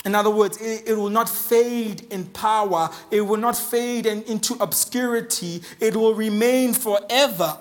In 0.06 0.16
other 0.16 0.30
words, 0.30 0.62
it, 0.62 0.84
it, 0.88 0.98
will 0.98 1.10
not 1.10 1.30
fade 1.30 2.02
in 2.12 2.26
power, 2.26 2.90
it 3.10 3.22
will 3.22 3.38
not 3.38 3.58
fade 3.58 4.06
in, 4.06 4.22
into 4.24 4.54
obscurity, 4.56 5.62
it 5.80 5.96
will 5.96 6.14
remain 6.14 6.74
forever. 6.74 7.58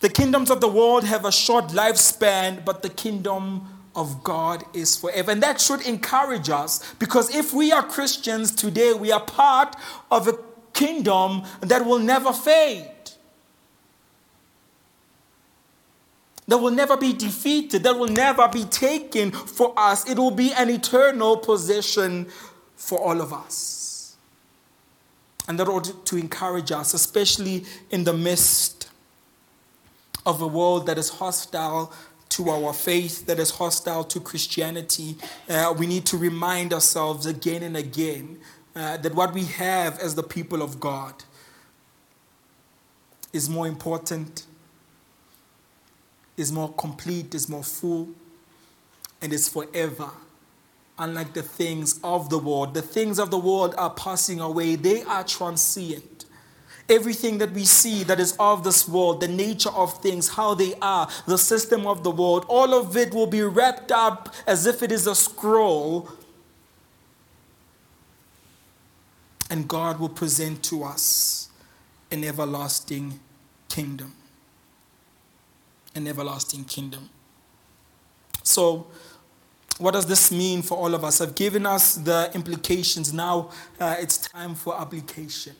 The 0.00 0.08
kingdoms 0.08 0.50
of 0.50 0.60
the 0.60 0.68
world 0.68 1.04
have 1.04 1.24
a 1.24 1.32
short 1.32 1.68
lifespan, 1.68 2.64
but 2.64 2.82
the 2.82 2.88
kingdom 2.88 3.68
of 3.94 4.24
God 4.24 4.64
is 4.74 4.96
forever. 4.96 5.30
And 5.30 5.42
that 5.42 5.60
should 5.60 5.82
encourage 5.82 6.48
us 6.48 6.94
because 6.94 7.34
if 7.34 7.52
we 7.52 7.72
are 7.72 7.82
Christians 7.82 8.54
today, 8.54 8.94
we 8.94 9.12
are 9.12 9.20
part 9.20 9.76
of 10.10 10.28
a 10.28 10.38
kingdom 10.72 11.42
that 11.60 11.84
will 11.84 11.98
never 11.98 12.32
fade. 12.32 12.90
That 16.48 16.58
will 16.58 16.70
never 16.70 16.96
be 16.96 17.12
defeated, 17.12 17.84
that 17.84 17.96
will 17.96 18.08
never 18.08 18.48
be 18.48 18.64
taken 18.64 19.30
for 19.30 19.72
us. 19.76 20.08
It 20.08 20.18
will 20.18 20.32
be 20.32 20.52
an 20.52 20.70
eternal 20.70 21.36
possession 21.36 22.26
for 22.76 22.98
all 23.00 23.20
of 23.20 23.32
us. 23.32 24.16
And 25.48 25.58
that 25.58 25.68
ought 25.68 26.06
to 26.06 26.16
encourage 26.16 26.72
us, 26.72 26.94
especially 26.94 27.64
in 27.90 28.04
the 28.04 28.12
midst 28.12 28.90
of 30.24 30.40
a 30.40 30.46
world 30.46 30.86
that 30.86 30.98
is 30.98 31.08
hostile 31.08 31.92
to 32.30 32.48
our 32.48 32.72
faith, 32.72 33.26
that 33.26 33.38
is 33.38 33.50
hostile 33.50 34.04
to 34.04 34.20
Christianity. 34.20 35.16
Uh, 35.48 35.74
we 35.76 35.86
need 35.86 36.06
to 36.06 36.16
remind 36.16 36.72
ourselves 36.72 37.26
again 37.26 37.62
and 37.62 37.76
again 37.76 38.38
uh, 38.74 38.96
that 38.98 39.14
what 39.14 39.34
we 39.34 39.44
have 39.44 39.98
as 39.98 40.14
the 40.14 40.22
people 40.22 40.62
of 40.62 40.80
God 40.80 41.24
is 43.32 43.48
more 43.48 43.66
important 43.66 44.46
is 46.42 46.52
more 46.52 46.72
complete, 46.74 47.34
is 47.34 47.48
more 47.48 47.62
full, 47.62 48.08
and 49.22 49.32
is 49.32 49.48
forever. 49.48 50.10
Unlike 50.98 51.32
the 51.32 51.42
things 51.42 51.98
of 52.04 52.28
the 52.28 52.38
world, 52.38 52.74
the 52.74 52.82
things 52.82 53.18
of 53.18 53.30
the 53.30 53.38
world 53.38 53.74
are 53.78 53.94
passing 53.94 54.40
away, 54.40 54.74
they 54.74 55.02
are 55.04 55.24
transient. 55.24 56.26
Everything 56.88 57.38
that 57.38 57.52
we 57.52 57.64
see 57.64 58.02
that 58.02 58.20
is 58.20 58.36
of 58.38 58.64
this 58.64 58.86
world, 58.88 59.20
the 59.20 59.28
nature 59.28 59.70
of 59.70 60.02
things, 60.02 60.28
how 60.28 60.52
they 60.54 60.74
are, 60.82 61.08
the 61.26 61.38
system 61.38 61.86
of 61.86 62.02
the 62.02 62.10
world, 62.10 62.44
all 62.48 62.74
of 62.74 62.96
it 62.96 63.14
will 63.14 63.28
be 63.28 63.42
wrapped 63.42 63.92
up 63.92 64.34
as 64.46 64.66
if 64.66 64.82
it 64.82 64.92
is 64.92 65.06
a 65.06 65.14
scroll. 65.14 66.10
And 69.48 69.68
God 69.68 70.00
will 70.00 70.08
present 70.08 70.62
to 70.64 70.82
us 70.82 71.48
an 72.10 72.24
everlasting 72.24 73.20
kingdom 73.68 74.14
an 75.94 76.06
everlasting 76.06 76.64
kingdom. 76.64 77.08
So, 78.42 78.86
what 79.78 79.92
does 79.92 80.06
this 80.06 80.30
mean 80.30 80.62
for 80.62 80.76
all 80.76 80.94
of 80.94 81.04
us? 81.04 81.20
I've 81.20 81.34
given 81.34 81.66
us 81.66 81.94
the 81.94 82.30
implications. 82.34 83.12
Now 83.12 83.50
uh, 83.80 83.96
it's 83.98 84.18
time 84.18 84.54
for 84.54 84.78
application. 84.78 85.54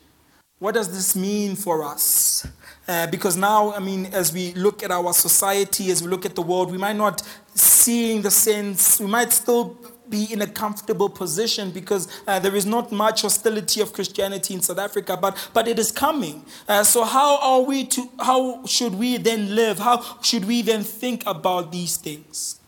What 0.59 0.75
does 0.75 0.89
this 0.95 1.17
mean 1.17 1.57
for 1.57 1.83
us? 1.83 2.47
Uh, 2.87 3.09
because 3.09 3.37
now, 3.37 3.73
I 3.73 3.81
mean, 3.81 4.07
as 4.07 4.33
we 4.33 4.55
look 4.55 4.85
at 4.85 4.93
our 4.93 5.13
society, 5.13 5.91
as 5.91 6.03
we 6.03 6.09
look 6.09 6.25
at 6.25 6.37
the 6.37 6.43
world, 6.43 6.71
we 6.71 6.79
might 6.79 6.95
not 6.97 7.21
seeing 7.55 8.23
the 8.23 8.31
sense, 8.31 9.01
we 9.01 9.09
might 9.09 9.33
still 9.33 9.77
be 10.13 10.33
in 10.33 10.43
a 10.43 10.47
comfortable 10.47 11.09
position 11.09 11.73
because 11.73 12.07
uh, 12.29 12.39
there 12.39 12.55
is 12.55 12.67
not 12.67 12.93
much 12.93 13.23
hostility 13.23 13.81
of 13.81 13.93
Christianity 13.93 14.55
in 14.55 14.61
South 14.61 14.79
Africa, 14.79 15.17
but, 15.17 15.51
but 15.55 15.67
it 15.67 15.79
is 15.79 15.91
coming. 15.91 16.45
Uh, 16.69 16.85
so 16.85 17.03
how 17.03 17.39
are 17.41 17.63
we 17.63 17.85
to, 17.87 18.09
how 18.21 18.65
should 18.67 18.95
we 18.95 19.17
then 19.17 19.57
live? 19.57 19.79
How 19.79 20.19
should 20.23 20.45
we 20.45 20.63
then 20.63 20.85
think 20.85 21.25
about 21.27 21.73
these 21.73 21.97
things? 21.97 22.61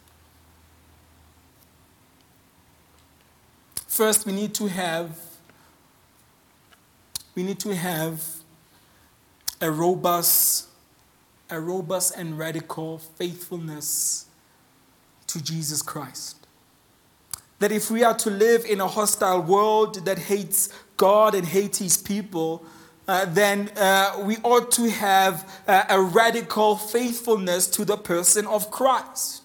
First, 3.87 4.27
we 4.27 4.33
need 4.33 4.55
to 4.55 4.67
have 4.67 5.17
we 7.35 7.43
need 7.43 7.59
to 7.61 7.75
have 7.75 8.23
a 9.61 9.71
robust, 9.71 10.69
a 11.51 11.59
robust 11.59 12.17
and 12.17 12.39
radical 12.39 12.99
faithfulness 12.99 14.27
to 15.27 15.43
Jesus 15.43 15.83
Christ. 15.83 16.44
That 17.61 17.73
if 17.73 17.91
we 17.91 18.03
are 18.03 18.15
to 18.19 18.31
live 18.31 18.65
in 18.65 18.81
a 18.81 18.89
hostile 18.89 19.41
world 19.41 20.05
that 20.05 20.19
hates 20.19 20.69
God 20.97 21.35
and 21.35 21.47
hates 21.47 21.79
his 21.79 21.97
people, 21.97 22.65
uh, 23.07 23.27
then 23.27 23.71
uh, 23.77 24.23
we 24.25 24.39
ought 24.43 24.71
to 24.73 24.91
have 24.91 25.63
uh, 25.67 25.85
a 25.89 26.01
radical 26.01 26.77
faithfulness 26.77 27.67
to 27.69 27.85
the 27.85 27.97
person 27.97 28.47
of 28.47 28.71
Christ. 28.71 29.43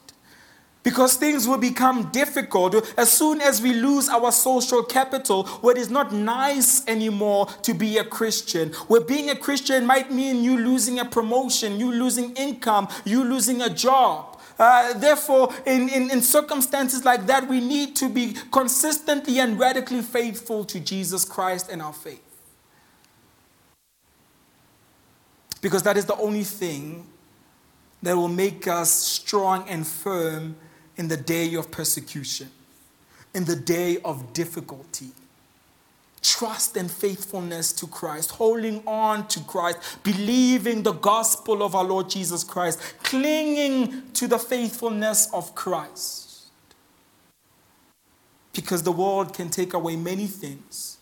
Because 0.82 1.18
things 1.18 1.46
will 1.46 1.58
become 1.58 2.10
difficult 2.12 2.74
as 2.98 3.12
soon 3.12 3.42
as 3.42 3.62
we 3.62 3.74
lose 3.74 4.08
our 4.08 4.32
social 4.32 4.82
capital, 4.82 5.46
where 5.62 5.76
it 5.76 5.80
is 5.80 5.90
not 5.90 6.14
nice 6.14 6.88
anymore 6.88 7.48
to 7.64 7.74
be 7.74 7.98
a 7.98 8.04
Christian. 8.04 8.70
Where 8.88 9.02
being 9.02 9.30
a 9.30 9.36
Christian 9.36 9.86
might 9.86 10.10
mean 10.10 10.42
you 10.42 10.58
losing 10.58 10.98
a 10.98 11.06
promotion, 11.06 11.80
you 11.80 11.92
losing 11.92 12.34
income, 12.36 12.88
you 13.04 13.26
losing 13.26 13.62
a 13.62 13.70
job. 13.70 14.29
Uh, 14.60 14.92
therefore, 14.94 15.54
in, 15.66 15.88
in, 15.88 16.12
in 16.12 16.22
circumstances 16.22 17.06
like 17.06 17.26
that, 17.28 17.48
we 17.48 17.62
need 17.62 17.96
to 17.96 18.10
be 18.10 18.36
consistently 18.52 19.40
and 19.40 19.58
radically 19.58 20.02
faithful 20.02 20.66
to 20.66 20.82
Jesus 20.82 21.24
Christ 21.24 21.70
and 21.72 21.82
our 21.82 21.94
faith. 21.94 22.22
Because 25.62 25.84
that 25.84 25.96
is 25.96 26.06
the 26.06 26.16
only 26.18 26.44
thing 26.44 27.08
that 28.04 28.16
will 28.16 28.28
make 28.28 28.68
us 28.68 28.92
strong 28.92 29.68
and 29.70 29.88
firm 29.88 30.58
in 30.98 31.08
the 31.08 31.18
day 31.18 31.54
of 31.54 31.72
persecution, 31.72 32.52
in 33.34 33.46
the 33.46 33.56
day 33.56 34.00
of 34.04 34.34
difficulty 34.34 35.12
trust 36.22 36.78
and 36.78 36.90
faithfulness 36.90 37.72
to 37.74 37.88
Christ, 37.88 38.32
holding 38.32 38.86
on 38.86 39.28
to 39.30 39.40
Christ, 39.42 40.00
believing 40.04 40.84
the 40.84 40.94
gospel 40.94 41.64
of 41.64 41.76
our 41.76 41.84
Lord 41.84 42.10
Jesus 42.10 42.44
Christ, 42.44 42.80
clinging 43.04 44.12
to 44.14 44.28
the 44.28 44.40
faithfulness 44.40 45.30
of 45.34 45.56
Christ. 45.56 46.48
Because 48.54 48.84
the 48.84 48.92
world 48.92 49.34
can 49.34 49.50
take 49.50 49.74
away 49.74 49.96
many 49.96 50.28
things, 50.28 50.98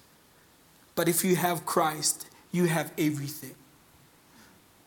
but 0.96 1.08
if 1.08 1.24
you 1.24 1.36
have 1.36 1.66
Christ, 1.66 2.28
you 2.52 2.66
have 2.66 2.92
everything. 2.98 3.56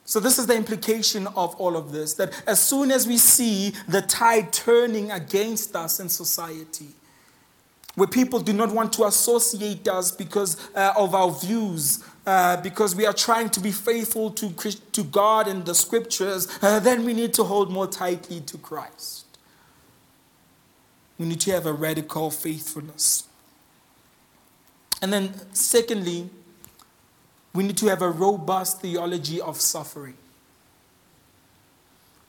So, 0.05 0.19
this 0.19 0.41
is 0.41 0.49
the 0.49 0.57
implication 0.57 1.29
of 1.29 1.55
all 1.55 1.77
of 1.77 1.93
this 1.93 2.15
that 2.15 2.43
as 2.45 2.61
soon 2.61 2.91
as 2.91 3.07
we 3.07 3.17
see 3.17 3.75
the 3.87 4.03
tide 4.03 4.53
turning 4.53 5.13
against 5.13 5.77
us 5.77 6.01
in 6.01 6.09
society, 6.09 6.89
where 8.01 8.09
people 8.09 8.41
do 8.41 8.55
not 8.55 8.73
want 8.73 8.95
to 8.95 9.05
associate 9.05 9.87
us 9.87 10.11
because 10.11 10.57
uh, 10.75 10.95
of 10.97 11.15
our 11.15 11.31
views, 11.31 12.03
uh, 12.25 12.57
because 12.63 12.97
we 12.97 13.05
are 13.05 13.13
trying 13.13 13.51
to 13.51 13.61
be 13.61 13.71
faithful 13.71 14.31
to, 14.31 14.51
to 14.93 15.05
God 15.05 15.47
and 15.47 15.67
the 15.67 15.75
scriptures, 15.75 16.49
uh, 16.63 16.81
then 16.81 17.05
we 17.05 17.13
need 17.13 17.35
to 17.35 17.45
hold 17.45 17.71
more 17.71 17.87
tightly 17.87 18.41
to 18.41 18.57
Christ. 18.57 19.27
We 21.19 21.27
need 21.27 21.43
to 21.43 21.51
have 21.51 21.67
a 21.67 21.75
radical 21.75 22.31
faithfulness. 22.31 23.25
And 25.03 25.13
then, 25.13 25.35
secondly, 25.53 26.31
we 27.53 27.65
need 27.65 27.77
to 27.77 27.89
have 27.89 28.01
a 28.01 28.09
robust 28.09 28.81
theology 28.81 29.43
of 29.43 29.61
suffering 29.61 30.17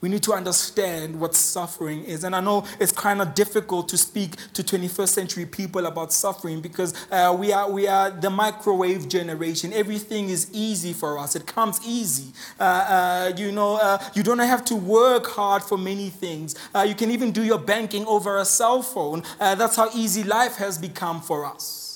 we 0.01 0.09
need 0.09 0.23
to 0.23 0.33
understand 0.33 1.19
what 1.19 1.35
suffering 1.35 2.03
is. 2.03 2.23
And 2.23 2.35
I 2.35 2.41
know 2.41 2.65
it's 2.79 2.91
kind 2.91 3.21
of 3.21 3.35
difficult 3.35 3.87
to 3.89 3.97
speak 3.97 4.35
to 4.53 4.63
21st 4.63 5.09
century 5.09 5.45
people 5.45 5.85
about 5.85 6.11
suffering 6.11 6.59
because 6.59 6.93
uh, 7.11 7.35
we, 7.37 7.53
are, 7.53 7.69
we 7.71 7.87
are 7.87 8.09
the 8.09 8.29
microwave 8.29 9.07
generation. 9.07 9.71
Everything 9.73 10.29
is 10.29 10.49
easy 10.51 10.93
for 10.93 11.17
us, 11.17 11.35
it 11.35 11.45
comes 11.45 11.79
easy. 11.85 12.33
Uh, 12.59 12.63
uh, 12.63 13.33
you 13.37 13.51
know, 13.51 13.75
uh, 13.75 13.99
you 14.13 14.23
don't 14.23 14.39
have 14.39 14.65
to 14.65 14.75
work 14.75 15.27
hard 15.27 15.61
for 15.61 15.77
many 15.77 16.09
things. 16.09 16.55
Uh, 16.73 16.81
you 16.81 16.95
can 16.95 17.11
even 17.11 17.31
do 17.31 17.43
your 17.43 17.59
banking 17.59 18.05
over 18.07 18.37
a 18.37 18.45
cell 18.45 18.81
phone. 18.81 19.23
Uh, 19.39 19.55
that's 19.55 19.75
how 19.75 19.89
easy 19.93 20.23
life 20.23 20.55
has 20.55 20.77
become 20.77 21.21
for 21.21 21.45
us. 21.45 21.90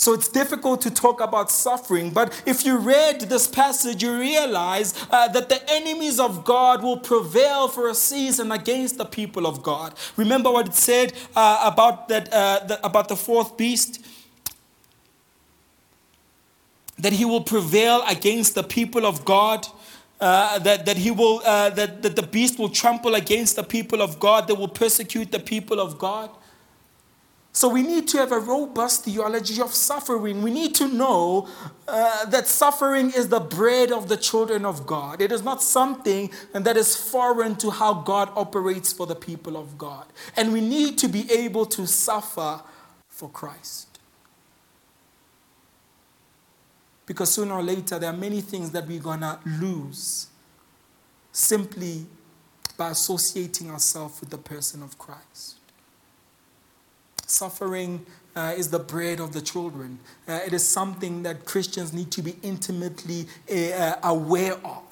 So 0.00 0.14
it's 0.14 0.28
difficult 0.28 0.80
to 0.80 0.90
talk 0.90 1.20
about 1.20 1.50
suffering, 1.50 2.08
but 2.08 2.42
if 2.46 2.64
you 2.64 2.78
read 2.78 3.20
this 3.20 3.46
passage, 3.46 4.02
you 4.02 4.16
realize 4.18 4.94
uh, 5.10 5.28
that 5.28 5.50
the 5.50 5.60
enemies 5.70 6.18
of 6.18 6.42
God 6.42 6.82
will 6.82 6.96
prevail 6.96 7.68
for 7.68 7.86
a 7.86 7.94
season 7.94 8.50
against 8.50 8.96
the 8.96 9.04
people 9.04 9.46
of 9.46 9.62
God. 9.62 9.92
Remember 10.16 10.50
what 10.50 10.68
it 10.68 10.74
said 10.74 11.12
uh, 11.36 11.70
about, 11.70 12.08
that, 12.08 12.32
uh, 12.32 12.60
the, 12.66 12.86
about 12.86 13.08
the 13.08 13.16
fourth 13.16 13.58
beast? 13.58 14.02
That 16.98 17.12
he 17.12 17.26
will 17.26 17.42
prevail 17.42 18.02
against 18.08 18.54
the 18.54 18.62
people 18.62 19.04
of 19.04 19.26
God. 19.26 19.66
Uh, 20.18 20.58
that, 20.60 20.86
that 20.86 20.96
he 20.96 21.10
will 21.10 21.42
uh, 21.44 21.68
that, 21.70 22.00
that 22.02 22.16
the 22.16 22.22
beast 22.22 22.58
will 22.58 22.68
trample 22.70 23.14
against 23.14 23.56
the 23.56 23.62
people 23.62 24.00
of 24.00 24.18
God, 24.18 24.48
that 24.48 24.54
will 24.54 24.68
persecute 24.68 25.30
the 25.30 25.40
people 25.40 25.78
of 25.78 25.98
God. 25.98 26.30
So 27.52 27.68
we 27.68 27.82
need 27.82 28.06
to 28.08 28.18
have 28.18 28.30
a 28.30 28.38
robust 28.38 29.04
theology 29.04 29.60
of 29.60 29.74
suffering. 29.74 30.42
We 30.42 30.52
need 30.52 30.74
to 30.76 30.86
know 30.86 31.48
uh, 31.88 32.24
that 32.26 32.46
suffering 32.46 33.10
is 33.10 33.28
the 33.28 33.40
bread 33.40 33.90
of 33.90 34.08
the 34.08 34.16
children 34.16 34.64
of 34.64 34.86
God. 34.86 35.20
It 35.20 35.32
is 35.32 35.42
not 35.42 35.60
something 35.60 36.30
that 36.52 36.76
is 36.76 36.94
foreign 36.94 37.56
to 37.56 37.70
how 37.70 37.94
God 37.94 38.30
operates 38.36 38.92
for 38.92 39.06
the 39.06 39.16
people 39.16 39.56
of 39.56 39.76
God. 39.76 40.06
And 40.36 40.52
we 40.52 40.60
need 40.60 40.96
to 40.98 41.08
be 41.08 41.30
able 41.32 41.66
to 41.66 41.86
suffer 41.86 42.62
for 43.08 43.28
Christ. 43.28 43.98
Because 47.04 47.34
sooner 47.34 47.54
or 47.54 47.62
later, 47.62 47.98
there 47.98 48.10
are 48.10 48.16
many 48.16 48.40
things 48.40 48.70
that 48.70 48.86
we're 48.86 49.00
going 49.00 49.20
to 49.20 49.40
lose 49.44 50.28
simply 51.32 52.06
by 52.76 52.90
associating 52.90 53.70
ourselves 53.70 54.20
with 54.20 54.30
the 54.30 54.38
person 54.38 54.82
of 54.82 54.96
Christ. 54.96 55.56
Suffering 57.30 58.04
uh, 58.34 58.54
is 58.56 58.70
the 58.70 58.80
bread 58.80 59.20
of 59.20 59.32
the 59.32 59.40
children. 59.40 60.00
Uh, 60.26 60.40
it 60.44 60.52
is 60.52 60.66
something 60.66 61.22
that 61.22 61.44
Christians 61.44 61.92
need 61.92 62.10
to 62.10 62.22
be 62.22 62.34
intimately 62.42 63.26
uh, 63.48 63.94
aware 64.02 64.54
of. 64.64 64.82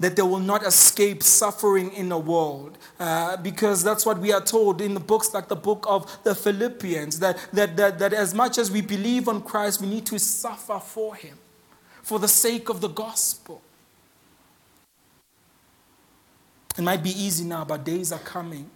That 0.00 0.16
they 0.16 0.22
will 0.22 0.40
not 0.40 0.66
escape 0.66 1.22
suffering 1.22 1.92
in 1.92 2.08
the 2.08 2.18
world. 2.18 2.76
Uh, 2.98 3.36
because 3.36 3.84
that's 3.84 4.04
what 4.04 4.18
we 4.18 4.32
are 4.32 4.40
told 4.40 4.80
in 4.80 4.92
the 4.92 5.00
books 5.00 5.32
like 5.32 5.46
the 5.46 5.54
book 5.54 5.84
of 5.88 6.24
the 6.24 6.34
Philippians 6.34 7.20
that, 7.20 7.38
that, 7.52 7.76
that, 7.76 8.00
that 8.00 8.12
as 8.12 8.34
much 8.34 8.58
as 8.58 8.68
we 8.68 8.80
believe 8.80 9.28
on 9.28 9.40
Christ, 9.40 9.80
we 9.80 9.86
need 9.86 10.06
to 10.06 10.18
suffer 10.18 10.80
for 10.80 11.14
Him 11.14 11.38
for 12.02 12.18
the 12.18 12.28
sake 12.28 12.68
of 12.70 12.80
the 12.80 12.88
gospel. 12.88 13.62
It 16.76 16.82
might 16.82 17.04
be 17.04 17.10
easy 17.10 17.44
now, 17.44 17.64
but 17.64 17.84
days 17.84 18.10
are 18.10 18.18
coming 18.18 18.68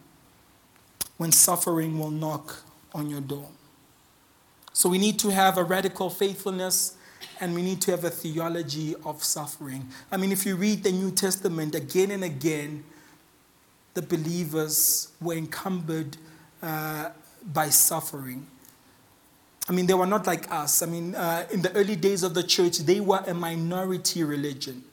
when 1.16 1.32
suffering 1.32 1.98
will 1.98 2.10
knock 2.10 2.62
on 2.92 3.08
your 3.08 3.20
door. 3.20 3.48
So 4.72 4.88
we 4.88 4.98
need 4.98 5.18
to 5.20 5.30
have 5.30 5.56
a 5.56 5.64
radical 5.64 6.10
faithfulness 6.10 6.96
and 7.40 7.54
we 7.54 7.62
need 7.62 7.80
to 7.82 7.90
have 7.92 8.04
a 8.04 8.10
theology 8.10 8.94
of 9.04 9.22
suffering. 9.22 9.88
I 10.10 10.16
mean, 10.16 10.32
if 10.32 10.44
you 10.44 10.56
read 10.56 10.82
the 10.82 10.92
New 10.92 11.10
Testament 11.10 11.74
again 11.74 12.10
and 12.10 12.24
again, 12.24 12.84
the 13.94 14.02
believers 14.02 15.12
were 15.20 15.34
encumbered 15.34 16.16
uh, 16.62 17.10
by 17.52 17.68
suffering. 17.68 18.46
I 19.68 19.72
mean, 19.72 19.86
they 19.86 19.94
were 19.94 20.06
not 20.06 20.26
like 20.26 20.50
us. 20.50 20.82
I 20.82 20.86
mean, 20.86 21.14
uh, 21.14 21.46
in 21.50 21.62
the 21.62 21.72
early 21.72 21.96
days 21.96 22.22
of 22.22 22.34
the 22.34 22.42
church, 22.42 22.78
they 22.78 23.00
were 23.00 23.22
a 23.26 23.32
minority 23.32 24.24
religion. 24.24 24.84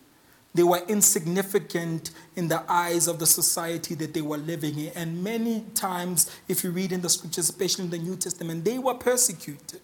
They 0.54 0.64
were 0.64 0.82
insignificant 0.88 2.12
in 2.36 2.50
the 2.50 2.64
eyes 2.70 3.08
of 3.08 3.20
the 3.20 3.26
society 3.26 3.96
that 3.96 4.14
they 4.14 4.22
were 4.22 4.38
living 4.38 4.78
in. 4.78 4.92
And 4.96 5.24
many 5.24 5.66
times, 5.74 6.30
if 6.48 6.64
you 6.64 6.72
read 6.72 6.92
in 6.92 7.02
the 7.02 7.10
scriptures, 7.10 7.50
especially 7.50 7.86
in 7.86 7.90
the 7.90 7.98
New 7.98 8.18
Testament, 8.18 8.66
they 8.66 8.78
were 8.78 8.96
persecuted. 8.96 9.82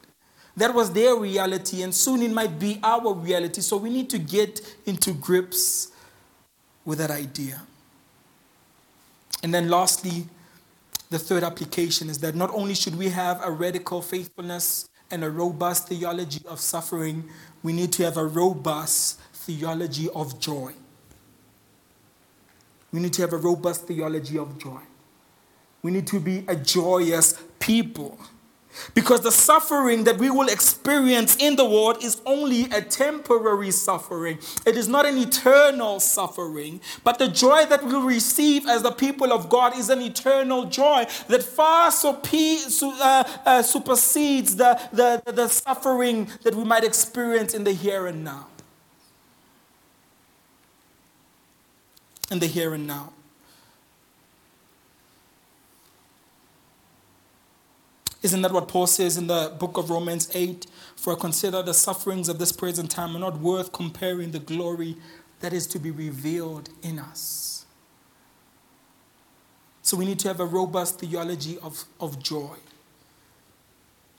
That 0.57 0.73
was 0.73 0.91
their 0.91 1.15
reality, 1.15 1.83
and 1.83 1.93
soon 1.93 2.21
it 2.21 2.31
might 2.31 2.59
be 2.59 2.79
our 2.83 3.13
reality. 3.13 3.61
So 3.61 3.77
we 3.77 3.89
need 3.89 4.09
to 4.09 4.17
get 4.17 4.59
into 4.85 5.13
grips 5.13 5.89
with 6.83 6.97
that 6.97 7.11
idea. 7.11 7.61
And 9.43 9.53
then, 9.53 9.69
lastly, 9.69 10.25
the 11.09 11.19
third 11.19 11.43
application 11.43 12.09
is 12.09 12.17
that 12.19 12.35
not 12.35 12.49
only 12.53 12.73
should 12.73 12.95
we 12.95 13.09
have 13.09 13.39
a 13.43 13.51
radical 13.51 14.01
faithfulness 14.01 14.89
and 15.11 15.23
a 15.23 15.29
robust 15.29 15.87
theology 15.87 16.41
of 16.47 16.59
suffering, 16.59 17.29
we 17.63 17.71
need 17.71 17.93
to 17.93 18.03
have 18.03 18.17
a 18.17 18.25
robust 18.25 19.19
theology 19.47 20.09
of 20.13 20.39
joy. 20.39 20.73
We 22.91 22.99
need 22.99 23.13
to 23.13 23.21
have 23.21 23.31
a 23.31 23.37
robust 23.37 23.87
theology 23.87 24.37
of 24.37 24.57
joy. 24.59 24.81
We 25.81 25.91
need 25.91 26.05
to 26.07 26.19
be 26.19 26.43
a 26.47 26.55
joyous 26.55 27.41
people. 27.59 28.19
Because 28.93 29.21
the 29.21 29.31
suffering 29.31 30.03
that 30.03 30.17
we 30.17 30.29
will 30.29 30.49
experience 30.49 31.35
in 31.37 31.55
the 31.55 31.65
world 31.65 32.03
is 32.03 32.21
only 32.25 32.65
a 32.65 32.81
temporary 32.81 33.71
suffering. 33.71 34.37
It 34.67 34.77
is 34.77 34.87
not 34.87 35.05
an 35.05 35.17
eternal 35.17 35.99
suffering. 35.99 36.81
But 37.03 37.17
the 37.17 37.27
joy 37.27 37.65
that 37.65 37.83
we 37.83 37.95
receive 37.95 38.67
as 38.67 38.83
the 38.83 38.91
people 38.91 39.31
of 39.31 39.49
God 39.49 39.75
is 39.77 39.89
an 39.89 40.01
eternal 40.01 40.65
joy 40.65 41.07
that 41.27 41.41
far 41.41 41.89
uh, 41.89 43.23
uh, 43.45 43.61
supersedes 43.63 44.57
the, 44.57 44.79
the, 44.91 45.23
the 45.31 45.47
suffering 45.47 46.29
that 46.43 46.53
we 46.53 46.65
might 46.65 46.83
experience 46.83 47.53
in 47.53 47.63
the 47.63 47.71
here 47.71 48.05
and 48.05 48.23
now. 48.23 48.47
In 52.31 52.39
the 52.39 52.47
here 52.47 52.73
and 52.73 52.87
now. 52.87 53.13
Isn't 58.23 58.41
that 58.41 58.51
what 58.51 58.67
Paul 58.67 58.87
says 58.87 59.17
in 59.17 59.27
the 59.27 59.55
book 59.57 59.77
of 59.77 59.89
Romans 59.89 60.29
8? 60.33 60.65
For 60.95 61.15
consider 61.15 61.61
the 61.61 61.73
sufferings 61.73 62.27
of 62.27 62.39
this 62.39 62.51
present 62.51 62.91
time 62.91 63.15
are 63.15 63.19
not 63.19 63.39
worth 63.39 63.71
comparing 63.71 64.31
the 64.31 64.39
glory 64.39 64.97
that 65.39 65.53
is 65.53 65.67
to 65.67 65.79
be 65.79 65.91
revealed 65.91 66.69
in 66.81 66.99
us. 66.99 67.65
So 69.81 69.95
we 69.95 70.05
need 70.05 70.19
to 70.19 70.27
have 70.27 70.41
a 70.41 70.45
robust 70.45 70.99
theology 70.99 71.57
of, 71.59 71.85
of 72.01 72.21
joy. 72.21 72.57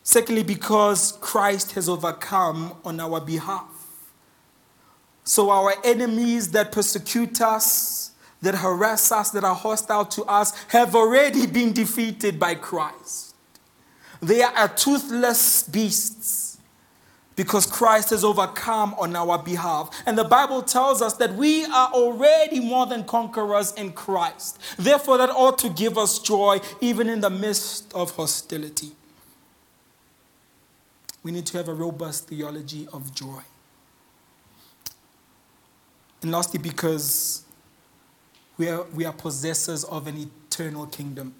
Secondly, 0.02 0.42
because 0.42 1.12
Christ 1.20 1.72
has 1.72 1.86
overcome 1.86 2.76
on 2.86 3.00
our 3.00 3.20
behalf. 3.20 3.77
So 5.28 5.50
our 5.50 5.74
enemies 5.84 6.52
that 6.52 6.72
persecute 6.72 7.42
us, 7.42 8.12
that 8.40 8.54
harass 8.54 9.12
us, 9.12 9.28
that 9.32 9.44
are 9.44 9.54
hostile 9.54 10.06
to 10.06 10.24
us, 10.24 10.58
have 10.68 10.94
already 10.94 11.46
been 11.46 11.74
defeated 11.74 12.40
by 12.40 12.54
Christ. 12.54 13.34
They 14.22 14.40
are 14.40 14.68
toothless 14.68 15.64
beasts 15.64 16.56
because 17.36 17.66
Christ 17.66 18.08
has 18.08 18.24
overcome 18.24 18.94
on 18.98 19.14
our 19.14 19.36
behalf. 19.38 19.90
And 20.06 20.16
the 20.16 20.24
Bible 20.24 20.62
tells 20.62 21.02
us 21.02 21.12
that 21.18 21.34
we 21.34 21.66
are 21.66 21.90
already 21.92 22.60
more 22.60 22.86
than 22.86 23.04
conquerors 23.04 23.74
in 23.74 23.92
Christ. 23.92 24.58
Therefore, 24.78 25.18
that 25.18 25.28
ought 25.28 25.58
to 25.58 25.68
give 25.68 25.98
us 25.98 26.18
joy 26.20 26.60
even 26.80 27.10
in 27.10 27.20
the 27.20 27.28
midst 27.28 27.92
of 27.92 28.12
hostility. 28.12 28.92
We 31.22 31.32
need 31.32 31.44
to 31.44 31.58
have 31.58 31.68
a 31.68 31.74
robust 31.74 32.28
theology 32.28 32.88
of 32.94 33.14
joy. 33.14 33.42
And 36.22 36.32
lastly, 36.32 36.58
because 36.58 37.44
we 38.56 38.68
are, 38.68 38.84
we 38.94 39.04
are 39.04 39.12
possessors 39.12 39.84
of 39.84 40.06
an 40.06 40.16
eternal 40.18 40.86
kingdom. 40.86 41.34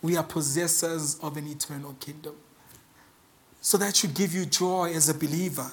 We 0.00 0.16
are 0.16 0.24
possessors 0.24 1.18
of 1.22 1.36
an 1.36 1.46
eternal 1.46 1.94
kingdom. 2.00 2.34
So 3.60 3.78
that 3.78 3.94
should 3.94 4.14
give 4.14 4.34
you 4.34 4.44
joy 4.44 4.92
as 4.92 5.08
a 5.08 5.14
believer 5.14 5.70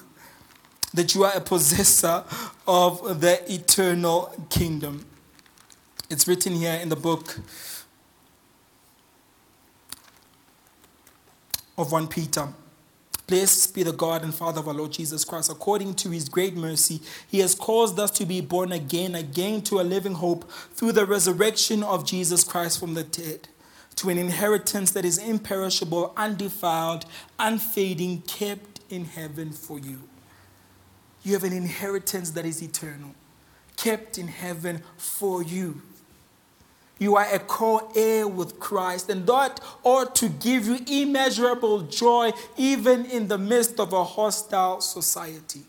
that 0.94 1.14
you 1.14 1.24
are 1.24 1.32
a 1.34 1.40
possessor 1.40 2.24
of 2.66 3.20
the 3.20 3.52
eternal 3.52 4.32
kingdom. 4.48 5.06
It's 6.08 6.26
written 6.26 6.54
here 6.54 6.74
in 6.74 6.88
the 6.88 6.96
book 6.96 7.38
of 11.78 11.92
1 11.92 12.08
Peter. 12.08 12.48
Blessed 13.30 13.76
be 13.76 13.84
the 13.84 13.92
God 13.92 14.24
and 14.24 14.34
Father 14.34 14.58
of 14.58 14.66
our 14.66 14.74
Lord 14.74 14.90
Jesus 14.90 15.24
Christ. 15.24 15.52
According 15.52 15.94
to 15.94 16.10
his 16.10 16.28
great 16.28 16.56
mercy, 16.56 17.00
he 17.28 17.38
has 17.38 17.54
caused 17.54 17.96
us 18.00 18.10
to 18.10 18.26
be 18.26 18.40
born 18.40 18.72
again, 18.72 19.14
again 19.14 19.62
to 19.62 19.78
a 19.78 19.82
living 19.82 20.14
hope 20.14 20.50
through 20.50 20.90
the 20.90 21.06
resurrection 21.06 21.84
of 21.84 22.04
Jesus 22.04 22.42
Christ 22.42 22.80
from 22.80 22.94
the 22.94 23.04
dead, 23.04 23.48
to 23.94 24.08
an 24.08 24.18
inheritance 24.18 24.90
that 24.90 25.04
is 25.04 25.16
imperishable, 25.16 26.12
undefiled, 26.16 27.04
unfading, 27.38 28.22
kept 28.22 28.80
in 28.90 29.04
heaven 29.04 29.52
for 29.52 29.78
you. 29.78 30.00
You 31.22 31.34
have 31.34 31.44
an 31.44 31.52
inheritance 31.52 32.32
that 32.32 32.44
is 32.44 32.60
eternal, 32.60 33.14
kept 33.76 34.18
in 34.18 34.26
heaven 34.26 34.82
for 34.96 35.40
you. 35.40 35.82
You 37.00 37.16
are 37.16 37.26
a 37.34 37.38
co 37.38 37.90
heir 37.96 38.28
with 38.28 38.60
Christ, 38.60 39.08
and 39.08 39.26
that 39.26 39.58
ought 39.82 40.14
to 40.16 40.28
give 40.28 40.66
you 40.66 40.78
immeasurable 40.86 41.80
joy 41.80 42.32
even 42.58 43.06
in 43.06 43.26
the 43.26 43.38
midst 43.38 43.80
of 43.80 43.94
a 43.94 44.04
hostile 44.04 44.82
society. 44.82 45.62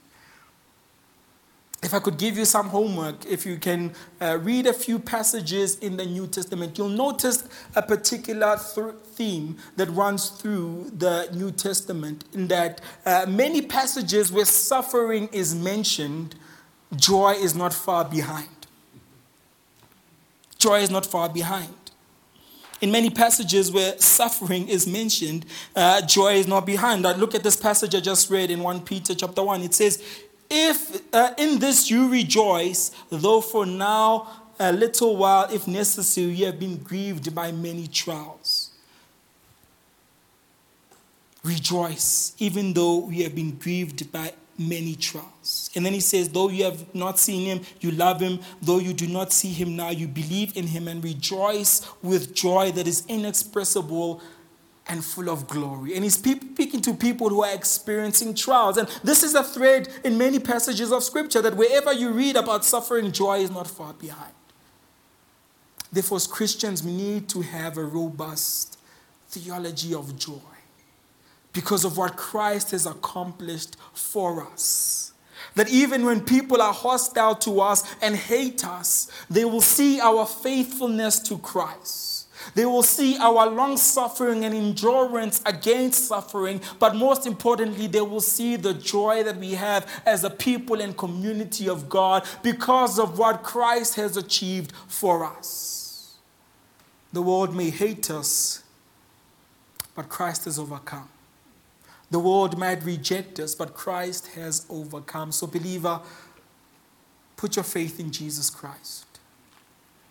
If 1.82 1.94
I 1.94 2.00
could 2.00 2.18
give 2.18 2.38
you 2.38 2.44
some 2.44 2.68
homework, 2.68 3.26
if 3.26 3.46
you 3.46 3.58
can 3.58 3.94
uh, 4.20 4.40
read 4.42 4.68
a 4.68 4.74
few 4.74 5.00
passages 5.00 5.80
in 5.80 5.96
the 5.96 6.06
New 6.06 6.28
Testament, 6.28 6.78
you'll 6.78 6.90
notice 6.90 7.48
a 7.76 7.82
particular 7.82 8.60
th- 8.76 8.96
theme 9.14 9.58
that 9.78 9.90
runs 9.90 10.30
through 10.30 10.92
the 10.96 11.30
New 11.34 11.50
Testament 11.50 12.26
in 12.34 12.50
that 12.50 12.82
uh, 13.06 13.26
many 13.28 13.62
passages 13.62 14.32
where 14.34 14.46
suffering 14.46 15.30
is 15.32 15.56
mentioned, 15.56 16.36
joy 16.96 17.32
is 17.32 17.56
not 17.56 17.74
far 17.74 18.04
behind. 18.04 18.61
Joy 20.62 20.82
is 20.82 20.92
not 20.92 21.08
far 21.08 21.28
behind. 21.28 21.74
In 22.82 22.92
many 22.92 23.10
passages 23.10 23.72
where 23.72 23.98
suffering 23.98 24.68
is 24.68 24.86
mentioned, 24.86 25.48
uh, 25.76 26.06
joy 26.06 26.34
is 26.34 26.48
not 26.48 26.68
behind. 26.68 27.08
I 27.08 27.14
look 27.14 27.34
at 27.34 27.42
this 27.42 27.56
passage 27.56 27.96
I 27.96 28.00
just 28.00 28.30
read 28.30 28.52
in 28.52 28.60
1 28.60 28.82
Peter 28.82 29.16
chapter 29.16 29.42
1. 29.42 29.62
It 29.64 29.74
says, 29.74 30.04
If 30.52 31.02
uh, 31.12 31.34
in 31.40 31.58
this 31.58 31.90
you 31.90 32.10
rejoice, 32.10 32.92
though 33.10 33.42
for 33.42 33.66
now 33.66 34.28
a 34.60 34.72
little 34.72 35.18
while, 35.18 35.48
if 35.52 35.68
necessary, 35.68 36.28
you 36.28 36.46
have 36.46 36.60
been 36.60 36.78
grieved 36.78 37.34
by 37.34 37.52
many 37.52 37.88
trials. 37.88 38.70
Rejoice, 41.44 42.36
even 42.38 42.74
though 42.74 42.98
we 42.98 43.24
have 43.24 43.34
been 43.34 43.58
grieved 43.58 44.12
by 44.12 44.34
many 44.68 44.96
trials. 44.96 45.70
And 45.76 45.86
then 45.86 45.94
he 45.94 46.00
says, 46.00 46.30
Though 46.30 46.50
you 46.50 46.66
have 46.66 46.94
not 46.94 47.20
seen 47.20 47.46
him, 47.46 47.66
you 47.80 47.92
love 47.92 48.20
him. 48.20 48.40
Though 48.62 48.80
you 48.80 48.94
do 48.94 49.08
not 49.08 49.32
see 49.32 49.50
him 49.50 49.76
now, 49.76 49.90
you 49.90 50.08
believe 50.08 50.56
in 50.56 50.68
him 50.68 50.88
and 50.88 51.04
rejoice 51.04 51.88
with 52.02 52.34
joy 52.34 52.72
that 52.72 52.88
is 52.88 53.04
inexpressible 53.08 54.22
and 54.88 55.04
full 55.04 55.30
of 55.30 55.48
glory. 55.48 55.96
And 55.96 56.04
he's 56.04 56.16
speaking 56.16 56.82
to 56.82 56.94
people 56.94 57.30
who 57.30 57.44
are 57.44 57.54
experiencing 57.54 58.34
trials. 58.34 58.78
And 58.78 58.88
this 59.04 59.24
is 59.24 59.36
a 59.36 59.44
thread 59.44 59.88
in 60.04 60.18
many 60.18 60.40
passages 60.40 60.92
of 60.92 61.04
scripture 61.04 61.42
that 61.42 61.56
wherever 61.56 61.94
you 61.94 62.12
read 62.12 62.36
about 62.36 62.66
suffering, 62.66 63.12
joy 63.12 63.40
is 63.40 63.52
not 63.52 63.68
far 63.68 63.94
behind. 63.94 64.34
Therefore, 65.92 66.18
as 66.18 66.28
Christians, 66.28 66.84
we 66.84 66.94
need 66.94 67.30
to 67.30 67.42
have 67.42 67.78
a 67.78 67.84
robust 67.84 68.80
theology 69.28 69.94
of 69.94 70.18
joy 70.18 70.51
because 71.54 71.86
of 71.86 71.98
what 71.98 72.16
Christ 72.16 72.72
has 72.72 72.86
accomplished 72.86 73.76
for 73.94 74.46
us. 74.46 75.14
That 75.56 75.70
even 75.70 76.06
when 76.06 76.22
people 76.22 76.62
are 76.62 76.74
hostile 76.74 77.36
to 77.36 77.60
us 77.60 77.84
and 78.02 78.16
hate 78.16 78.66
us, 78.66 79.12
they 79.30 79.44
will 79.44 79.62
see 79.62 80.00
our 80.00 80.26
faithfulness 80.26 81.20
to 81.22 81.38
Christ. 81.40 82.12
They 82.56 82.66
will 82.66 82.84
see 82.84 83.18
our 83.18 83.48
long 83.48 83.78
suffering 83.78 84.46
and 84.46 84.56
endurance 84.56 85.42
against 85.46 86.08
suffering, 86.08 86.62
but 86.80 86.96
most 86.96 87.28
importantly, 87.28 87.88
they 87.88 88.02
will 88.02 88.22
see 88.22 88.56
the 88.56 88.74
joy 88.74 89.24
that 89.24 89.38
we 89.38 89.52
have 89.52 89.88
as 90.06 90.24
a 90.24 90.30
people 90.30 90.82
and 90.82 90.98
community 90.98 91.70
of 91.70 91.88
God 91.88 92.26
because 92.42 92.98
of 92.98 93.20
what 93.20 93.44
Christ 93.44 93.96
has 93.96 94.18
achieved 94.18 94.74
for 94.88 95.24
us. 95.24 96.18
The 97.14 97.22
world 97.22 97.56
may 97.56 97.70
hate 97.70 98.10
us, 98.10 98.64
but 99.94 100.10
Christ 100.10 100.46
has 100.46 100.58
overcome. 100.58 101.10
The 102.12 102.20
world 102.20 102.58
might 102.58 102.84
reject 102.84 103.40
us, 103.40 103.56
but 103.56 103.74
Christ 103.74 104.28
has 104.36 104.66
overcome. 104.70 105.32
So, 105.32 105.48
believer, 105.48 106.02
put 107.38 107.56
your 107.56 107.64
faith 107.64 108.00
in 108.00 108.12
Jesus 108.12 108.50
Christ. 108.50 109.06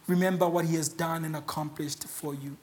Remember 0.06 0.48
what 0.48 0.64
he 0.64 0.76
has 0.76 0.88
done 0.88 1.24
and 1.24 1.36
accomplished 1.36 2.04
for 2.04 2.34
you. 2.34 2.56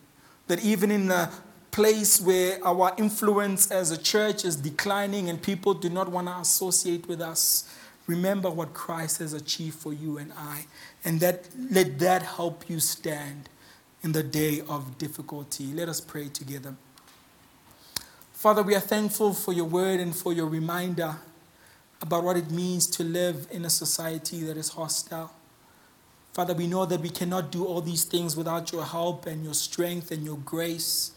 That 0.47 0.63
even 0.65 0.91
in 0.91 1.07
the 1.07 1.31
place 1.71 2.19
where 2.19 2.59
our 2.65 2.93
influence 2.97 3.69
as 3.69 3.91
a 3.91 3.97
church 3.97 4.43
is 4.43 4.55
declining 4.55 5.29
and 5.29 5.41
people 5.41 5.75
do 5.75 5.89
not 5.89 6.09
want 6.09 6.27
to 6.27 6.35
associate 6.37 7.07
with 7.07 7.21
us, 7.21 7.71
remember 8.07 8.49
what 8.49 8.73
Christ 8.73 9.19
has 9.19 9.33
achieved 9.33 9.75
for 9.75 9.93
you 9.93 10.17
and 10.17 10.33
I. 10.35 10.65
And 11.05 11.19
that, 11.19 11.47
let 11.71 11.99
that 11.99 12.23
help 12.23 12.69
you 12.69 12.79
stand 12.79 13.49
in 14.01 14.13
the 14.13 14.23
day 14.23 14.61
of 14.67 14.97
difficulty. 14.97 15.67
Let 15.67 15.89
us 15.89 16.01
pray 16.01 16.29
together. 16.29 16.75
Father, 18.37 18.61
we 18.61 18.75
are 18.75 18.79
thankful 18.79 19.33
for 19.33 19.51
your 19.51 19.65
word 19.65 19.99
and 19.99 20.15
for 20.15 20.31
your 20.31 20.45
reminder 20.45 21.15
about 22.03 22.23
what 22.23 22.37
it 22.37 22.51
means 22.51 22.85
to 22.85 23.03
live 23.03 23.47
in 23.49 23.65
a 23.65 23.69
society 23.69 24.43
that 24.43 24.55
is 24.57 24.69
hostile. 24.69 25.33
Father, 26.33 26.53
we 26.53 26.67
know 26.67 26.85
that 26.85 27.01
we 27.01 27.09
cannot 27.09 27.51
do 27.51 27.65
all 27.65 27.81
these 27.81 28.03
things 28.03 28.37
without 28.37 28.71
your 28.71 28.85
help 28.85 29.25
and 29.25 29.43
your 29.43 29.55
strength 29.55 30.11
and 30.11 30.23
your 30.23 30.37
grace. 30.37 31.13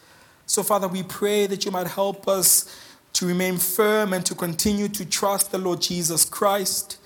So, 0.46 0.62
Father, 0.62 0.88
we 0.88 1.02
pray 1.02 1.46
that 1.46 1.66
you 1.66 1.70
might 1.70 1.88
help 1.88 2.26
us 2.26 2.74
to 3.12 3.26
remain 3.26 3.58
firm 3.58 4.14
and 4.14 4.24
to 4.24 4.34
continue 4.34 4.88
to 4.88 5.04
trust 5.04 5.52
the 5.52 5.58
Lord 5.58 5.82
Jesus 5.82 6.24
Christ, 6.24 6.96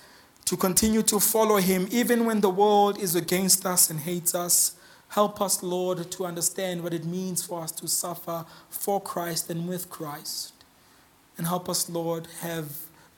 to 0.44 0.56
continue 0.56 1.02
to 1.02 1.18
follow 1.18 1.56
him 1.56 1.88
even 1.90 2.24
when 2.24 2.40
the 2.40 2.50
world 2.50 3.00
is 3.00 3.16
against 3.16 3.66
us 3.66 3.90
and 3.90 3.98
hates 3.98 4.32
us. 4.32 4.76
Help 5.14 5.40
us, 5.40 5.62
Lord, 5.62 6.10
to 6.10 6.26
understand 6.26 6.82
what 6.82 6.92
it 6.92 7.04
means 7.04 7.46
for 7.46 7.62
us 7.62 7.70
to 7.70 7.86
suffer 7.86 8.44
for 8.68 9.00
Christ 9.00 9.48
and 9.48 9.68
with 9.68 9.88
Christ. 9.88 10.52
And 11.38 11.46
help 11.46 11.68
us, 11.68 11.88
Lord, 11.88 12.26
have 12.40 12.66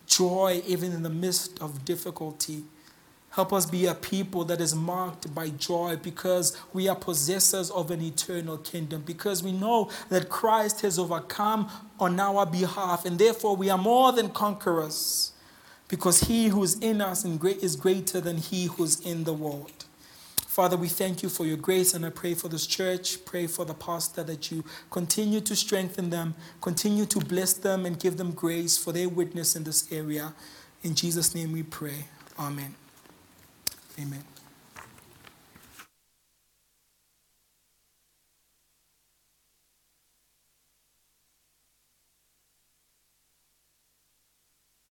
joy 0.07 0.61
even 0.67 0.93
in 0.93 1.03
the 1.03 1.09
midst 1.09 1.59
of 1.63 1.87
difficulty. 1.87 2.65
Help 3.31 3.51
us 3.51 3.65
be 3.65 3.87
a 3.87 3.95
people 3.95 4.45
that 4.45 4.61
is 4.61 4.75
marked 4.75 5.35
by 5.35 5.49
joy 5.49 5.97
because 5.97 6.55
we 6.75 6.87
are 6.87 6.95
possessors 6.95 7.71
of 7.71 7.91
an 7.91 8.03
eternal 8.03 8.59
kingdom, 8.59 9.03
because 9.07 9.43
we 9.43 9.53
know 9.53 9.89
that 10.11 10.29
Christ 10.29 10.83
has 10.83 10.99
overcome 10.99 11.71
on 11.99 12.21
our 12.21 12.45
behalf, 12.45 13.07
and 13.07 13.19
therefore 13.19 13.57
we 13.57 13.71
are 13.71 13.79
more 13.79 14.13
than 14.13 14.29
conquerors, 14.29 15.33
because 15.89 16.25
he 16.25 16.49
who 16.49 16.63
is 16.63 16.79
in 16.81 17.01
us 17.01 17.25
is 17.25 17.75
greater 17.75 18.21
than 18.21 18.37
he 18.37 18.67
who 18.67 18.85
is 18.85 19.01
in 19.01 19.25
the 19.25 19.33
world. 19.33 19.86
Father, 20.57 20.79
we 20.79 20.89
thank 20.89 21.23
you 21.23 21.29
for 21.29 21.45
your 21.45 21.59
grace, 21.59 21.93
and 21.93 22.07
I 22.07 22.09
pray 22.09 22.33
for 22.33 22.49
this 22.49 22.67
church. 22.67 23.23
Pray 23.27 23.47
for 23.47 23.67
the 23.67 23.75
pastor 23.75 24.23
that 24.23 24.51
you 24.51 24.65
continue 24.91 25.43
to 25.43 25.55
strengthen 25.55 26.09
them, 26.09 26.35
continue 26.63 27.05
to 27.05 27.19
bless 27.19 27.53
them, 27.53 27.85
and 27.85 28.01
give 28.01 28.17
them 28.17 28.31
grace 28.31 28.79
for 28.79 28.91
their 28.91 29.11
witness 29.11 29.55
in 29.55 29.65
this 29.65 29.93
area. 29.93 30.33
In 30.83 30.95
Jesus' 30.95 31.35
name 31.35 31.53
we 31.53 31.63
pray. 31.63 32.07
Amen. 32.39 32.75
Amen. 34.01 34.36